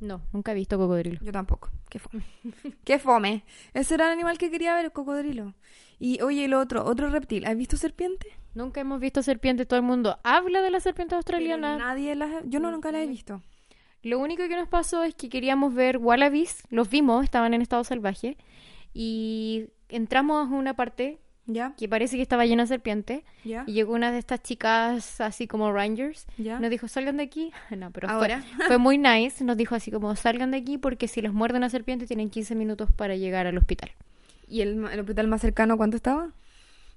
No, 0.00 0.20
nunca 0.32 0.50
he 0.50 0.56
visto 0.56 0.76
cocodrilo. 0.76 1.20
Yo 1.22 1.30
tampoco. 1.30 1.70
Qué 1.88 2.00
fome. 2.00 2.24
Qué 2.84 2.98
fome. 2.98 3.44
Ese 3.72 3.94
era 3.94 4.06
el 4.06 4.14
animal 4.14 4.36
que 4.36 4.50
quería 4.50 4.74
ver, 4.74 4.86
el 4.86 4.90
cocodrilo. 4.90 5.54
Y 6.00 6.20
oye, 6.22 6.46
el 6.46 6.54
otro, 6.54 6.84
otro 6.84 7.08
reptil. 7.08 7.46
¿Has 7.46 7.56
visto 7.56 7.76
serpiente? 7.76 8.26
Nunca 8.52 8.80
hemos 8.80 8.98
visto 8.98 9.22
serpientes. 9.22 9.68
Todo 9.68 9.78
el 9.78 9.86
mundo 9.86 10.18
habla 10.24 10.60
de 10.60 10.72
la 10.72 10.80
serpiente 10.80 11.10
Pero 11.10 11.18
australiana. 11.18 11.76
Nadie 11.76 12.16
las... 12.16 12.42
Yo 12.46 12.58
no, 12.58 12.72
nunca 12.72 12.90
las 12.90 13.02
he 13.02 13.06
visto. 13.06 13.44
Lo 14.02 14.18
único 14.18 14.42
que 14.48 14.56
nos 14.56 14.66
pasó 14.68 15.04
es 15.04 15.14
que 15.14 15.28
queríamos 15.28 15.72
ver 15.72 15.98
wallabies. 15.98 16.64
Los 16.68 16.90
vimos, 16.90 17.22
estaban 17.22 17.54
en 17.54 17.62
estado 17.62 17.84
salvaje. 17.84 18.36
Y 18.92 19.68
entramos 19.88 20.50
a 20.50 20.52
una 20.52 20.74
parte 20.74 21.19
¿Ya? 21.46 21.74
que 21.76 21.88
parece 21.88 22.16
que 22.16 22.22
estaba 22.22 22.46
llena 22.46 22.62
de 22.64 22.68
serpientes. 22.68 23.22
¿Ya? 23.44 23.64
Y 23.66 23.72
llegó 23.72 23.92
una 23.94 24.12
de 24.12 24.18
estas 24.18 24.42
chicas, 24.42 25.20
así 25.20 25.46
como 25.48 25.72
rangers. 25.72 26.26
¿Ya? 26.38 26.60
Nos 26.60 26.70
dijo, 26.70 26.86
salgan 26.88 27.16
de 27.16 27.24
aquí. 27.24 27.52
No, 27.76 27.90
pero 27.90 28.08
fue- 28.08 28.16
Ahora. 28.16 28.44
Fue, 28.68 28.78
muy 28.78 28.98
nice. 28.98 29.42
Nos 29.44 29.56
dijo 29.56 29.74
así 29.74 29.90
como, 29.90 30.14
salgan 30.16 30.50
de 30.52 30.58
aquí 30.58 30.78
porque 30.78 31.08
si 31.08 31.20
les 31.22 31.32
muerde 31.32 31.58
una 31.58 31.68
serpiente 31.70 32.06
tienen 32.06 32.30
15 32.30 32.54
minutos 32.54 32.90
para 32.92 33.16
llegar 33.16 33.46
al 33.46 33.58
hospital. 33.58 33.90
¿Y 34.46 34.60
el, 34.62 34.84
el 34.84 35.00
hospital 35.00 35.26
más 35.28 35.40
cercano 35.40 35.76
cuánto 35.76 35.96
estaba? 35.96 36.32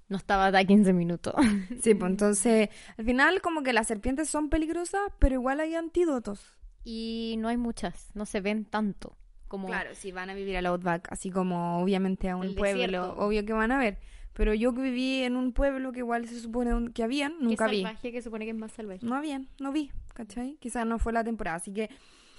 No 0.09 0.17
estaba 0.17 0.47
a 0.47 0.63
15 0.63 0.91
minutos. 0.93 1.33
Sí, 1.81 1.95
pues 1.95 2.11
entonces, 2.11 2.69
al 2.97 3.05
final 3.05 3.41
como 3.41 3.63
que 3.63 3.73
las 3.73 3.87
serpientes 3.87 4.29
son 4.29 4.49
peligrosas, 4.49 5.01
pero 5.17 5.35
igual 5.35 5.59
hay 5.61 5.75
antídotos. 5.75 6.41
y 6.83 7.35
no 7.39 7.47
hay 7.47 7.57
muchas, 7.57 8.09
no 8.13 8.25
se 8.25 8.41
ven 8.41 8.65
tanto. 8.65 9.15
Como 9.47 9.67
Claro, 9.67 9.91
si 9.95 10.11
van 10.11 10.29
a 10.29 10.33
vivir 10.33 10.57
al 10.57 10.65
Outback, 10.65 11.07
así 11.11 11.31
como 11.31 11.81
obviamente 11.81 12.29
a 12.29 12.35
un 12.35 12.43
El 12.43 12.55
pueblo, 12.55 12.81
desierto. 12.81 13.15
obvio 13.17 13.45
que 13.45 13.53
van 13.53 13.71
a 13.71 13.77
ver. 13.77 13.97
Pero 14.33 14.53
yo 14.53 14.73
que 14.73 14.81
viví 14.81 15.21
en 15.23 15.35
un 15.35 15.53
pueblo 15.53 15.91
que 15.91 15.99
igual 15.99 16.27
se 16.27 16.39
supone 16.39 16.91
que 16.91 17.03
habían, 17.03 17.35
nunca 17.39 17.67
vi. 17.67 17.83
salvaje, 17.83 18.11
que 18.11 18.21
supone 18.21 18.45
que 18.45 18.51
es 18.51 18.57
más 18.57 18.71
salvaje. 18.71 19.05
No 19.05 19.15
habían, 19.15 19.47
no 19.59 19.71
vi, 19.71 19.91
¿cachai? 20.13 20.57
Quizás 20.59 20.85
no 20.87 20.97
fue 20.99 21.13
la 21.13 21.23
temporada, 21.23 21.57
así 21.57 21.71
que 21.71 21.89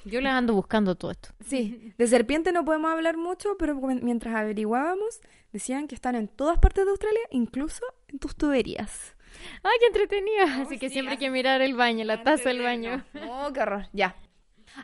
Yo 0.05 0.21
les 0.21 0.33
ando 0.33 0.55
buscando 0.55 0.97
todo 0.97 1.11
esto. 1.13 1.31
sí, 1.41 1.93
de 1.99 2.07
serpiente 2.07 2.51
no 2.53 2.65
podemos 2.65 2.91
hablar 2.91 3.17
mucho, 3.17 3.57
pero 3.59 3.75
mientras 3.77 4.35
averiguábamos, 4.35 5.21
decían 5.53 5.87
que 5.87 5.95
están 5.95 6.15
en 6.17 6.27
todas 6.29 6.59
partes 6.59 6.85
de 6.85 6.91
Australia, 6.91 7.21
incluso 7.31 7.85
en 8.09 8.19
tus 8.19 8.35
tuberías. 8.37 9.17
¡Ay, 9.63 9.73
qué 9.81 9.87
entretenida! 9.87 10.63
Así 10.63 10.79
que 10.79 10.89
sí, 10.89 10.95
siempre 10.95 11.13
hay 11.13 11.17
así- 11.17 11.25
que 11.27 11.31
mirar 11.31 11.61
el 11.63 11.75
baño, 11.75 12.05
la 12.05 12.23
taza 12.23 12.49
del 12.51 12.63
baño. 12.63 13.05
Oh, 13.29 13.53
qué 13.53 13.61
horror, 13.61 13.87
ya. 13.93 14.17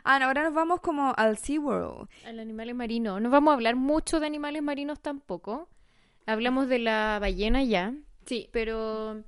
Ah, 0.05 0.19
no, 0.19 0.25
ahora 0.27 0.43
nos 0.43 0.53
vamos 0.53 0.79
como 0.79 1.13
al 1.17 1.37
SeaWorld. 1.37 2.07
Al 2.25 2.39
animales 2.39 2.73
marinos. 2.75 3.21
No 3.21 3.29
vamos 3.29 3.51
a 3.51 3.55
hablar 3.55 3.75
mucho 3.75 4.21
de 4.21 4.27
animales 4.27 4.63
marinos 4.63 5.01
tampoco. 5.01 5.67
Hablamos 6.31 6.69
de 6.69 6.79
la 6.79 7.17
ballena 7.19 7.63
ya. 7.63 7.93
Sí. 8.25 8.49
Pero 8.51 9.23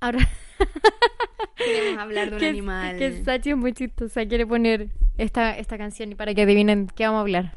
ahora 0.00 0.18
Queremos 1.56 1.98
hablar 2.00 2.30
de 2.30 2.36
un 2.36 2.40
que, 2.40 2.48
animal. 2.48 2.98
que 2.98 3.24
Sachi 3.24 3.50
es 3.50 3.56
muy 3.56 3.72
chistosa. 3.72 4.24
Quiere 4.26 4.46
poner 4.46 4.88
esta, 5.16 5.56
esta 5.58 5.76
canción 5.76 6.12
y 6.12 6.14
para 6.14 6.34
que 6.34 6.42
adivinen 6.42 6.86
qué 6.94 7.06
vamos 7.06 7.18
a 7.18 7.20
hablar. 7.22 7.54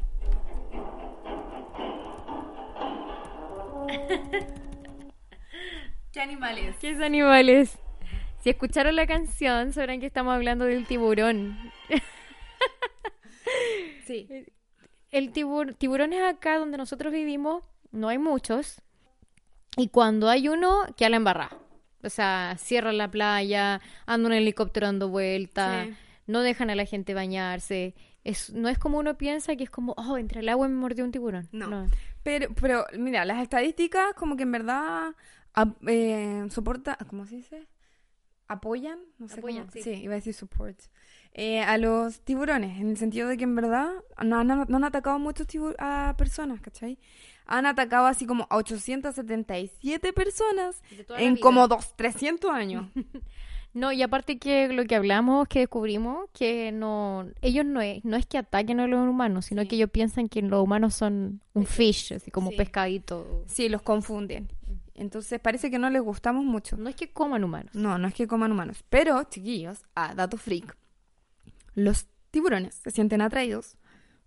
¿Qué 6.12 6.20
animales? 6.20 6.76
¿Qué 6.80 6.90
es 6.90 7.00
animales? 7.00 7.78
Si 8.40 8.50
escucharon 8.50 8.96
la 8.96 9.06
canción, 9.06 9.72
sabrán 9.72 10.00
que 10.00 10.06
estamos 10.06 10.34
hablando 10.34 10.64
del 10.64 10.86
tiburón. 10.86 11.56
Sí. 14.04 14.28
El 15.10 15.30
tibur 15.32 15.74
tiburones 15.74 16.22
acá 16.22 16.58
donde 16.58 16.76
nosotros 16.76 17.12
vivimos, 17.12 17.62
no 17.92 18.08
hay 18.08 18.18
muchos. 18.18 18.82
Y 19.76 19.88
cuando 19.88 20.28
hay 20.28 20.48
uno, 20.48 20.82
queda 20.96 21.10
la 21.10 21.16
embarrada. 21.16 21.56
O 22.02 22.10
sea, 22.10 22.56
cierran 22.58 22.98
la 22.98 23.10
playa, 23.10 23.80
anda 24.06 24.26
un 24.26 24.32
helicóptero 24.32 24.86
dando 24.86 25.08
vuelta, 25.08 25.84
Sí. 25.84 25.94
no 26.26 26.40
dejan 26.40 26.68
a 26.70 26.74
la 26.74 26.84
gente 26.84 27.14
bañarse. 27.14 27.94
Es, 28.24 28.52
no 28.52 28.68
es 28.68 28.78
como 28.78 28.98
uno 28.98 29.16
piensa 29.16 29.54
que 29.56 29.64
es 29.64 29.70
como, 29.70 29.94
oh, 29.96 30.16
entre 30.18 30.40
el 30.40 30.48
agua 30.48 30.68
me 30.68 30.74
mordió 30.74 31.04
un 31.04 31.12
tiburón. 31.12 31.48
No. 31.52 31.86
Pero, 32.22 32.48
pero, 32.60 32.86
mira, 32.98 33.24
las 33.24 33.40
estadísticas 33.42 34.14
como 34.14 34.36
que 34.36 34.42
en 34.44 34.52
verdad 34.52 35.14
ap- 35.54 35.76
eh, 35.88 36.44
soporta, 36.50 36.96
¿cómo 37.08 37.26
se 37.26 37.36
dice? 37.36 37.66
Apoyan, 38.48 38.98
no 39.18 39.28
sé 39.28 39.38
Apoyan, 39.40 39.66
cómo- 39.68 39.82
sí. 39.82 39.90
iba 39.94 40.12
a 40.12 40.16
decir 40.16 40.34
support. 40.34 40.78
Eh, 41.34 41.60
a 41.62 41.78
los 41.78 42.20
tiburones, 42.20 42.78
en 42.80 42.90
el 42.90 42.96
sentido 42.98 43.26
de 43.28 43.38
que 43.38 43.44
en 43.44 43.54
verdad 43.56 43.90
no 44.22 44.38
han, 44.38 44.46
no 44.48 44.76
han 44.76 44.84
atacado 44.84 45.18
muchos 45.18 45.46
a 45.78 46.14
personas, 46.18 46.60
¿cachai? 46.60 46.98
Han 47.46 47.66
atacado 47.66 48.06
así 48.06 48.26
como 48.26 48.46
a 48.50 48.56
877 48.56 50.12
personas 50.12 50.82
en 51.18 51.36
como 51.36 51.68
dos, 51.68 51.94
300 51.96 52.50
años. 52.50 52.86
No, 53.74 53.90
y 53.90 54.02
aparte 54.02 54.38
que 54.38 54.68
lo 54.68 54.84
que 54.84 54.94
hablamos, 54.96 55.48
que 55.48 55.60
descubrimos, 55.60 56.28
que 56.34 56.70
no, 56.72 57.26
ellos 57.40 57.64
no 57.64 57.80
es, 57.80 58.04
no 58.04 58.18
es 58.18 58.26
que 58.26 58.36
ataquen 58.36 58.80
a 58.80 58.86
los 58.86 59.00
humanos, 59.08 59.46
sino 59.46 59.66
que 59.66 59.76
ellos 59.76 59.88
piensan 59.88 60.28
que 60.28 60.42
los 60.42 60.62
humanos 60.62 60.94
son 60.94 61.40
un 61.54 61.64
fish, 61.64 62.12
así 62.12 62.30
como 62.30 62.50
Sí. 62.50 62.56
pescadito. 62.58 63.44
sí, 63.46 63.70
los 63.70 63.80
confunden. 63.80 64.50
Entonces 64.94 65.40
parece 65.40 65.70
que 65.70 65.78
no 65.78 65.88
les 65.88 66.02
gustamos 66.02 66.44
mucho. 66.44 66.76
No 66.76 66.90
es 66.90 66.96
que 66.96 67.14
coman 67.14 67.44
humanos. 67.44 67.74
No, 67.74 67.96
no 67.96 68.08
es 68.08 68.12
que 68.12 68.26
coman 68.26 68.52
humanos. 68.52 68.84
Pero, 68.90 69.22
chiquillos, 69.24 69.82
a 69.94 70.14
dato 70.14 70.36
freak, 70.36 70.76
los 71.74 72.08
tiburones 72.30 72.74
se 72.74 72.90
sienten 72.90 73.22
atraídos 73.22 73.78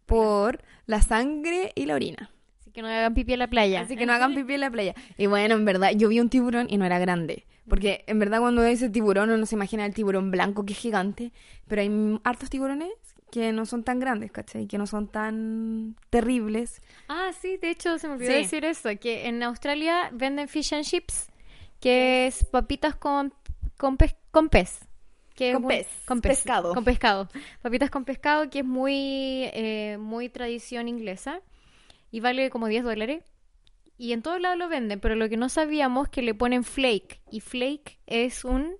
por 0.08 0.64
la 0.88 1.04
sangre 1.04 1.72
y 1.76 1.86
la 1.86 1.94
orina. 1.94 2.32
Que 2.76 2.82
no 2.82 2.90
hagan 2.90 3.14
pipí 3.14 3.34
en 3.34 3.40
la 3.40 3.48
playa. 3.48 3.82
Así 3.82 3.96
que 3.96 4.06
no 4.06 4.14
hagan 4.14 4.36
pipí 4.36 4.54
en 4.54 4.60
la 4.60 4.70
playa. 4.70 4.94
Y 5.18 5.26
bueno, 5.28 5.56
en 5.56 5.64
verdad, 5.66 5.92
yo 5.96 6.10
vi 6.10 6.20
un 6.20 6.30
tiburón 6.30 6.68
y 6.70 6.78
no 6.78 6.86
era 6.86 7.00
grande. 7.00 7.46
Porque 7.70 8.04
en 8.06 8.20
verdad 8.20 8.42
cuando 8.42 8.62
dice 8.62 8.90
tiburón 8.90 9.32
uno 9.32 9.46
se 9.48 9.56
imagina 9.56 9.86
el 9.86 9.94
tiburón 9.96 10.30
blanco 10.30 10.66
que 10.66 10.74
es 10.74 10.80
gigante. 10.80 11.32
Pero 11.68 11.82
hay 11.82 12.20
hartos 12.26 12.50
tiburones 12.50 12.92
que 13.32 13.52
no 13.54 13.66
son 13.66 13.84
tan 13.84 14.00
grandes, 14.00 14.32
¿cachai? 14.32 14.68
Que 14.68 14.78
no 14.78 14.86
son 14.88 15.08
tan 15.08 15.96
terribles. 16.10 16.82
Ah, 17.08 17.32
sí, 17.42 17.58
de 17.58 17.72
hecho 17.72 17.98
se 17.98 18.08
me 18.08 18.16
olvidó 18.16 18.32
Sí. 18.32 18.38
decir 18.38 18.66
eso, 18.66 18.90
que 19.00 19.28
en 19.28 19.42
Australia 19.44 20.10
venden 20.14 20.48
fish 20.48 20.74
and 20.74 20.84
chips, 20.84 21.28
que 21.80 22.28
es 22.28 22.44
papitas 22.46 22.96
con, 22.96 23.34
con, 23.78 23.98
pez, 23.98 24.16
con 24.32 24.50
pez. 24.50 24.80
Que 25.34 25.52
Con 25.54 25.64
muy- 25.64 25.76
pez, 25.78 25.88
con 26.06 26.22
pez, 26.22 26.38
pescado. 26.38 26.74
Con 26.74 26.84
pescado. 26.86 27.28
Papitas 27.62 27.90
con 27.90 28.06
pescado, 28.06 28.50
que 28.50 28.60
es 28.60 28.66
muy, 28.66 29.50
eh, 29.54 29.98
muy 30.00 30.30
tradición 30.30 30.88
inglesa 30.88 31.42
y 32.16 32.22
vale 32.22 32.50
como 32.50 32.68
10 32.68 32.86
dólares. 32.86 33.26
Y 33.98 34.14
en 34.14 34.22
todos 34.22 34.40
lados 34.40 34.58
lo 34.58 34.70
venden, 34.70 35.02
pero 35.02 35.16
lo 35.16 35.28
que 35.28 35.36
no 35.36 35.50
sabíamos 35.50 36.08
que 36.08 36.22
le 36.22 36.34
ponen 36.34 36.64
flake. 36.64 37.20
Y 37.30 37.42
flake 37.42 38.00
es 38.08 38.46
un 38.46 38.78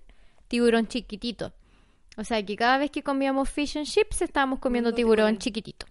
tiburón 0.48 0.88
chiquitito. 0.88 1.54
O 2.16 2.24
sea 2.24 2.42
que 2.46 2.56
cada 2.56 2.78
vez 2.78 2.92
que 2.92 3.04
comíamos 3.04 3.50
fish 3.50 3.78
and 3.78 3.88
chips 3.88 4.22
estábamos 4.22 4.60
comiendo 4.60 4.94
tiburón, 4.94 5.16
tiburón. 5.26 5.38
chiquitito. 5.40 5.86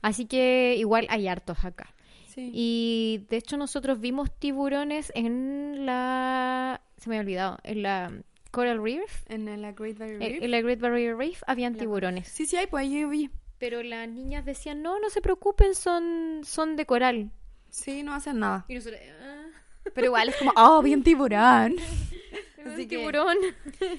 Así 0.00 0.24
que 0.24 0.74
igual 0.78 1.06
hay 1.10 1.28
hartos 1.28 1.66
acá. 1.66 1.94
Sí. 2.28 2.50
Y 2.54 3.26
de 3.28 3.36
hecho 3.36 3.58
nosotros 3.58 4.00
vimos 4.00 4.30
tiburones 4.38 5.12
en 5.14 5.84
la... 5.84 6.80
Se 6.96 7.10
me 7.10 7.18
ha 7.18 7.20
olvidado. 7.20 7.58
En 7.62 7.82
la 7.82 8.10
Coral 8.52 8.82
Reef. 8.82 9.24
En 9.28 9.44
la 9.60 9.72
Great 9.72 9.98
Barrier 9.98 10.22
En, 10.22 10.30
Reef. 10.32 10.42
en 10.42 10.50
la 10.50 10.60
Great 10.62 10.80
Barrier 10.80 11.14
Reef 11.14 11.42
habían 11.46 11.74
tiburones. 11.74 12.26
Sí, 12.28 12.46
sí 12.46 12.56
hay, 12.56 12.68
pues 12.68 12.84
ahí 12.86 12.98
yo 13.00 13.10
vi. 13.10 13.28
Pero 13.58 13.82
las 13.82 14.08
niñas 14.08 14.44
decían, 14.44 14.82
no, 14.82 14.98
no 15.00 15.08
se 15.10 15.20
preocupen, 15.20 15.74
son, 15.74 16.42
son 16.44 16.76
de 16.76 16.84
coral. 16.86 17.30
Sí, 17.70 18.02
no 18.02 18.14
hacen 18.14 18.38
nada. 18.38 18.64
Y 18.68 18.74
nosotros, 18.74 19.00
ah, 19.22 19.46
Pero 19.94 20.06
igual 20.06 20.28
es 20.28 20.36
como, 20.36 20.52
oh, 20.56 20.82
bien 20.82 21.02
tiburón. 21.02 21.74
un 22.64 22.72
Así 22.72 22.86
que- 22.86 22.98
tiburón. 22.98 23.36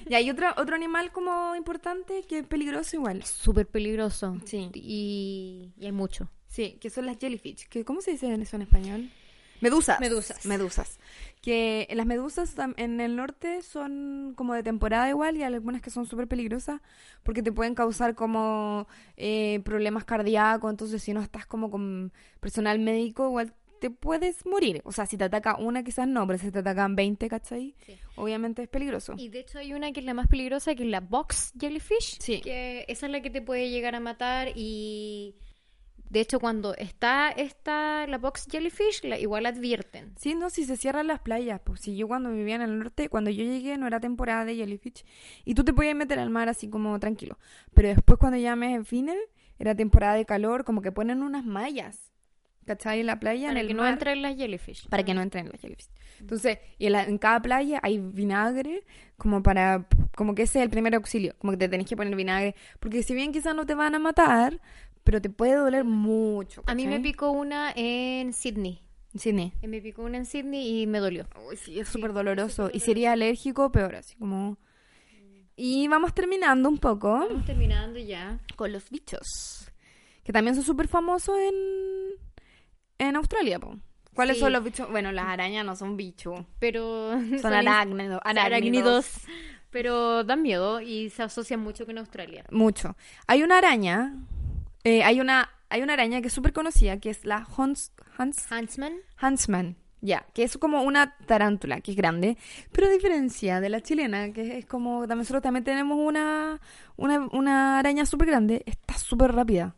Y 0.08 0.14
hay 0.14 0.30
otro, 0.30 0.48
otro 0.56 0.74
animal 0.76 1.10
como 1.12 1.54
importante 1.56 2.22
que 2.28 2.40
es 2.40 2.46
peligroso 2.46 2.96
igual. 2.96 3.24
Súper 3.24 3.66
peligroso. 3.66 4.38
Sí. 4.44 4.70
Y, 4.74 5.72
y 5.76 5.86
hay 5.86 5.92
mucho. 5.92 6.30
Sí, 6.46 6.78
que 6.80 6.90
son 6.90 7.06
las 7.06 7.18
jellyfish. 7.18 7.68
Que, 7.68 7.84
¿Cómo 7.84 8.00
se 8.00 8.12
dice 8.12 8.32
eso 8.32 8.56
en 8.56 8.62
español? 8.62 9.10
Medusas. 9.60 9.98
Medusas. 10.00 10.46
Medusas. 10.46 10.98
Que 11.42 11.88
las 11.94 12.06
medusas 12.06 12.54
en 12.76 13.00
el 13.00 13.16
norte 13.16 13.62
son 13.62 14.34
como 14.36 14.54
de 14.54 14.62
temporada 14.62 15.08
igual 15.08 15.36
y 15.36 15.42
hay 15.42 15.54
algunas 15.54 15.80
que 15.80 15.90
son 15.90 16.04
súper 16.04 16.26
peligrosas 16.26 16.80
porque 17.22 17.42
te 17.42 17.52
pueden 17.52 17.74
causar 17.74 18.14
como 18.14 18.88
eh, 19.16 19.60
problemas 19.64 20.04
cardíacos. 20.04 20.70
Entonces, 20.70 21.02
si 21.02 21.12
no 21.12 21.20
estás 21.20 21.46
como 21.46 21.70
con 21.70 22.12
personal 22.40 22.78
médico, 22.78 23.26
igual 23.26 23.54
te 23.78 23.90
puedes 23.90 24.44
morir. 24.46 24.82
O 24.84 24.92
sea, 24.92 25.06
si 25.06 25.16
te 25.16 25.24
ataca 25.24 25.56
una, 25.56 25.82
quizás 25.82 26.08
no, 26.08 26.26
pero 26.26 26.38
si 26.38 26.50
te 26.50 26.58
atacan 26.58 26.96
20, 26.96 27.28
¿cachai? 27.28 27.74
Sí. 27.86 27.96
Obviamente 28.16 28.62
es 28.62 28.68
peligroso. 28.68 29.14
Y 29.16 29.28
de 29.28 29.40
hecho 29.40 29.58
hay 29.58 29.72
una 29.72 29.92
que 29.92 30.00
es 30.00 30.06
la 30.06 30.14
más 30.14 30.26
peligrosa, 30.26 30.74
que 30.74 30.82
es 30.82 30.88
la 30.88 31.00
box 31.00 31.52
jellyfish. 31.58 32.18
Sí. 32.20 32.40
Que 32.40 32.84
esa 32.88 33.06
es 33.06 33.12
la 33.12 33.22
que 33.22 33.30
te 33.30 33.42
puede 33.42 33.70
llegar 33.70 33.94
a 33.94 34.00
matar 34.00 34.48
y... 34.54 35.34
De 36.10 36.20
hecho, 36.20 36.40
cuando 36.40 36.74
está 36.76 37.30
esta, 37.30 38.06
la 38.06 38.18
box 38.18 38.46
jellyfish, 38.50 39.04
la, 39.04 39.18
igual 39.18 39.44
advierten. 39.46 40.14
Sí, 40.18 40.34
no, 40.34 40.48
si 40.50 40.64
se 40.64 40.76
cierran 40.76 41.06
las 41.06 41.20
playas, 41.20 41.60
pues 41.62 41.80
si 41.80 41.96
yo 41.96 42.08
cuando 42.08 42.30
vivía 42.32 42.54
en 42.54 42.62
el 42.62 42.78
norte, 42.78 43.08
cuando 43.08 43.30
yo 43.30 43.44
llegué 43.44 43.76
no 43.76 43.86
era 43.86 44.00
temporada 44.00 44.44
de 44.44 44.56
jellyfish 44.56 45.04
y 45.44 45.54
tú 45.54 45.64
te 45.64 45.72
podías 45.74 45.94
meter 45.94 46.18
al 46.18 46.30
mar 46.30 46.48
así 46.48 46.68
como 46.70 46.98
tranquilo, 46.98 47.38
pero 47.74 47.88
después 47.88 48.18
cuando 48.18 48.38
ya 48.38 48.56
me 48.56 48.78
vine 48.80 49.16
era 49.58 49.74
temporada 49.74 50.14
de 50.14 50.24
calor, 50.24 50.64
como 50.64 50.80
que 50.82 50.92
ponen 50.92 51.22
unas 51.22 51.44
mallas, 51.44 52.10
¿cachai? 52.64 53.00
En 53.00 53.06
la 53.06 53.18
playa, 53.18 53.48
Para 53.48 53.60
en 53.60 53.64
el 53.64 53.68
que 53.68 53.74
no 53.74 53.86
entren 53.86 54.22
las 54.22 54.36
jellyfish. 54.36 54.88
para 54.88 55.02
que 55.04 55.14
no 55.14 55.20
entren 55.22 55.48
las 55.50 55.60
jellyfish. 55.60 55.88
Entonces, 56.20 56.58
y 56.78 56.86
en, 56.86 56.92
la- 56.92 57.04
en 57.04 57.18
cada 57.18 57.40
playa 57.40 57.80
hay 57.82 57.98
vinagre 57.98 58.84
como 59.16 59.42
para, 59.42 59.86
como 60.16 60.34
que 60.34 60.42
ese 60.42 60.58
es 60.58 60.64
el 60.64 60.70
primer 60.70 60.94
auxilio, 60.94 61.34
como 61.38 61.52
que 61.52 61.56
te 61.58 61.68
tenés 61.68 61.86
que 61.88 61.96
poner 61.96 62.14
vinagre, 62.16 62.54
porque 62.80 63.02
si 63.02 63.14
bien 63.14 63.32
quizás 63.32 63.54
no 63.54 63.66
te 63.66 63.74
van 63.74 63.94
a 63.94 63.98
matar, 63.98 64.60
pero 65.08 65.22
te 65.22 65.30
puede 65.30 65.54
doler 65.54 65.84
mucho. 65.84 66.62
A 66.66 66.74
mí 66.74 66.86
me 66.86 67.00
picó 67.00 67.30
una 67.30 67.72
en 67.74 68.34
Sydney. 68.34 68.82
Sí, 69.14 69.32
ne. 69.32 69.54
Eh, 69.62 69.66
Me 69.68 69.80
picó 69.80 70.02
una 70.02 70.18
en 70.18 70.26
Sydney 70.26 70.82
y 70.82 70.86
me 70.86 70.98
dolió. 70.98 71.26
Uy, 71.48 71.56
sí, 71.56 71.80
es 71.80 71.88
súper 71.88 72.12
doloroso. 72.12 72.68
Y 72.74 72.80
sería 72.80 73.12
alérgico, 73.12 73.72
peor, 73.72 73.94
así 73.96 74.16
como... 74.16 74.58
Y 75.56 75.88
vamos 75.88 76.12
terminando 76.12 76.68
un 76.68 76.76
poco 76.76 77.22
Estamos 77.22 77.46
terminando 77.46 77.98
ya. 77.98 78.38
con 78.54 78.70
los 78.70 78.90
bichos. 78.90 79.70
Que 80.24 80.30
también 80.34 80.54
son 80.54 80.62
súper 80.64 80.88
famosos 80.88 81.38
en... 81.38 81.54
En 82.98 83.16
Australia, 83.16 83.58
po. 83.58 83.78
¿Cuáles 84.14 84.36
Sí. 84.36 84.40
son 84.42 84.52
los 84.52 84.62
bichos? 84.62 84.90
Bueno, 84.90 85.10
las 85.10 85.24
arañas 85.24 85.64
no 85.64 85.74
son 85.74 85.96
bichos. 85.96 86.44
Pero 86.58 87.12
Son 87.40 87.54
arácnidos. 87.54 88.20
arácnidos. 88.24 89.10
Pero 89.70 90.22
dan 90.24 90.42
miedo 90.42 90.82
y 90.82 91.08
se 91.08 91.22
asocian 91.22 91.60
mucho 91.60 91.86
con 91.86 91.96
Australia. 91.96 92.44
Mucho. 92.50 92.94
Hay 93.26 93.42
una 93.42 93.56
araña... 93.56 94.14
eh, 94.88 95.02
hay 95.04 95.20
una 95.20 95.50
hay 95.70 95.82
una 95.82 95.92
araña 95.92 96.20
que 96.22 96.28
es 96.28 96.32
súper 96.32 96.52
conocida, 96.54 96.98
que 96.98 97.10
es 97.10 97.24
la 97.26 97.46
Hans, 97.56 97.92
Hans, 98.16 98.46
Huntsman. 98.50 98.94
Huntsman. 99.22 99.76
Ya, 100.00 100.24
que 100.32 100.44
es 100.44 100.56
como 100.56 100.82
una 100.82 101.16
tarántula, 101.26 101.80
que 101.80 101.90
es 101.90 101.96
grande, 101.96 102.38
pero 102.72 102.86
a 102.86 102.90
diferencia 102.90 103.60
de 103.60 103.68
la 103.68 103.80
chilena, 103.80 104.32
que 104.32 104.58
es 104.58 104.64
como, 104.66 105.00
también 105.00 105.18
nosotros 105.18 105.42
también 105.42 105.64
tenemos 105.64 105.98
una, 106.00 106.60
una, 106.96 107.28
una 107.32 107.78
araña 107.80 108.06
súper 108.06 108.28
grande, 108.28 108.62
está 108.64 108.94
súper 108.96 109.32
rápida. 109.32 109.74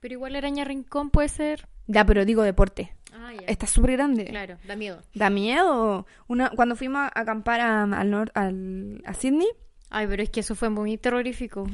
Pero 0.00 0.14
igual 0.14 0.32
la 0.32 0.38
araña 0.38 0.64
rincón 0.64 1.10
puede 1.10 1.28
ser. 1.28 1.68
Ya, 1.86 2.04
pero 2.06 2.24
digo 2.24 2.42
deporte, 2.42 2.94
Ah, 3.14 3.32
está 3.46 3.66
súper 3.66 3.92
grande. 3.92 4.24
Claro, 4.24 4.56
da 4.66 4.74
miedo. 4.74 5.02
Da 5.14 5.28
miedo. 5.28 6.06
Una, 6.28 6.48
cuando 6.50 6.74
fuimos 6.74 7.02
a 7.02 7.20
acampar 7.20 7.60
a, 7.60 7.82
al 7.82 8.10
nor- 8.10 8.32
al, 8.34 9.02
a 9.04 9.12
Sydney, 9.14 9.48
Ay, 9.90 10.06
pero 10.06 10.22
es 10.22 10.30
que 10.30 10.40
eso 10.40 10.54
fue 10.54 10.70
muy 10.70 10.96
terrorífico. 10.96 11.66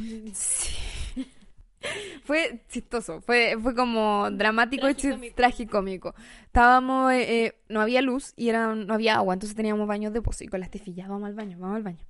Fue 2.24 2.60
chistoso, 2.68 3.20
fue, 3.20 3.56
fue 3.62 3.74
como 3.74 4.30
dramático 4.30 4.88
y 4.88 4.94
chis- 4.94 5.34
Tragicómico. 5.34 6.14
Estábamos, 6.44 7.12
eh, 7.12 7.44
eh, 7.46 7.54
no 7.68 7.80
había 7.80 8.02
luz 8.02 8.32
y 8.36 8.48
era, 8.48 8.74
no 8.74 8.92
había 8.94 9.16
agua, 9.16 9.34
entonces 9.34 9.56
teníamos 9.56 9.86
baños 9.86 10.12
de 10.12 10.20
pozo. 10.22 10.44
Y 10.44 10.48
con 10.48 10.60
la 10.60 10.66
Estefi, 10.66 10.92
ya, 10.94 11.06
vamos 11.08 11.26
al 11.28 11.34
baño, 11.34 11.56
vamos 11.58 11.76
al 11.76 11.82
baño. 11.82 12.04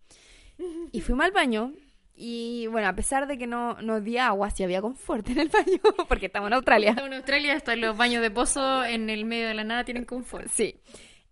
Y 0.92 1.00
fuimos 1.02 1.24
al 1.26 1.32
baño 1.32 1.72
y 2.16 2.66
bueno, 2.68 2.88
a 2.88 2.94
pesar 2.94 3.28
de 3.28 3.38
que 3.38 3.46
no 3.46 3.74
nos 3.80 4.02
di 4.02 4.18
agua, 4.18 4.50
sí 4.50 4.64
había 4.64 4.80
confort 4.80 5.28
en 5.30 5.38
el 5.38 5.48
baño, 5.48 5.78
porque 6.08 6.26
estamos 6.26 6.48
en 6.48 6.54
Australia. 6.54 6.96
En 6.98 7.12
Australia 7.12 7.54
hasta 7.54 7.76
los 7.76 7.96
baños 7.96 8.22
de 8.22 8.30
pozo 8.32 8.84
en 8.84 9.08
el 9.10 9.24
medio 9.24 9.46
de 9.48 9.54
la 9.54 9.62
nada 9.64 9.84
tienen 9.84 10.04
confort. 10.04 10.48
Sí. 10.50 10.80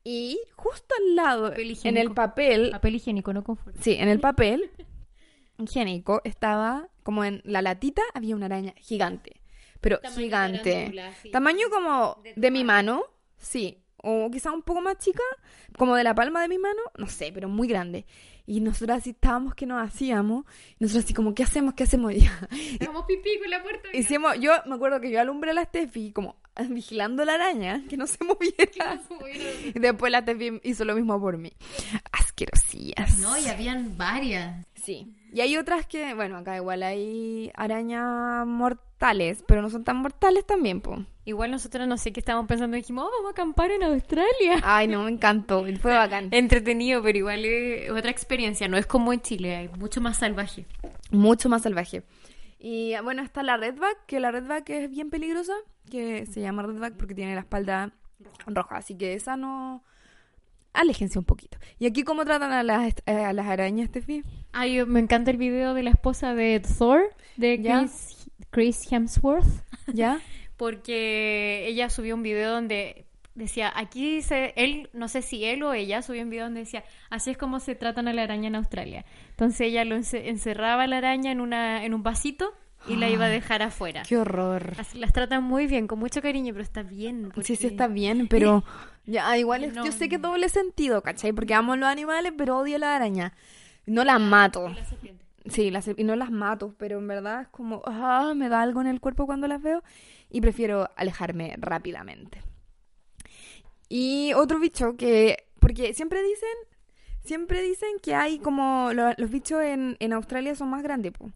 Y 0.04 0.38
justo 0.54 0.94
al 1.00 1.16
lado, 1.16 1.48
Papel 1.50 1.76
en 1.82 1.96
el 1.96 2.12
papel, 2.12 2.70
Papel 2.70 2.94
higiénico, 2.94 3.32
no 3.32 3.42
confort. 3.42 3.74
sí, 3.80 3.94
en 3.94 4.08
el 4.08 4.20
papel 4.20 4.70
higiénico 5.58 6.20
estaba, 6.24 6.88
como 7.06 7.22
en 7.24 7.40
la 7.44 7.62
latita, 7.62 8.02
había 8.14 8.34
una 8.34 8.46
araña 8.46 8.74
gigante. 8.78 9.40
Pero 9.80 10.00
Tamaño 10.00 10.20
gigante. 10.20 10.92
sí. 11.22 11.30
Tamaño 11.30 11.70
como 11.70 12.20
De 12.34 12.50
mi 12.50 12.64
mano. 12.64 13.04
sí. 13.38 13.78
O 14.08 14.28
quizá 14.30 14.50
un 14.52 14.62
poco 14.62 14.80
más 14.80 14.98
chica, 14.98 15.22
como 15.78 15.96
de 15.96 16.04
la 16.04 16.14
palma 16.14 16.40
de 16.42 16.48
mi 16.48 16.58
mano, 16.58 16.80
no 16.96 17.08
sé, 17.08 17.32
pero 17.32 17.48
muy 17.48 17.66
grande. 17.66 18.06
Y 18.44 18.60
nosotros 18.60 18.98
así 18.98 19.10
estábamos 19.10 19.54
que 19.54 19.66
nos 19.66 19.82
hacíamos. 19.82 20.44
Y 20.78 20.84
nosotros 20.84 21.04
así 21.04 21.14
como, 21.14 21.34
¿qué 21.34 21.42
hacemos? 21.42 21.74
¿Qué 21.74 21.84
hacemos 21.84 22.14
ya? 22.16 22.30
Hagamos 22.80 23.04
pipí 23.06 23.38
con 23.40 23.50
la 23.50 23.62
puerta. 23.62 23.88
Hicimos, 23.92 24.38
yo 24.40 24.52
me 24.66 24.74
acuerdo 24.76 25.00
que 25.00 25.10
yo 25.10 25.20
alumbré 25.20 25.50
a 25.52 25.54
la 25.54 25.64
Steffi 25.64 26.12
como 26.12 26.36
vigilando 26.70 27.24
la 27.24 27.34
araña, 27.34 27.82
que 27.88 27.96
no 27.96 28.06
se 28.06 28.22
moviera. 28.24 29.00
Y 29.74 29.78
después 29.78 30.10
la 30.12 30.20
Steffi 30.22 30.60
hizo 30.62 30.84
lo 30.84 30.94
mismo 30.94 31.20
por 31.20 31.38
mí. 31.38 31.52
Asquerosillas. 32.12 33.18
No, 33.18 33.36
y 33.38 33.46
habían 33.48 33.96
varias. 33.96 34.66
Sí. 34.74 35.14
Y 35.36 35.42
hay 35.42 35.58
otras 35.58 35.84
que, 35.84 36.14
bueno, 36.14 36.38
acá 36.38 36.56
igual 36.56 36.82
hay 36.82 37.52
arañas 37.56 38.46
mortales, 38.46 39.44
pero 39.46 39.60
no 39.60 39.68
son 39.68 39.84
tan 39.84 39.98
mortales 39.98 40.46
también, 40.46 40.80
po. 40.80 41.04
Igual 41.26 41.50
nosotros 41.50 41.86
no 41.86 41.98
sé 41.98 42.10
qué 42.10 42.20
estábamos 42.20 42.48
pensando. 42.48 42.74
Dijimos, 42.74 43.04
oh, 43.04 43.10
vamos 43.18 43.28
a 43.28 43.32
acampar 43.32 43.70
en 43.70 43.82
Australia. 43.82 44.60
Ay, 44.62 44.88
no, 44.88 45.02
me 45.02 45.10
encantó. 45.10 45.66
Fue 45.78 45.92
bacán. 45.92 46.28
Entretenido, 46.32 47.02
pero 47.02 47.18
igual 47.18 47.44
es 47.44 47.90
otra 47.90 48.10
experiencia. 48.10 48.66
No 48.66 48.78
es 48.78 48.86
como 48.86 49.12
en 49.12 49.20
Chile, 49.20 49.64
es 49.64 49.76
mucho 49.76 50.00
más 50.00 50.16
salvaje. 50.16 50.64
Mucho 51.10 51.50
más 51.50 51.64
salvaje. 51.64 52.02
Y 52.58 52.94
bueno, 53.04 53.20
está 53.20 53.42
la 53.42 53.58
redback, 53.58 54.06
que 54.06 54.20
la 54.20 54.30
redback 54.30 54.70
es 54.70 54.90
bien 54.90 55.10
peligrosa, 55.10 55.52
que 55.90 56.24
se 56.24 56.40
llama 56.40 56.62
redback 56.62 56.94
porque 56.96 57.14
tiene 57.14 57.34
la 57.34 57.42
espalda 57.42 57.92
roja, 58.46 58.78
así 58.78 58.96
que 58.96 59.12
esa 59.12 59.36
no... 59.36 59.84
Aléjense 60.76 61.18
un 61.18 61.24
poquito. 61.24 61.58
¿Y 61.78 61.86
aquí 61.86 62.02
cómo 62.04 62.24
tratan 62.24 62.52
a 62.52 62.62
las, 62.62 62.94
eh, 63.06 63.12
a 63.12 63.32
las 63.32 63.46
arañas, 63.46 63.90
Tefi? 63.90 64.22
Ay, 64.52 64.84
me 64.84 65.00
encanta 65.00 65.30
el 65.30 65.36
video 65.36 65.74
de 65.74 65.82
la 65.82 65.90
esposa 65.90 66.34
de 66.34 66.60
Thor, 66.60 67.00
de. 67.36 67.58
Chris, 67.62 68.30
Chris 68.50 68.92
Hemsworth. 68.92 69.46
¿Ya? 69.92 70.20
porque 70.56 71.66
ella 71.68 71.90
subió 71.90 72.14
un 72.14 72.22
video 72.22 72.50
donde 72.52 73.04
decía, 73.34 73.70
aquí 73.76 74.22
se, 74.22 74.54
él, 74.56 74.88
no 74.94 75.08
sé 75.08 75.20
si 75.20 75.44
él 75.44 75.62
o 75.62 75.74
ella 75.74 76.00
subió 76.00 76.22
un 76.22 76.30
video 76.30 76.44
donde 76.44 76.60
decía, 76.60 76.84
así 77.10 77.30
es 77.30 77.36
como 77.36 77.60
se 77.60 77.74
tratan 77.74 78.08
a 78.08 78.14
la 78.14 78.22
araña 78.22 78.48
en 78.48 78.54
Australia. 78.54 79.04
Entonces 79.30 79.60
ella 79.60 79.84
lo 79.84 79.96
ence- 79.96 80.22
encerraba 80.28 80.84
a 80.84 80.86
la 80.86 80.96
araña 80.98 81.30
en 81.32 81.40
una, 81.42 81.84
en 81.84 81.92
un 81.92 82.02
vasito 82.02 82.54
y 82.88 82.96
la 82.96 83.08
iba 83.10 83.24
a 83.26 83.28
dejar 83.28 83.62
afuera. 83.62 84.02
¡Qué 84.08 84.16
horror! 84.16 84.72
Así- 84.78 84.98
las 84.98 85.12
tratan 85.12 85.42
muy 85.44 85.66
bien, 85.66 85.86
con 85.86 85.98
mucho 85.98 86.22
cariño, 86.22 86.52
pero 86.52 86.62
está 86.62 86.82
bien. 86.82 87.32
Sí, 87.42 87.56
sí, 87.56 87.66
está 87.66 87.86
bien, 87.88 88.28
pero 88.28 88.64
ya, 89.06 89.36
igual 89.38 89.64
es- 89.64 89.74
No. 89.74 89.84
yo 89.84 89.92
sé 89.92 90.08
que 90.08 90.16
es 90.16 90.22
doble 90.22 90.48
sentido, 90.48 91.02
¿cachai? 91.02 91.32
Porque 91.32 91.54
amo 91.54 91.76
los 91.76 91.88
animales, 91.88 92.32
pero 92.36 92.58
odio 92.58 92.78
las 92.78 92.90
arañas. 92.96 93.32
No 93.86 94.04
las 94.04 94.20
mato. 94.20 94.68
La. 94.68 94.76
Sí, 95.50 95.70
las, 95.70 95.88
y 95.96 96.02
no 96.02 96.16
las 96.16 96.30
mato, 96.32 96.74
pero 96.76 96.98
en 96.98 97.06
verdad 97.06 97.42
es 97.42 97.48
como, 97.48 97.80
ah, 97.86 98.32
me 98.34 98.48
da 98.48 98.62
algo 98.62 98.80
en 98.80 98.88
el 98.88 99.00
cuerpo 99.00 99.26
cuando 99.26 99.46
las 99.46 99.62
veo 99.62 99.82
y 100.28 100.40
prefiero 100.40 100.90
alejarme 100.96 101.54
rápidamente. 101.58 102.42
Y 103.88 104.32
otro 104.34 104.58
bicho 104.58 104.96
que, 104.96 105.46
porque 105.60 105.94
siempre 105.94 106.20
dicen, 106.22 106.48
siempre 107.24 107.62
dicen 107.62 107.90
que 108.02 108.14
hay 108.16 108.38
como, 108.40 108.90
lo- 108.92 109.12
los 109.16 109.30
bichos 109.30 109.62
en, 109.62 109.96
en 110.00 110.12
Australia 110.12 110.54
son 110.56 110.68
más 110.70 110.82
grandes, 110.82 111.12
po. 111.12 111.30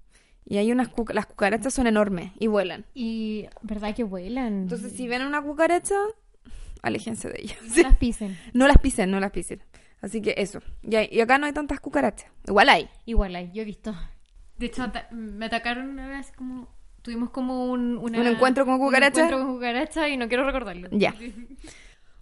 Y 0.47 0.57
hay 0.59 0.73
unas, 0.73 0.89
cuca- 0.89 1.15
las 1.15 1.27
cucarachas 1.27 1.73
son 1.75 1.87
enormes 1.87 2.33
y 2.39 2.47
vuelan. 2.49 2.85
Y 2.95 3.47
verdad 3.63 3.95
que 3.95 4.05
vuelan. 4.05 4.63
Entonces, 4.63 4.93
si 4.93 5.07
ven 5.07 5.23
una 5.23 5.41
cucaracha, 5.43 5.95
aléjense 6.83 7.29
de 7.29 7.41
ellas. 7.43 7.59
no 7.77 7.83
las 7.83 7.97
pisen. 7.97 8.39
No 8.55 8.67
las 8.69 8.79
pisen, 8.79 9.11
no 9.11 9.21
las 9.21 9.31
pisen. 9.31 9.63
Así 10.01 10.23
que 10.23 10.35
eso. 10.39 10.61
Y, 10.83 10.97
hay- 10.97 11.09
y 11.13 11.21
acá 11.21 11.39
no 11.39 11.47
hay 11.47 11.53
tantas 11.53 11.79
cucarachas. 11.81 12.31
Igual 12.49 12.69
hay. 12.71 12.89
Igual 13.07 13.37
hay, 13.37 13.51
yo 13.53 13.63
he 13.63 13.65
visto. 13.65 13.95
De 14.59 14.67
hecho, 14.67 14.83
ata- 14.83 15.09
me 15.13 15.47
atacaron 15.47 15.89
una 15.89 16.09
vez 16.09 16.33
como... 16.33 16.69
Tuvimos 17.03 17.31
como 17.31 17.67
un... 17.71 17.97
una- 17.97 18.21
¿Un 18.21 18.27
encuentro 18.27 18.65
con 18.67 18.75
un 18.75 18.81
cucarachas? 18.81 19.19
encuentro 19.25 19.39
con 19.47 19.55
cucarachas 19.55 20.09
y 20.11 20.17
no 20.17 20.29
quiero 20.29 20.45
recordarlo. 20.45 20.89
Ya. 20.93 21.15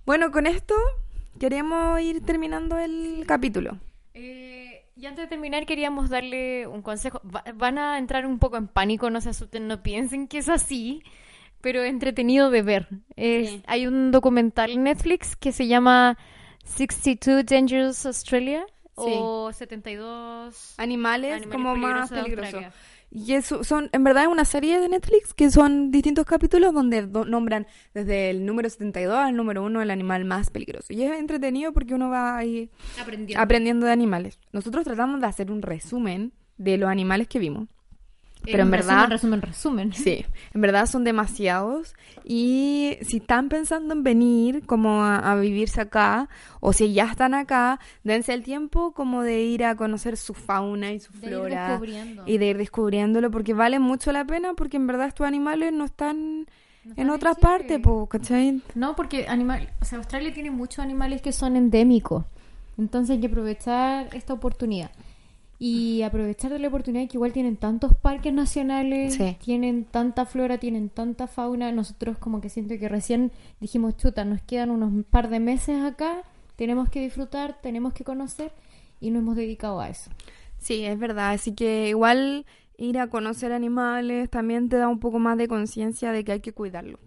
Bueno, 0.07 0.31
con 0.31 0.47
esto 0.47 0.75
queremos 1.39 2.01
ir 2.01 2.23
terminando 2.25 2.79
el 2.79 3.25
capítulo. 3.27 3.79
Y 5.01 5.07
antes 5.07 5.25
de 5.25 5.29
terminar 5.29 5.65
queríamos 5.65 6.11
darle 6.11 6.67
un 6.67 6.83
consejo. 6.83 7.21
Va- 7.25 7.45
van 7.55 7.79
a 7.79 7.99
entrar 7.99 8.27
un 8.27 8.39
poco 8.41 8.57
en 8.57 8.67
pánico, 8.67 9.11
no 9.11 9.21
se 9.21 9.31
asusten, 9.31 9.69
no 9.69 9.81
piensen 9.83 10.27
que 10.27 10.39
es 10.39 10.49
así, 10.49 11.03
pero 11.61 11.85
entretenido 11.85 12.51
de 12.51 12.63
ver. 12.63 12.89
Es- 13.15 13.51
Sí. 13.51 13.63
Hay 13.67 13.87
un 13.87 14.11
documental 14.11 14.71
en 14.71 14.83
Netflix 14.83 15.37
que 15.37 15.53
se 15.53 15.69
llama 15.69 16.19
62 16.65 17.47
Dangerous 17.47 18.05
Australia 18.07 18.67
o 18.97 19.53
72 19.53 20.75
Animales, 20.79 21.33
Animales 21.33 21.49
como 21.49 21.77
más 21.77 22.11
peligrosos. 22.11 22.65
Y 23.11 23.33
eso 23.33 23.65
son, 23.65 23.89
en 23.93 24.05
verdad, 24.05 24.25
es 24.25 24.29
una 24.29 24.45
serie 24.45 24.79
de 24.81 24.89
Netflix 24.89 25.33
que 25.33 25.51
son 25.51 25.91
distintos 25.91 26.27
capítulos 26.27 26.75
donde 26.75 27.07
do- 27.07 27.25
nombran 27.25 27.67
desde 27.95 28.29
el 28.31 28.45
número 28.45 28.69
72 28.69 29.17
al 29.17 29.35
número 29.35 29.65
1 29.65 29.81
el 29.81 29.91
animal 29.91 30.25
más 30.27 30.51
peligroso. 30.51 30.93
Y 30.93 31.03
es 31.05 31.19
entretenido 31.19 31.73
porque 31.73 31.95
uno 31.95 32.11
va 32.11 32.37
ahí 32.37 32.71
Aprendiendo. 33.01 33.43
aprendiendo 33.43 33.87
de 33.87 33.93
animales. 33.93 34.39
Nosotros 34.53 34.85
tratamos 34.85 35.21
de 35.21 35.27
hacer 35.27 35.51
un 35.51 35.63
resumen 35.63 36.33
de 36.59 36.77
los 36.77 36.91
animales 36.91 37.29
que 37.29 37.39
vimos. 37.39 37.69
Pero 38.51 38.63
en 38.63 38.71
verdad, 38.71 39.09
Resumen, 39.09 39.41
resumen, 39.43 39.91
resumen. 39.91 39.93
sí, 39.93 40.27
en 40.55 40.61
verdad 40.61 40.87
son 40.87 41.05
demasiados. 41.05 41.95
Y 42.25 42.99
si 43.03 43.19
están 43.19 43.49
pensando 43.49 43.95
en 43.95 44.03
venir 44.03 44.65
como 44.67 45.03
a, 45.03 45.19
a 45.19 45.37
vivirse 45.37 45.81
acá, 45.81 46.29
o 46.61 46.73
si 46.73 46.93
ya 46.93 47.05
están 47.07 47.35
acá, 47.35 47.79
dense 48.05 48.35
el 48.35 48.43
tiempo 48.43 48.93
como 48.93 49.23
de 49.23 49.43
ir 49.43 49.65
a 49.65 49.77
conocer 49.77 50.17
su 50.17 50.35
fauna 50.35 50.93
y 50.93 51.01
su 51.01 51.13
De 51.13 51.29
flora. 51.29 51.81
Y 52.27 52.39
de 52.39 52.47
ir 52.47 52.59
descubriéndolo, 52.59 53.31
porque 53.31 53.55
vale 53.55 53.79
mucho 53.79 54.13
la 54.13 54.25
pena, 54.25 54.55
porque 54.55 54.77
en 54.77 54.87
verdad 54.87 55.09
estos 55.09 55.27
animales 55.27 55.73
no 55.73 55.85
están 55.85 56.47
No 56.85 56.95
en 56.97 57.11
otras 57.11 57.39
partes, 57.39 57.81
¿cachai? 58.09 58.63
No, 58.75 58.97
porque 58.97 59.27
animal, 59.29 59.69
o 59.81 59.85
sea, 59.85 59.99
Australia 59.99 60.33
tiene 60.33 60.51
muchos 60.51 60.81
animales 60.81 61.23
que 61.23 61.33
son 61.33 61.57
endémicos. 61.57 62.25
Entonces 62.79 63.17
hay 63.17 63.21
que 63.21 63.27
aprovechar 63.27 64.15
esta 64.15 64.33
oportunidad. 64.33 64.91
Y 65.61 66.03
aprovechar 66.03 66.53
de 66.53 66.61
la 66.61 66.69
oportunidad 66.69 67.09
que 67.09 67.17
igual 67.17 67.33
tienen 67.33 67.57
tantos 67.57 67.95
parques 67.97 68.33
nacionales, 68.33 69.15
Sí. 69.15 69.37
tienen 69.43 69.85
tanta 69.85 70.25
flora, 70.25 70.59
tienen 70.59 70.89
tanta 70.89 71.27
fauna. 71.27 71.73
Nosotros 71.73 72.17
como 72.19 72.41
que 72.41 72.49
siento 72.49 72.79
que 72.79 72.89
recién 72.89 73.33
dijimos, 73.61 73.97
chuta, 73.97 74.25
nos 74.25 74.41
quedan 74.43 74.71
unos 74.71 75.05
par 75.07 75.29
de 75.31 75.41
meses 75.41 75.83
acá, 75.83 76.23
tenemos 76.57 76.89
que 76.91 77.01
disfrutar, 77.01 77.59
tenemos 77.61 77.93
que 77.93 78.05
conocer 78.05 78.53
y 79.01 79.11
nos 79.11 79.23
hemos 79.23 79.37
dedicado 79.37 79.81
a 79.81 79.89
eso. 79.89 80.11
Sí, 80.59 80.85
es 80.85 80.99
verdad. 80.99 81.31
Así 81.33 81.53
que 81.55 81.89
igual 81.89 82.47
ir 82.77 82.99
a 83.01 83.09
conocer 83.09 83.53
animales 83.53 84.31
también 84.31 84.69
te 84.69 84.77
da 84.77 84.87
un 84.89 85.01
poco 85.01 85.19
más 85.19 85.37
de 85.39 85.49
conciencia 85.49 86.13
de 86.13 86.23
que 86.25 86.33
hay 86.33 86.41
que 86.41 86.53
cuidarlos. 86.53 87.01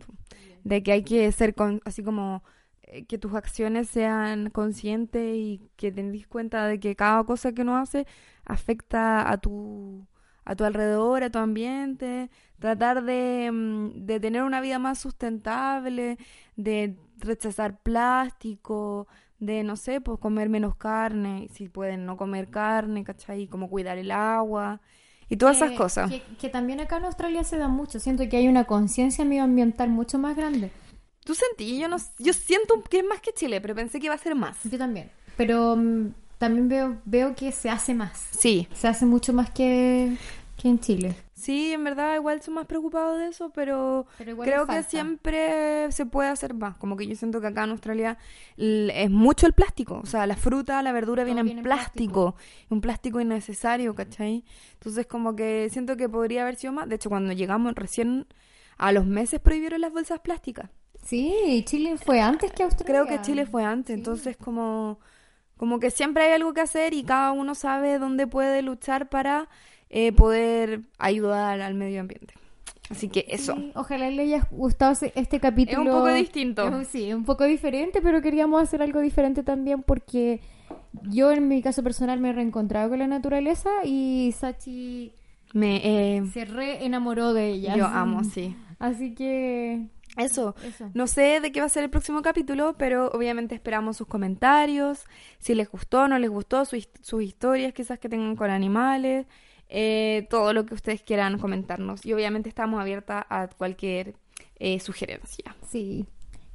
De 0.66 0.84
que 0.84 0.91
hay 0.91 1.04
que 1.04 1.32
ser 1.32 1.56
con, 1.56 1.82
así 1.86 2.04
como 2.04 2.43
que 3.08 3.18
tus 3.18 3.34
acciones 3.34 3.89
sean 3.89 4.50
conscientes 4.50 5.36
y 5.36 5.62
que 5.78 5.92
te 5.92 6.04
des 6.04 6.28
cuenta 6.28 6.66
de 6.68 6.80
que 6.80 6.96
cada 6.96 7.24
cosa 7.24 7.52
que 7.54 7.62
uno 7.62 7.78
hace 7.78 8.06
afecta 8.46 9.30
a 9.32 9.38
tu 9.38 10.06
a 10.44 10.56
tu 10.56 10.64
alrededor, 10.64 11.24
a 11.24 11.30
tu 11.30 11.38
ambiente, 11.38 12.32
tratar 12.60 13.04
de, 13.04 13.52
mm, 13.54 14.06
de 14.08 14.20
tener 14.20 14.42
una 14.44 14.60
vida 14.60 14.80
más 14.80 14.98
sustentable, 14.98 16.18
de 16.56 16.98
rechazar 17.20 17.80
plástico, 17.82 19.08
de, 19.39 19.64
no 19.64 19.76
sé, 19.76 20.02
pues 20.02 20.18
comer 20.20 20.50
menos 20.50 20.76
carne, 20.76 21.48
si 21.54 21.70
pueden 21.70 22.06
no 22.08 22.18
comer 22.18 22.50
carne, 22.50 23.04
¿cachai? 23.04 23.48
Como 23.48 23.70
cuidar 23.70 23.98
el 24.00 24.12
agua. 24.12 24.82
y 25.30 25.38
todas 25.38 25.60
Que- 25.60 25.66
esas 25.66 25.78
cosas. 25.78 26.10
Que, 26.12 26.22
que 26.38 26.50
también 26.50 26.82
acá 26.82 26.98
en 26.98 27.06
Australia 27.06 27.44
se 27.46 27.58
da 27.58 27.70
mucho. 27.70 28.00
Siento 28.00 28.28
que 28.28 28.36
hay 28.36 28.50
una 28.50 28.66
conciencia 28.66 29.24
medioambiental 29.24 29.89
mucho 29.89 30.18
más 30.20 30.36
grande. 30.36 30.72
¿Tú 31.24 31.36
sentí? 31.36 31.80
Yo, 31.80 31.88
no, 31.88 31.98
yo 32.18 32.34
siento 32.34 32.82
que 32.90 33.00
es 33.00 33.06
más 33.06 33.22
que 33.22 33.32
Chile, 33.34 33.62
pero 33.62 33.76
pensé 33.76 34.00
que 34.00 34.08
iba 34.08 34.16
a 34.16 34.18
ser 34.18 34.36
más. 34.36 34.58
Yo 34.64 34.78
también. 34.78 35.12
Pero 35.38 35.76
mm, 35.76 36.14
también 36.38 36.68
veo, 36.68 36.98
veo 37.06 37.36
que 37.36 37.52
se 37.52 37.70
hace 37.70 37.94
más. 37.94 38.28
Sí, 38.32 38.68
Se 38.74 38.88
hace 38.88 39.06
mucho 39.06 39.32
más 39.32 39.52
que, 39.52 40.18
que 40.58 40.68
en 40.68 40.80
Chile. 40.80 41.16
sí, 41.36 41.74
en 41.74 41.84
verdad 41.84 42.16
igual 42.16 42.42
son 42.42 42.56
más 42.56 42.66
preocupados 42.66 43.20
de 43.20 43.28
eso, 43.28 43.52
pero, 43.54 44.08
creo 44.18 44.66
que 44.66 44.82
siempre 44.84 45.92
se 45.92 46.06
puede 46.08 46.30
hacer 46.30 46.56
más. 46.56 46.78
Como 46.78 46.98
que 46.98 47.06
yo 47.06 47.16
siento 47.16 47.40
que 47.42 47.48
acá 47.48 47.64
en 47.66 47.72
Australia 47.72 48.18
es 48.58 49.10
mucho 49.12 49.46
el 49.46 49.54
plástico. 49.54 50.00
O 50.04 50.08
sea, 50.08 50.26
la 50.26 50.36
fruta, 50.36 50.82
la 50.82 50.92
verdura 50.92 51.24
viene 51.24 51.42
en 51.42 51.46
viene 51.46 51.62
en 51.62 51.66
plástico. 51.66 52.36
Un 52.70 52.82
plástico 52.82 53.22
innecesario, 53.22 53.94
¿cachai? 53.94 54.44
Entonces 54.74 55.06
como 55.06 55.36
que 55.36 55.70
siento 55.72 55.96
que 55.98 56.10
podría 56.10 56.42
haber 56.42 56.56
sido 56.56 56.74
más. 56.74 56.90
De 56.90 56.96
hecho, 56.96 57.10
cuando 57.10 57.34
llegamos 57.34 57.74
recién 57.76 58.26
a 58.78 58.92
los 58.92 59.06
meses 59.06 59.40
prohibieron 59.40 59.82
las 59.82 59.92
bolsas 59.94 60.20
plásticas. 60.22 60.70
Sí, 61.04 61.64
Chile 61.66 61.97
fue 61.97 62.22
antes 62.22 62.52
que 62.52 62.64
Australia. 62.64 63.04
Creo 63.04 63.08
que 63.08 63.22
Chile 63.22 63.45
fue 63.45 63.64
antes, 63.64 63.95
entonces 63.95 64.38
como, 64.38 64.99
como 65.58 65.80
que 65.80 65.91
siempre 65.91 66.24
hay 66.24 66.34
algo 66.34 66.54
que 66.54 66.62
hacer 66.62 66.93
y 66.93 67.04
cada 67.04 67.32
uno 67.32 67.56
sabe 67.56 67.99
dónde 67.99 68.28
puede 68.28 68.62
luchar 68.62 69.10
para 69.10 69.49
eh, 69.89 70.12
poder 70.14 70.82
ayudar 70.99 71.62
al 71.62 71.74
medio 71.74 72.02
ambiente. 72.02 72.34
Así 72.89 73.08
que 73.08 73.26
eso. 73.30 73.56
Sí, 73.56 73.72
ojalá 73.74 74.10
le 74.10 74.24
haya 74.24 74.47
gustado 74.52 74.93
este 75.16 75.39
capítulo. 75.39 75.82
Es 75.82 75.88
un 75.88 75.93
poco 75.93 76.14
distinto. 76.14 76.84
Sí, 76.84 77.14
un 77.14 77.24
poco 77.24 77.45
diferente, 77.45 78.02
pero 78.02 78.22
queríamos 78.22 78.62
hacer 78.62 78.82
algo 78.82 78.99
diferente 78.99 79.43
también 79.43 79.82
porque 79.82 80.41
yo 81.04 81.32
en 81.32 81.47
mi 81.47 81.62
caso 81.62 81.84
personal 81.84 82.20
me 82.20 82.30
he 82.30 82.34
reencontrado 82.34 82.89
con 82.89 82.99
la 82.99 83.08
naturaleza 83.08 83.70
y 83.86 84.34
Sachi 84.38 85.14
Me, 85.54 85.82
eh, 86.18 86.24
se 86.34 86.43
re 86.43 86.86
enamoró 86.86 87.34
de 87.34 87.49
ella. 87.49 87.78
yo 87.78 87.86
amo, 87.86 88.26
sí. 88.26 88.56
Así 88.78 89.14
que 89.14 89.88
Eso. 90.18 90.55
eso. 90.64 90.89
No 90.93 91.07
sé 91.07 91.39
de 91.39 91.51
qué 91.51 91.59
va 91.62 91.68
a 91.68 91.70
ser 91.70 91.84
el 91.84 91.89
próximo 91.89 92.22
capítulo, 92.22 92.76
pero 92.78 93.09
obviamente 93.14 93.55
esperamos 93.55 93.97
sus 93.97 94.07
comentarios, 94.07 95.05
si 95.39 95.55
les 95.55 95.70
gustó 95.70 96.01
o 96.01 96.07
no 96.07 96.20
les 96.20 96.30
gustó, 96.30 96.66
su 96.66 96.78
sus 97.01 97.24
historias 97.24 97.74
quizás 97.74 97.97
que 97.99 98.09
tengan 98.09 98.36
con 98.36 98.49
animales, 98.49 99.26
eh, 99.70 100.28
todo 100.30 100.51
lo 100.53 100.66
que 100.66 100.74
ustedes 100.74 101.01
quieran 101.01 101.39
comentarnos. 101.39 102.05
Y 102.05 102.14
obviamente 102.14 102.49
estamos 102.49 102.82
abiertas 102.82 103.24
a 103.30 103.47
cualquier 103.47 104.16
eh, 104.59 104.80
sugerencia. 104.82 105.55
Sí. 105.70 106.05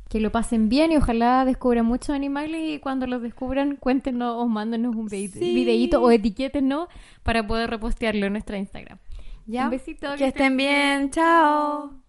Que 0.09 0.21
lo 0.21 0.31
pasen 0.31 0.69
bien 0.69 0.93
y 0.93 0.99
ojalá 0.99 1.45
descubran 1.45 1.85
muchos 1.87 2.11
animales 2.11 2.61
y 2.63 2.79
cuando 2.79 3.07
los 3.09 3.23
descubran 3.23 3.75
cuéntenos 3.77 4.37
o 4.37 4.47
mándenos 4.47 4.95
un 4.95 5.09
vide- 5.09 5.33
Sí. 5.41 5.55
videíto 5.55 6.01
o 6.01 6.11
etiquétenos 6.13 6.89
para 7.25 7.45
poder 7.47 7.71
repostearlo 7.71 8.27
en 8.27 8.33
nuestra 8.35 8.59
Instagram. 8.59 8.99
¿Ya? 9.47 9.65
Un 9.65 9.71
besito. 9.71 10.15
Que 10.17 10.27
estén 10.27 10.57
bien. 10.57 11.11
Chao. 11.11 12.06